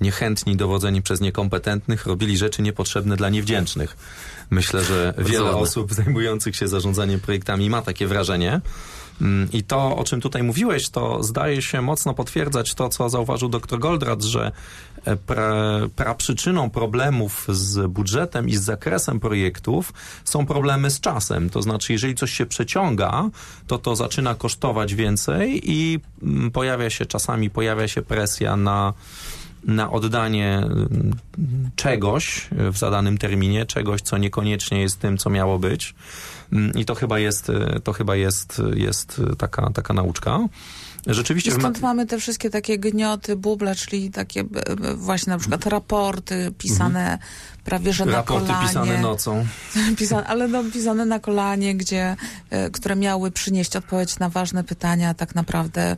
Niechętni 0.00 0.56
dowodzeni 0.56 1.02
przez 1.02 1.20
niekompetentnych 1.20 2.06
robili 2.06 2.36
rzeczy 2.36 2.62
niepotrzebne 2.62 3.16
dla 3.16 3.28
niewdzięcznych. 3.28 3.96
Myślę, 4.50 4.84
że 4.84 5.14
wiele 5.18 5.50
osób 5.50 5.92
zajmujących 6.04 6.56
się 6.56 6.68
zarządzaniem 6.68 7.20
projektami 7.20 7.70
ma 7.70 7.82
takie 7.82 8.06
wrażenie. 8.06 8.60
Mm, 9.20 9.48
I 9.52 9.62
to, 9.62 9.96
o 9.96 10.04
czym 10.04 10.20
tutaj 10.20 10.42
mówiłeś, 10.42 10.90
to 10.90 11.22
zdaje 11.22 11.62
się 11.62 11.82
mocno 11.82 12.14
potwierdzać 12.14 12.74
to, 12.74 12.88
co 12.88 13.08
zauważył 13.08 13.48
dr 13.48 13.78
Goldratt, 13.78 14.22
że 14.22 14.52
e, 15.04 15.16
pra, 15.16 15.52
praprzyczyną 15.96 16.70
problemów 16.70 17.46
z 17.48 17.90
budżetem 17.90 18.48
i 18.48 18.56
z 18.56 18.62
zakresem 18.62 19.20
projektów 19.20 19.92
są 20.24 20.46
problemy 20.46 20.90
z 20.90 21.00
czasem. 21.00 21.50
To 21.50 21.62
znaczy, 21.62 21.92
jeżeli 21.92 22.14
coś 22.14 22.32
się 22.32 22.46
przeciąga, 22.46 23.30
to 23.66 23.78
to 23.78 23.96
zaczyna 23.96 24.34
kosztować 24.34 24.94
więcej 24.94 25.60
i 25.64 26.00
mm, 26.22 26.50
pojawia 26.50 26.90
się 26.90 27.06
czasami, 27.06 27.50
pojawia 27.50 27.88
się 27.88 28.02
presja 28.02 28.56
na 28.56 28.92
na 29.64 29.90
oddanie 29.90 30.58
mm, 30.58 31.14
czegoś 31.76 32.48
w 32.72 32.78
zadanym 32.78 33.18
terminie, 33.18 33.66
czegoś, 33.66 34.00
co 34.00 34.18
niekoniecznie 34.18 34.80
jest 34.80 35.00
tym, 35.00 35.18
co 35.18 35.30
miało 35.30 35.58
być. 35.58 35.94
Mm, 36.52 36.72
I 36.74 36.84
to 36.84 36.94
chyba 36.94 37.18
jest, 37.18 37.50
e, 37.50 37.80
to 37.80 37.92
chyba 37.92 38.16
jest, 38.16 38.62
jest 38.74 39.20
taka, 39.38 39.70
taka 39.70 39.94
nauczka. 39.94 40.38
Rzeczywiście... 41.06 41.50
I 41.50 41.54
w 41.54 41.56
ma- 41.56 41.60
stąd 41.60 41.80
mamy 41.80 42.06
te 42.06 42.18
wszystkie 42.18 42.50
takie 42.50 42.78
gnioty, 42.78 43.36
buble, 43.36 43.74
czyli 43.74 44.10
takie 44.10 44.40
e, 44.40 44.44
e, 44.90 44.94
właśnie 44.94 45.30
na 45.30 45.38
przykład 45.38 45.66
raporty 45.66 46.52
pisane 46.58 47.18
prawie 47.64 47.92
że 47.92 48.06
na 48.06 48.12
Raporty 48.12 48.46
kolanie. 48.46 48.66
pisane 48.68 49.00
nocą. 49.00 49.46
Pisane, 49.98 50.26
ale 50.26 50.48
no, 50.48 50.64
pisane 50.72 51.06
na 51.06 51.18
kolanie, 51.18 51.74
gdzie, 51.74 52.16
e, 52.50 52.70
które 52.70 52.96
miały 52.96 53.30
przynieść 53.30 53.76
odpowiedź 53.76 54.18
na 54.18 54.28
ważne 54.28 54.64
pytania, 54.64 55.14
tak 55.14 55.34
naprawdę, 55.34 55.96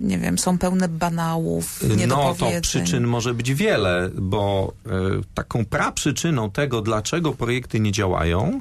nie 0.00 0.18
wiem, 0.18 0.38
są 0.38 0.58
pełne 0.58 0.88
banałów, 0.88 1.84
No 2.08 2.34
to 2.34 2.46
przyczyn 2.62 3.06
może 3.06 3.34
być 3.34 3.54
wiele, 3.54 4.10
bo 4.14 4.72
e, 4.86 4.90
taką 5.34 5.64
praprzyczyną 5.64 6.50
tego, 6.50 6.82
dlaczego 6.82 7.32
projekty 7.32 7.80
nie 7.80 7.92
działają, 7.92 8.60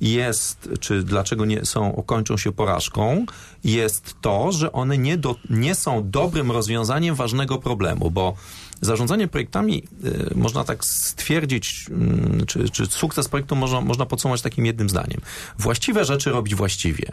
jest, 0.00 0.68
czy 0.80 1.02
dlaczego 1.02 1.44
nie 1.44 1.64
są, 1.64 2.02
kończą 2.06 2.36
się 2.36 2.52
porażką, 2.52 3.26
jest 3.64 4.16
to, 4.20 4.52
że 4.52 4.72
one 4.72 4.98
nie, 4.98 5.16
do, 5.16 5.36
nie 5.50 5.74
są 5.74 6.10
dobrym 6.10 6.50
rozwiązaniem 6.50 7.14
ważnego 7.14 7.58
problemu, 7.58 8.10
bo 8.10 8.34
zarządzanie 8.80 9.28
projektami 9.28 9.82
y, 10.04 10.34
można 10.34 10.64
tak 10.64 10.84
stwierdzić, 10.84 11.86
mm, 11.90 12.46
czy, 12.46 12.70
czy 12.70 12.86
sukces 12.86 13.28
projektu 13.28 13.56
można, 13.56 13.80
można 13.80 14.06
podsumować 14.06 14.42
takim 14.42 14.66
jednym 14.66 14.88
zdaniem. 14.88 15.20
Właściwe 15.58 16.04
rzeczy 16.04 16.30
robić 16.30 16.54
właściwie. 16.54 17.12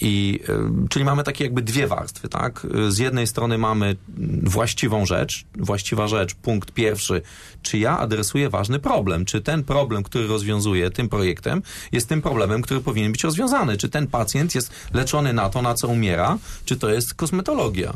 I, 0.00 0.40
y, 0.84 0.88
czyli 0.88 1.04
mamy 1.04 1.24
takie 1.24 1.44
jakby 1.44 1.62
dwie 1.62 1.86
warstwy, 1.86 2.28
tak? 2.28 2.66
Z 2.88 2.98
jednej 2.98 3.26
strony 3.26 3.58
mamy 3.58 3.96
właściwą 4.42 5.06
rzecz, 5.06 5.44
właściwa 5.54 6.08
rzecz, 6.08 6.34
punkt 6.34 6.72
pierwszy, 6.72 7.22
czy 7.62 7.78
ja 7.78 7.98
adresuję 7.98 8.50
ważny 8.50 8.78
problem, 8.78 9.24
czy 9.24 9.40
ten 9.40 9.64
problem, 9.64 10.02
który 10.02 10.26
rozwiązuję 10.26 10.90
tym 10.90 11.08
projektem, 11.08 11.62
jest 11.92 12.08
tym 12.08 12.22
problemem, 12.22 12.62
który 12.62 12.80
powinien 12.80 13.12
być 13.12 13.24
rozwiązany, 13.24 13.76
czy 13.76 13.88
ten 13.88 14.06
pacjent 14.06 14.54
jest 14.54 14.70
leczony 14.94 15.32
na 15.32 15.50
to, 15.50 15.62
na 15.62 15.74
co 15.74 15.88
umiera, 15.88 16.38
czy 16.64 16.76
to 16.76 16.90
jest 16.90 17.14
kosmetologia. 17.14 17.92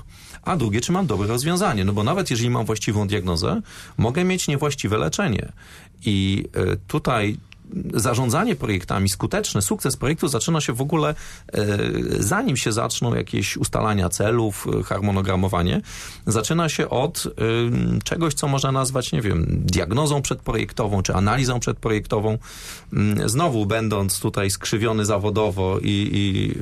A 0.46 0.56
drugie, 0.56 0.80
czy 0.80 0.92
mam 0.92 1.06
dobre 1.06 1.28
rozwiązanie, 1.28 1.84
no 1.84 1.92
bo 1.92 2.04
nawet 2.04 2.30
jeżeli 2.30 2.50
mam 2.50 2.66
właściwą 2.66 3.08
diagnozę, 3.08 3.60
mogę 3.96 4.24
mieć 4.24 4.48
niewłaściwe 4.48 4.98
leczenie. 4.98 5.52
I 6.04 6.44
y, 6.56 6.78
tutaj 6.86 7.36
zarządzanie 7.94 8.56
projektami, 8.56 9.08
skuteczny 9.08 9.62
sukces 9.62 9.96
projektu 9.96 10.28
zaczyna 10.28 10.60
się 10.60 10.72
w 10.72 10.80
ogóle, 10.80 11.14
e, 11.52 11.66
zanim 12.18 12.56
się 12.56 12.72
zaczną 12.72 13.14
jakieś 13.14 13.56
ustalania 13.56 14.08
celów, 14.08 14.66
e, 14.80 14.82
harmonogramowanie, 14.82 15.80
zaczyna 16.26 16.68
się 16.68 16.90
od 16.90 17.26
e, 17.26 18.00
czegoś, 18.04 18.34
co 18.34 18.48
można 18.48 18.72
nazwać, 18.72 19.12
nie 19.12 19.20
wiem, 19.20 19.46
diagnozą 19.48 20.22
przedprojektową, 20.22 21.02
czy 21.02 21.14
analizą 21.14 21.60
przedprojektową. 21.60 22.38
Mm, 22.92 23.28
Znowu 23.28 23.66
będąc 23.66 24.20
tutaj 24.20 24.50
skrzywiony 24.50 25.04
zawodowo 25.04 25.78
i, 25.82 26.10
i 26.12 26.54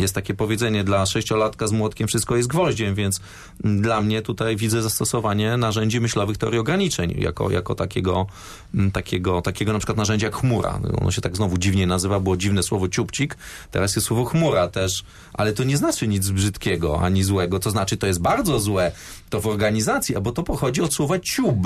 jest 0.00 0.14
takie 0.14 0.34
powiedzenie 0.34 0.84
dla 0.84 1.06
sześciolatka 1.06 1.66
z 1.66 1.72
młotkiem 1.72 2.08
wszystko 2.08 2.36
jest 2.36 2.48
gwoździem, 2.48 2.94
więc 2.94 3.20
dla 3.64 4.00
mnie 4.00 4.22
tutaj 4.22 4.56
widzę 4.56 4.82
zastosowanie 4.82 5.56
narzędzi 5.56 6.00
myślowych 6.00 6.38
teorii 6.38 6.60
ograniczeń 6.60 7.14
jako, 7.18 7.50
jako 7.50 7.74
takiego, 7.74 8.26
mm, 8.74 8.90
takiego, 8.90 9.42
takiego 9.42 9.72
na 9.72 9.78
przykład 9.78 9.98
narzędzia 9.98 10.11
jak 10.20 10.36
chmura. 10.36 10.80
Ono 11.00 11.10
się 11.10 11.20
tak 11.20 11.36
znowu 11.36 11.58
dziwnie 11.58 11.86
nazywa, 11.86 12.20
było 12.20 12.36
dziwne 12.36 12.62
słowo 12.62 12.88
ciupcik, 12.88 13.36
teraz 13.70 13.96
jest 13.96 14.06
słowo 14.06 14.24
chmura 14.24 14.68
też, 14.68 15.04
ale 15.32 15.52
to 15.52 15.64
nie 15.64 15.76
znaczy 15.76 16.08
nic 16.08 16.30
brzydkiego 16.30 17.00
ani 17.00 17.22
złego, 17.22 17.58
to 17.58 17.70
znaczy 17.70 17.96
to 17.96 18.06
jest 18.06 18.20
bardzo 18.20 18.60
złe 18.60 18.92
to 19.30 19.40
w 19.40 19.46
organizacji, 19.46 20.14
bo 20.22 20.32
to 20.32 20.42
pochodzi 20.42 20.82
od 20.82 20.94
słowa 20.94 21.18
ciub. 21.18 21.56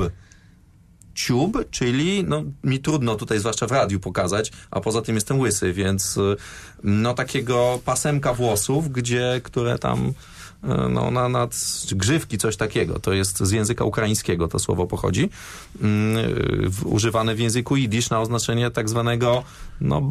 Ciub, 1.15 1.71
czyli, 1.71 2.25
no 2.25 2.43
mi 2.65 2.79
trudno 2.79 3.15
tutaj 3.15 3.39
zwłaszcza 3.39 3.67
w 3.67 3.73
radiu 3.73 4.01
pokazać, 4.01 4.53
a 4.71 4.81
poza 4.81 5.03
tym 5.03 5.15
jestem 5.15 5.41
łysy, 5.41 5.73
więc 5.73 6.17
y, 6.17 6.37
no 6.83 7.15
takiego 7.15 7.81
pasemka 7.85 8.35
włosów, 8.35 8.93
gdzie, 8.93 9.41
które 9.45 9.79
tam 9.79 10.13
no, 10.91 11.11
na, 11.11 11.29
nad 11.29 11.57
grzywki, 11.93 12.39
coś 12.39 12.57
takiego. 12.57 12.99
To 12.99 13.13
jest 13.13 13.39
z 13.39 13.51
języka 13.51 13.85
ukraińskiego 13.85 14.49
to 14.49 14.59
słowo 14.59 14.87
pochodzi. 14.87 15.31
W- 16.65 16.87
używane 16.87 17.35
w 17.35 17.39
języku 17.39 17.77
jidysz 17.77 18.11
na 18.11 18.21
oznaczenie 18.21 18.71
tak 18.71 18.89
zwanego, 18.89 19.43
no 19.81 20.11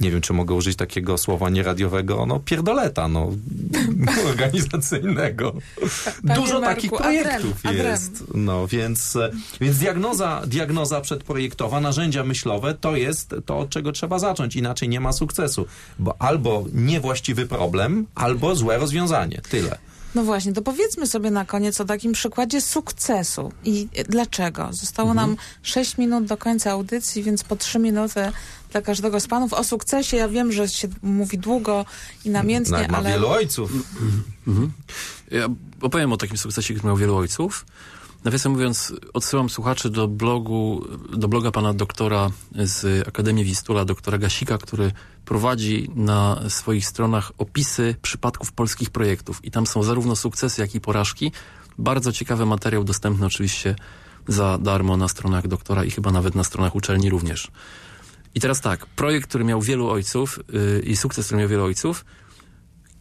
nie 0.00 0.10
wiem, 0.10 0.20
czy 0.20 0.32
mogę 0.32 0.54
użyć 0.54 0.76
takiego 0.76 1.18
słowa 1.18 1.50
nieradiowego, 1.50 2.26
no 2.26 2.40
pierdoleta, 2.40 3.08
no 3.08 3.32
organizacyjnego. 4.30 5.54
Panie 6.26 6.40
Dużo 6.40 6.60
Marku, 6.60 6.74
takich 6.74 6.92
adrem, 6.92 7.24
projektów 7.24 7.66
adrem. 7.66 7.86
jest. 7.86 8.24
No, 8.34 8.66
więc, 8.66 9.18
więc 9.60 9.78
diagnoza, 9.78 10.42
diagnoza 10.46 11.00
przedprojektowa, 11.00 11.80
narzędzia 11.80 12.24
myślowe 12.24 12.74
to 12.80 12.96
jest 12.96 13.34
to, 13.46 13.58
od 13.58 13.70
czego 13.70 13.92
trzeba 13.92 14.18
zacząć. 14.18 14.56
Inaczej 14.56 14.88
nie 14.88 15.00
ma 15.00 15.12
sukcesu. 15.12 15.66
Bo 15.98 16.16
albo 16.18 16.64
niewłaściwy 16.72 17.46
problem, 17.46 18.06
albo 18.14 18.56
złe 18.56 18.78
rozwiązanie. 18.78 19.40
Tyle. 19.50 19.78
No 20.16 20.24
właśnie, 20.24 20.52
to 20.52 20.62
powiedzmy 20.62 21.06
sobie 21.06 21.30
na 21.30 21.44
koniec 21.44 21.80
o 21.80 21.84
takim 21.84 22.12
przykładzie 22.12 22.60
sukcesu. 22.60 23.52
I 23.64 23.88
dlaczego? 24.08 24.68
Zostało 24.72 25.10
Mhm. 25.10 25.28
nam 25.30 25.36
6 25.62 25.98
minut 25.98 26.24
do 26.24 26.36
końca 26.36 26.70
audycji, 26.70 27.22
więc 27.22 27.44
po 27.44 27.56
3 27.56 27.78
minuty 27.78 28.20
dla 28.72 28.82
każdego 28.82 29.20
z 29.20 29.26
panów. 29.26 29.52
O 29.52 29.64
sukcesie 29.64 30.16
ja 30.16 30.28
wiem, 30.28 30.52
że 30.52 30.68
się 30.68 30.88
mówi 31.02 31.38
długo 31.38 31.84
i 32.24 32.30
namiętnie, 32.30 32.78
No, 32.82 32.88
ma 32.92 32.98
ale... 32.98 33.10
wielu 33.10 33.28
ojców. 33.28 33.70
Ja 35.30 35.48
opowiem 35.80 36.12
o 36.12 36.16
takim 36.16 36.36
sukcesie, 36.36 36.74
który 36.74 36.86
miał 36.86 36.96
wielu 36.96 37.16
ojców. 37.16 37.66
Nawiasem 38.26 38.52
mówiąc, 38.52 38.92
odsyłam 39.12 39.50
słuchaczy 39.50 39.90
do 39.90 40.08
blogu, 40.08 40.84
do 41.16 41.28
bloga 41.28 41.50
pana 41.50 41.74
doktora 41.74 42.30
z 42.54 43.08
Akademii 43.08 43.44
Wistula, 43.44 43.84
doktora 43.84 44.18
Gasika, 44.18 44.58
który 44.58 44.92
prowadzi 45.24 45.90
na 45.94 46.40
swoich 46.48 46.86
stronach 46.86 47.32
opisy 47.38 47.94
przypadków 48.02 48.52
polskich 48.52 48.90
projektów. 48.90 49.44
I 49.44 49.50
tam 49.50 49.66
są 49.66 49.82
zarówno 49.82 50.16
sukcesy, 50.16 50.60
jak 50.60 50.74
i 50.74 50.80
porażki. 50.80 51.32
Bardzo 51.78 52.12
ciekawy 52.12 52.46
materiał, 52.46 52.84
dostępny 52.84 53.26
oczywiście 53.26 53.76
za 54.28 54.58
darmo 54.58 54.96
na 54.96 55.08
stronach 55.08 55.48
doktora 55.48 55.84
i 55.84 55.90
chyba 55.90 56.10
nawet 56.10 56.34
na 56.34 56.44
stronach 56.44 56.74
uczelni 56.74 57.10
również. 57.10 57.50
I 58.34 58.40
teraz 58.40 58.60
tak, 58.60 58.86
projekt, 58.86 59.28
który 59.28 59.44
miał 59.44 59.62
wielu 59.62 59.88
ojców 59.88 60.40
yy, 60.52 60.80
i 60.80 60.96
sukces, 60.96 61.26
który 61.26 61.40
miał 61.40 61.48
wielu 61.48 61.64
ojców, 61.64 62.04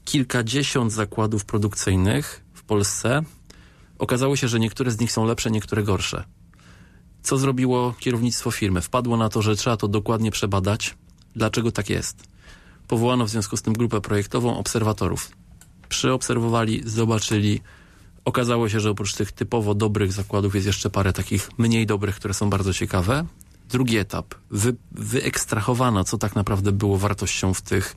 kilkadziesiąt 0.03 0.93
zakładów 0.93 1.45
produkcyjnych 1.45 2.43
w 2.53 2.63
Polsce. 2.63 3.23
Okazało 3.99 4.35
się, 4.35 4.47
że 4.47 4.59
niektóre 4.59 4.91
z 4.91 4.99
nich 4.99 5.11
są 5.11 5.25
lepsze, 5.25 5.51
niektóre 5.51 5.83
gorsze. 5.83 6.23
Co 7.23 7.37
zrobiło 7.37 7.93
kierownictwo 7.99 8.51
firmy? 8.51 8.81
Wpadło 8.81 9.17
na 9.17 9.29
to, 9.29 9.41
że 9.41 9.55
trzeba 9.55 9.77
to 9.77 9.87
dokładnie 9.87 10.31
przebadać. 10.31 10.95
Dlaczego 11.35 11.71
tak 11.71 11.89
jest? 11.89 12.23
Powołano 12.87 13.25
w 13.25 13.29
związku 13.29 13.57
z 13.57 13.61
tym 13.61 13.73
grupę 13.73 14.01
projektową 14.01 14.57
obserwatorów. 14.57 15.31
Przyobserwowali, 15.89 16.81
zobaczyli. 16.85 17.61
Okazało 18.25 18.69
się, 18.69 18.79
że 18.79 18.89
oprócz 18.89 19.13
tych 19.13 19.31
typowo 19.31 19.75
dobrych 19.75 20.13
zakładów 20.13 20.55
jest 20.55 20.67
jeszcze 20.67 20.89
parę 20.89 21.13
takich 21.13 21.49
mniej 21.57 21.85
dobrych, 21.85 22.15
które 22.15 22.33
są 22.33 22.49
bardzo 22.49 22.73
ciekawe. 22.73 23.25
Drugi 23.69 23.97
etap. 23.97 24.35
Wy, 24.51 24.75
wyekstrahowano, 24.91 26.03
co 26.03 26.17
tak 26.17 26.35
naprawdę 26.35 26.71
było 26.71 26.97
wartością 26.97 27.53
w 27.53 27.61
tych 27.61 27.95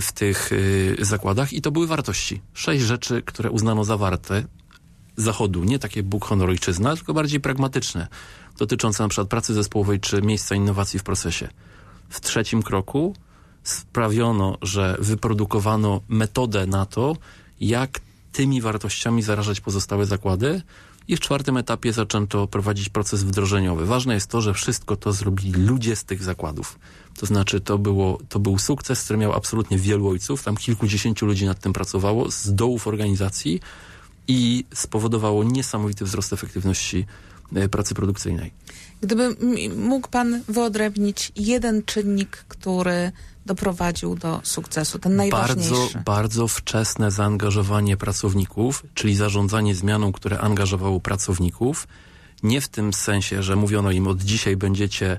w 0.00 0.12
tych 0.12 0.52
y, 0.52 0.96
zakładach 0.98 1.52
i 1.52 1.62
to 1.62 1.70
były 1.70 1.86
wartości. 1.86 2.40
Sześć 2.54 2.84
rzeczy, 2.84 3.22
które 3.22 3.50
uznano 3.50 3.84
za 3.84 3.96
warte 3.96 4.44
zachodu, 5.16 5.64
nie 5.64 5.78
takie 5.78 6.02
Bóg, 6.02 6.24
honor, 6.24 6.50
ojczyzna, 6.50 6.96
tylko 6.96 7.14
bardziej 7.14 7.40
pragmatyczne, 7.40 8.08
dotyczące 8.58 9.08
przykład 9.08 9.28
pracy 9.28 9.54
zespołowej 9.54 10.00
czy 10.00 10.22
miejsca 10.22 10.54
innowacji 10.54 10.98
w 10.98 11.02
procesie. 11.02 11.48
W 12.08 12.20
trzecim 12.20 12.62
kroku 12.62 13.14
sprawiono, 13.62 14.58
że 14.62 14.96
wyprodukowano 14.98 16.00
metodę 16.08 16.66
na 16.66 16.86
to, 16.86 17.16
jak 17.60 18.00
tymi 18.32 18.60
wartościami 18.60 19.22
zarażać 19.22 19.60
pozostałe 19.60 20.06
zakłady 20.06 20.62
i 21.08 21.16
w 21.16 21.20
czwartym 21.20 21.56
etapie 21.56 21.92
zaczęto 21.92 22.46
prowadzić 22.46 22.88
proces 22.88 23.24
wdrożeniowy. 23.24 23.86
Ważne 23.86 24.14
jest 24.14 24.30
to, 24.30 24.40
że 24.40 24.54
wszystko 24.54 24.96
to 24.96 25.12
zrobili 25.12 25.52
ludzie 25.52 25.96
z 25.96 26.04
tych 26.04 26.22
zakładów. 26.22 26.78
To 27.18 27.26
znaczy 27.26 27.60
to, 27.60 27.78
było, 27.78 28.18
to 28.28 28.38
był 28.38 28.58
sukces, 28.58 29.04
który 29.04 29.18
miał 29.18 29.32
absolutnie 29.32 29.78
wielu 29.78 30.08
ojców. 30.08 30.42
Tam 30.42 30.56
kilkudziesięciu 30.56 31.26
ludzi 31.26 31.46
nad 31.46 31.60
tym 31.60 31.72
pracowało 31.72 32.30
z 32.30 32.54
dołów 32.54 32.86
organizacji 32.86 33.60
i 34.28 34.64
spowodowało 34.74 35.44
niesamowity 35.44 36.04
wzrost 36.04 36.32
efektywności 36.32 37.06
e, 37.54 37.68
pracy 37.68 37.94
produkcyjnej. 37.94 38.52
Gdyby 39.00 39.36
mógł 39.76 40.08
pan 40.08 40.42
wyodrębnić 40.48 41.32
jeden 41.36 41.82
czynnik, 41.82 42.44
który 42.48 43.12
doprowadził 43.46 44.14
do 44.14 44.40
sukcesu, 44.42 44.98
ten 44.98 45.16
najważniejszy. 45.16 45.70
Bardzo, 45.70 45.98
bardzo 46.04 46.48
wczesne 46.48 47.10
zaangażowanie 47.10 47.96
pracowników, 47.96 48.82
czyli 48.94 49.16
zarządzanie 49.16 49.74
zmianą, 49.74 50.12
które 50.12 50.38
angażowało 50.40 51.00
pracowników. 51.00 51.88
Nie 52.42 52.60
w 52.60 52.68
tym 52.68 52.92
sensie, 52.92 53.42
że 53.42 53.56
mówiono 53.56 53.90
im 53.90 54.06
od 54.06 54.22
dzisiaj 54.22 54.56
będziecie 54.56 55.16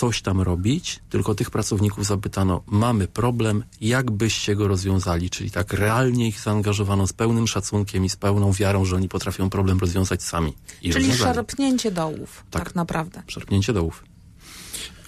coś 0.00 0.22
tam 0.22 0.40
robić, 0.40 1.00
tylko 1.10 1.34
tych 1.34 1.50
pracowników 1.50 2.06
zapytano, 2.06 2.62
mamy 2.66 3.08
problem, 3.08 3.64
jak 3.80 4.10
byście 4.10 4.56
go 4.56 4.68
rozwiązali, 4.68 5.30
czyli 5.30 5.50
tak 5.50 5.72
realnie 5.72 6.28
ich 6.28 6.40
zaangażowano 6.40 7.06
z 7.06 7.12
pełnym 7.12 7.46
szacunkiem 7.46 8.04
i 8.04 8.10
z 8.10 8.16
pełną 8.16 8.52
wiarą, 8.52 8.84
że 8.84 8.96
oni 8.96 9.08
potrafią 9.08 9.50
problem 9.50 9.78
rozwiązać 9.78 10.22
sami. 10.22 10.52
I 10.82 10.90
czyli 10.92 10.94
rozwiązali. 10.94 11.34
szarpnięcie 11.34 11.90
dołów, 11.90 12.44
tak, 12.50 12.64
tak 12.64 12.74
naprawdę. 12.74 13.22
Szarpnięcie 13.26 13.72
dołów. 13.72 14.09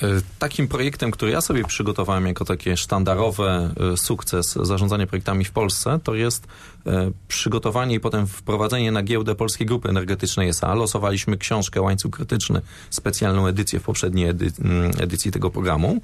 E, 0.03 0.07
takim 0.39 0.69
projektem, 0.69 1.11
który 1.11 1.33
ja 1.33 1.41
sobie 1.41 1.65
przygotowałem 1.65 2.27
jako 2.27 2.45
takie 2.45 2.77
sztandarowe 2.77 3.71
e, 3.93 3.97
sukces 3.97 4.59
zarządzania 4.63 5.07
projektami 5.07 5.45
w 5.45 5.51
Polsce, 5.51 6.01
to 6.05 6.15
jest 6.15 6.47
e, 6.87 7.11
przygotowanie 7.29 7.95
i 7.95 8.01
potem 8.01 8.27
wprowadzenie 8.27 8.93
na 8.93 9.03
giełdę 9.03 9.35
Polskiej 9.35 9.67
Grupy 9.67 9.89
Energetycznej 9.89 10.49
S.A. 10.49 10.75
Losowaliśmy 10.75 11.37
książkę 11.37 11.81
Łańcuch 11.81 12.13
Krytyczny, 12.13 12.61
specjalną 12.91 13.47
edycję 13.47 13.81
w 13.81 13.83
poprzedniej 13.83 14.29
edy 14.29 14.53
mm, 14.65 14.93
edycji 14.99 15.33
tego 15.33 15.51
programu. 15.51 16.01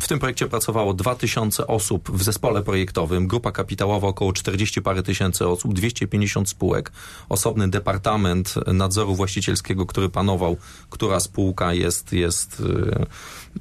W 0.00 0.08
tym 0.08 0.18
projekcie 0.18 0.46
pracowało 0.46 0.94
2000 0.94 1.66
osób 1.66 2.10
w 2.10 2.22
zespole 2.22 2.62
projektowym, 2.62 3.26
grupa 3.26 3.52
kapitałowa 3.52 4.08
około 4.08 4.32
40 4.32 4.82
parę 4.82 5.02
tysięcy 5.02 5.48
osób, 5.48 5.74
250 5.74 6.48
spółek, 6.48 6.92
osobny 7.28 7.68
departament 7.68 8.54
nadzoru 8.66 9.14
właścicielskiego, 9.14 9.86
który 9.86 10.08
panował, 10.08 10.56
która 10.90 11.20
spółka 11.20 11.74
jest, 11.74 12.12
jest 12.12 12.60
y, 12.60 12.64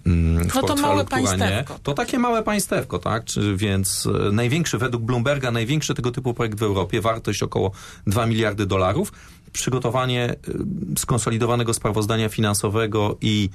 mm, 0.05 0.49
w 0.49 0.55
no 0.55 0.61
to 0.61 0.75
małe 0.75 1.05
państewko. 1.05 1.79
To 1.84 1.93
takie 1.93 2.19
małe 2.19 2.43
państewko, 2.43 2.99
tak? 2.99 3.23
Więc 3.55 4.05
y, 4.05 4.31
największy, 4.31 4.77
według 4.77 5.03
Bloomberga, 5.03 5.51
największy 5.51 5.93
tego 5.93 6.11
typu 6.11 6.34
projekt 6.34 6.59
w 6.59 6.63
Europie, 6.63 7.01
wartość 7.01 7.43
około 7.43 7.71
2 8.07 8.25
miliardy 8.25 8.65
dolarów. 8.65 9.11
Przygotowanie 9.53 10.36
y, 10.95 10.99
skonsolidowanego 10.99 11.73
sprawozdania 11.73 12.29
finansowego 12.29 13.17
i 13.21 13.49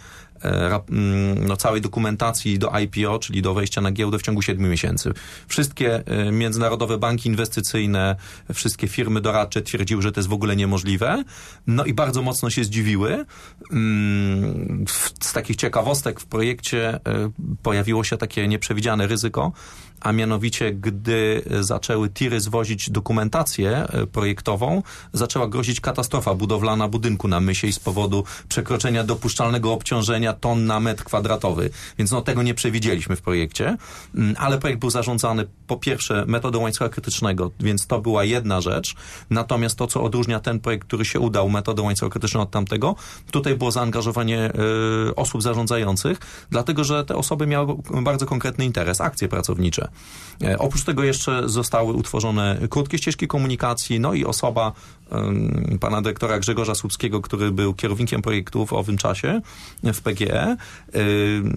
no, 1.49 1.57
całej 1.57 1.81
dokumentacji 1.81 2.59
do 2.59 2.79
IPO, 2.79 3.19
czyli 3.19 3.43
do 3.43 3.55
wejścia 3.55 3.81
na 3.81 3.93
giełdę 3.93 4.19
w 4.19 4.23
ciągu 4.23 4.43
7 4.43 4.71
miesięcy. 4.71 5.13
Wszystkie 5.49 6.07
e, 6.07 6.33
międzynarodowe 6.33 6.99
banki 6.99 7.29
inwestycyjne, 7.29 8.17
wszystkie 8.55 8.89
firmy 8.89 9.21
doradcze 9.21 9.63
twierdziły, 9.63 10.03
że 10.03 10.13
to 10.13 10.21
jest 10.21 10.29
w 10.29 10.33
ogóle 10.33 10.57
niemożliwe. 10.57 11.25
No 11.67 11.85
i 11.85 11.95
bardzo 11.95 12.23
mocno 12.23 12.51
się 12.51 12.65
zdziwiły. 12.65 13.25
Mm, 13.73 14.85
z 15.23 15.33
takich 15.33 15.57
ciekawostek 15.57 16.21
w 16.21 16.27
projekcie 16.27 16.95
e, 16.95 17.01
pojawiło 17.63 18.05
się 18.05 18.17
takie 18.17 18.49
nieprzewidziane 18.49 19.07
ryzyko, 19.07 19.53
a 20.01 20.13
mianowicie 20.13 20.73
gdy 20.73 21.43
zaczęły 21.61 22.11
tiry 22.11 22.41
zwozić 22.41 22.91
dokumentację 22.91 23.87
projektową, 24.13 24.83
zaczęła 25.13 25.49
grozić 25.49 25.81
katastrofa 25.81 26.35
budowlana 26.35 26.89
budynku 26.89 27.29
na 27.29 27.41
Mysiej 27.41 27.73
z 27.73 27.79
powodu 27.79 28.25
przekroczenia 28.49 29.05
dopuszczalnego 29.05 29.73
obciążenia 29.73 30.28
ton 30.33 30.67
na 30.67 30.81
metr 30.81 31.05
kwadratowy. 31.05 31.71
Więc 31.99 32.11
no, 32.11 32.23
tego 32.23 32.43
nie 32.43 32.55
przewidzieliśmy 32.55 33.17
w 33.17 33.23
projekcie, 33.23 33.77
mm, 34.15 34.35
ale 34.39 34.59
projekt 34.59 34.81
był 34.81 34.91
zarządzany 34.91 35.47
po 35.67 35.77
pierwsze 35.77 36.25
metodą 36.27 36.61
łańcucha 36.61 36.89
krytycznego, 36.89 37.51
więc 37.61 37.87
to 37.87 38.01
była 38.01 38.25
jedna 38.25 38.61
rzecz. 38.61 38.95
Natomiast 39.31 39.79
to, 39.79 39.87
co 39.87 40.03
odróżnia 40.03 40.41
ten 40.41 40.61
projekt, 40.61 40.87
który 40.87 41.05
się 41.05 41.21
udał 41.21 41.51
metodą 41.51 41.83
łańcucha 41.83 42.11
krytycznego 42.11 42.43
od 42.43 42.51
tamtego, 42.51 42.97
tutaj 43.31 43.57
było 43.57 43.71
zaangażowanie 43.71 44.51
y, 45.11 45.15
osób 45.15 45.43
zarządzających, 45.43 46.19
dlatego, 46.51 46.85
że 46.85 47.05
te 47.05 47.17
osoby 47.17 47.47
miały 47.47 47.77
bardzo 48.03 48.27
konkretny 48.27 48.65
interes, 48.65 49.01
akcje 49.01 49.29
pracownicze. 49.29 49.89
E, 50.45 50.59
oprócz 50.59 50.85
tego 50.85 51.05
jeszcze 51.05 51.49
zostały 51.49 51.93
utworzone 51.93 52.59
krótkie 52.71 52.99
ścieżki 52.99 53.29
komunikacji, 53.29 54.01
no 54.01 54.15
i 54.15 54.25
osoba 54.25 54.73
pana 55.81 56.03
dyrektora 56.03 56.39
Grzegorza 56.39 56.75
Słupskiego, 56.75 57.21
który 57.21 57.51
był 57.51 57.75
kierownikiem 57.75 58.23
projektu 58.23 58.67
w 58.67 58.73
owym 58.73 58.97
czasie 58.97 59.41
w 59.85 60.01
PGE. 60.01 60.57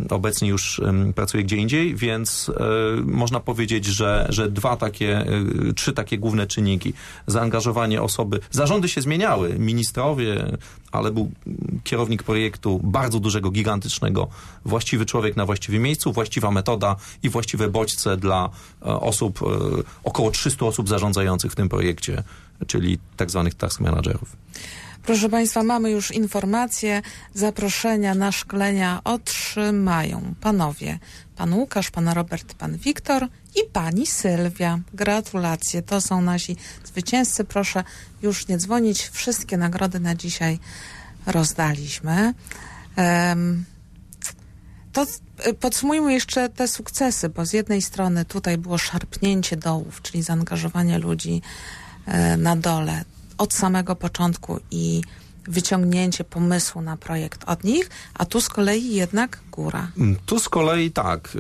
Obecnie 0.10 0.50
już 0.50 0.82
pracuje 1.16 1.44
gdzie 1.44 1.58
indziej, 1.58 1.96
więc 1.96 2.50
e, 2.50 3.02
można 3.06 3.40
powiedzieć, 3.40 3.86
że, 3.86 4.26
że 4.30 4.52
dwa 4.52 4.78
takie, 4.78 5.18
e, 5.18 5.74
trzy 5.76 5.94
takie 5.94 6.18
główne 6.18 6.48
czynniki. 6.48 6.94
Zaangażowanie 7.28 8.02
osoby. 8.02 8.40
Zarządy 8.52 8.90
się 8.90 9.02
zmieniały, 9.02 9.60
ministrowie, 9.60 10.58
ale 10.92 11.12
był 11.12 11.32
kierownik 11.84 12.24
projektu 12.24 12.80
bardzo 12.84 13.20
dużego, 13.20 13.52
gigantycznego, 13.52 14.28
właściwy 14.66 15.06
człowiek 15.06 15.38
na 15.38 15.46
właściwym 15.46 15.82
miejscu, 15.82 16.14
właściwa 16.14 16.52
metoda 16.52 16.96
i 17.24 17.30
właściwe 17.30 17.70
bodźce 17.70 18.18
dla 18.18 18.50
e, 18.82 18.86
osób, 18.86 19.40
około 20.04 20.32
300 20.32 20.66
osób 20.66 20.90
zarządzających 20.90 21.52
w 21.52 21.56
tym 21.56 21.70
projekcie 21.70 22.24
czyli 22.68 23.00
tak 23.18 23.32
zwanych 23.32 23.56
task 23.56 23.80
managerów. 23.80 24.36
Proszę 25.04 25.30
Państwa, 25.30 25.64
mamy 25.64 25.92
już 25.92 26.12
informacje. 26.12 27.02
Zaproszenia 27.34 28.16
na 28.16 28.32
szkolenia 28.32 29.02
otrzymają 29.04 30.34
panowie. 30.42 31.00
Pan 31.36 31.54
Łukasz, 31.54 31.92
pan 31.92 32.10
Robert, 32.10 32.54
pan 32.54 32.78
Wiktor 32.78 33.28
i 33.56 33.70
pani 33.74 34.08
Sylwia. 34.08 34.80
Gratulacje. 34.94 35.82
To 35.82 36.02
są 36.02 36.22
nasi 36.22 36.56
zwycięzcy. 36.84 37.44
Proszę 37.44 37.84
już 38.22 38.48
nie 38.48 38.58
dzwonić. 38.58 39.10
Wszystkie 39.10 39.58
nagrody 39.58 40.00
na 40.00 40.16
dzisiaj 40.16 40.60
rozdaliśmy. 41.26 42.34
Um, 42.98 43.66
to 44.94 45.06
e, 45.38 45.54
podsumujmy 45.54 46.14
jeszcze 46.14 46.50
te 46.50 46.68
sukcesy, 46.68 47.30
bo 47.30 47.46
z 47.46 47.54
jednej 47.54 47.82
strony 47.82 48.26
tutaj 48.26 48.58
było 48.58 48.78
szarpnięcie 48.78 49.58
dołów, 49.58 50.02
czyli 50.02 50.24
zaangażowanie 50.24 51.00
ludzi 51.00 51.42
na 52.38 52.56
dole 52.56 53.04
od 53.38 53.54
samego 53.54 53.96
początku 53.96 54.60
i 54.72 55.02
wyciągnięcie 55.48 56.24
pomysłu 56.24 56.82
na 56.82 56.98
projekt 56.98 57.44
od 57.48 57.64
nich, 57.64 57.90
a 58.14 58.26
tu 58.26 58.42
z 58.42 58.50
kolei 58.50 58.96
jednak 58.96 59.40
góra. 59.52 59.92
Tu 60.26 60.40
z 60.40 60.50
kolei 60.50 60.92
tak, 60.92 61.36
y, 61.36 61.40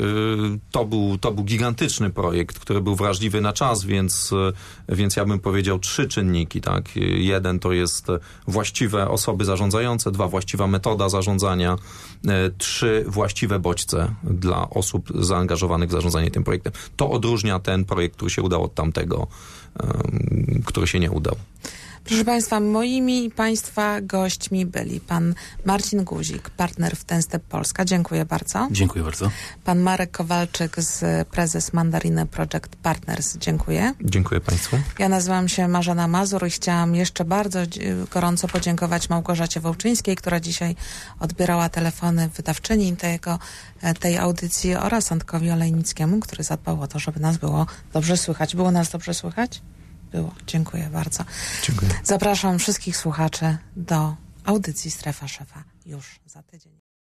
to 0.71 0.85
był, 0.85 1.17
to 1.17 1.31
był 1.31 1.43
gigantyczny 1.43 2.09
projekt, 2.09 2.59
który 2.59 2.81
był 2.81 2.95
wrażliwy 2.95 3.41
na 3.41 3.53
czas, 3.53 3.83
więc, 3.83 4.31
y, 4.31 4.95
więc 4.95 5.15
ja 5.15 5.25
bym 5.25 5.39
powiedział 5.39 5.79
trzy 5.79 6.07
czynniki. 6.07 6.61
Tak? 6.61 6.97
Y, 6.97 6.99
Jeden 6.99 7.59
to 7.59 7.71
jest 7.71 8.07
właściwe 8.47 9.09
osoby 9.09 9.45
zarządzające, 9.45 10.11
dwa 10.11 10.27
właściwa 10.27 10.67
metoda 10.67 11.09
zarządzania, 11.09 11.75
trzy 12.57 13.05
właściwe 13.07 13.59
bodźce 13.59 14.15
dla 14.23 14.69
osób 14.69 15.09
zaangażowanych 15.19 15.89
w 15.89 15.91
zarządzanie 15.91 16.31
tym 16.31 16.43
projektem. 16.43 16.73
To 16.95 17.11
odróżnia 17.11 17.59
ten 17.59 17.85
projekt, 17.85 18.15
który 18.15 18.31
się 18.31 18.41
udał 18.41 18.63
od 18.63 18.75
tamtego, 18.75 19.27
który 20.65 20.87
się 20.87 20.99
nie 20.99 21.11
udał. 21.11 21.35
Proszę 22.03 22.25
Państwa, 22.25 22.59
moimi 22.59 23.25
i 23.25 23.31
Państwa 23.31 24.01
gośćmi 24.01 24.65
byli 24.65 24.99
pan 24.99 25.35
Marcin 25.65 26.03
Guzik, 26.03 26.49
partner 26.49 26.95
w 26.95 27.03
Ten 27.03 27.21
Step 27.21 27.43
Polska. 27.43 27.85
Dziękuję 27.85 28.25
bardzo. 28.25 28.67
Dziękuję 28.71 29.03
bardzo. 29.03 29.31
Pan 29.63 29.79
Marek 29.79 30.11
Kowalczyk 30.11 30.81
z 30.81 31.27
prezes 31.27 31.73
Mandariny 31.73 32.25
Project 32.25 32.75
Partners. 32.83 33.37
Dziękuję. 33.37 33.93
Dziękuję 34.01 34.41
Państwu. 34.41 34.77
Ja 34.99 35.09
nazywam 35.09 35.49
się 35.49 35.67
Marzena 35.67 36.07
Mazur 36.07 36.47
i 36.47 36.49
chciałam 36.49 36.95
jeszcze 36.95 37.25
bardzo 37.25 37.59
gorąco 38.11 38.47
podziękować 38.47 39.09
Małgorzacie 39.09 39.59
Wołczyńskiej, 39.59 40.15
która 40.15 40.39
dzisiaj 40.39 40.75
odbierała 41.19 41.69
telefony 41.69 42.29
wydawczyni 42.29 42.97
tego, 42.97 43.39
e, 43.81 43.93
tej 43.93 44.17
audycji 44.17 44.75
oraz 44.75 45.11
Antkowi 45.11 45.51
Olejnickiemu, 45.51 46.19
który 46.19 46.43
zadbał 46.43 46.81
o 46.81 46.87
to, 46.87 46.99
żeby 46.99 47.19
nas 47.19 47.37
było 47.37 47.65
dobrze 47.93 48.17
słychać. 48.17 48.55
Było 48.55 48.71
nas 48.71 48.89
dobrze 48.89 49.13
słychać? 49.13 49.61
Było. 50.11 50.31
Dziękuję 50.47 50.89
bardzo. 50.93 51.23
Dziękuję. 51.63 51.91
Zapraszam 52.03 52.59
wszystkich 52.59 52.97
słuchaczy 52.97 53.57
do 53.75 54.15
audycji 54.45 54.91
Strefa 54.91 55.27
Szefa 55.27 55.63
już 55.85 56.19
za 56.25 56.43
tydzień. 56.43 56.80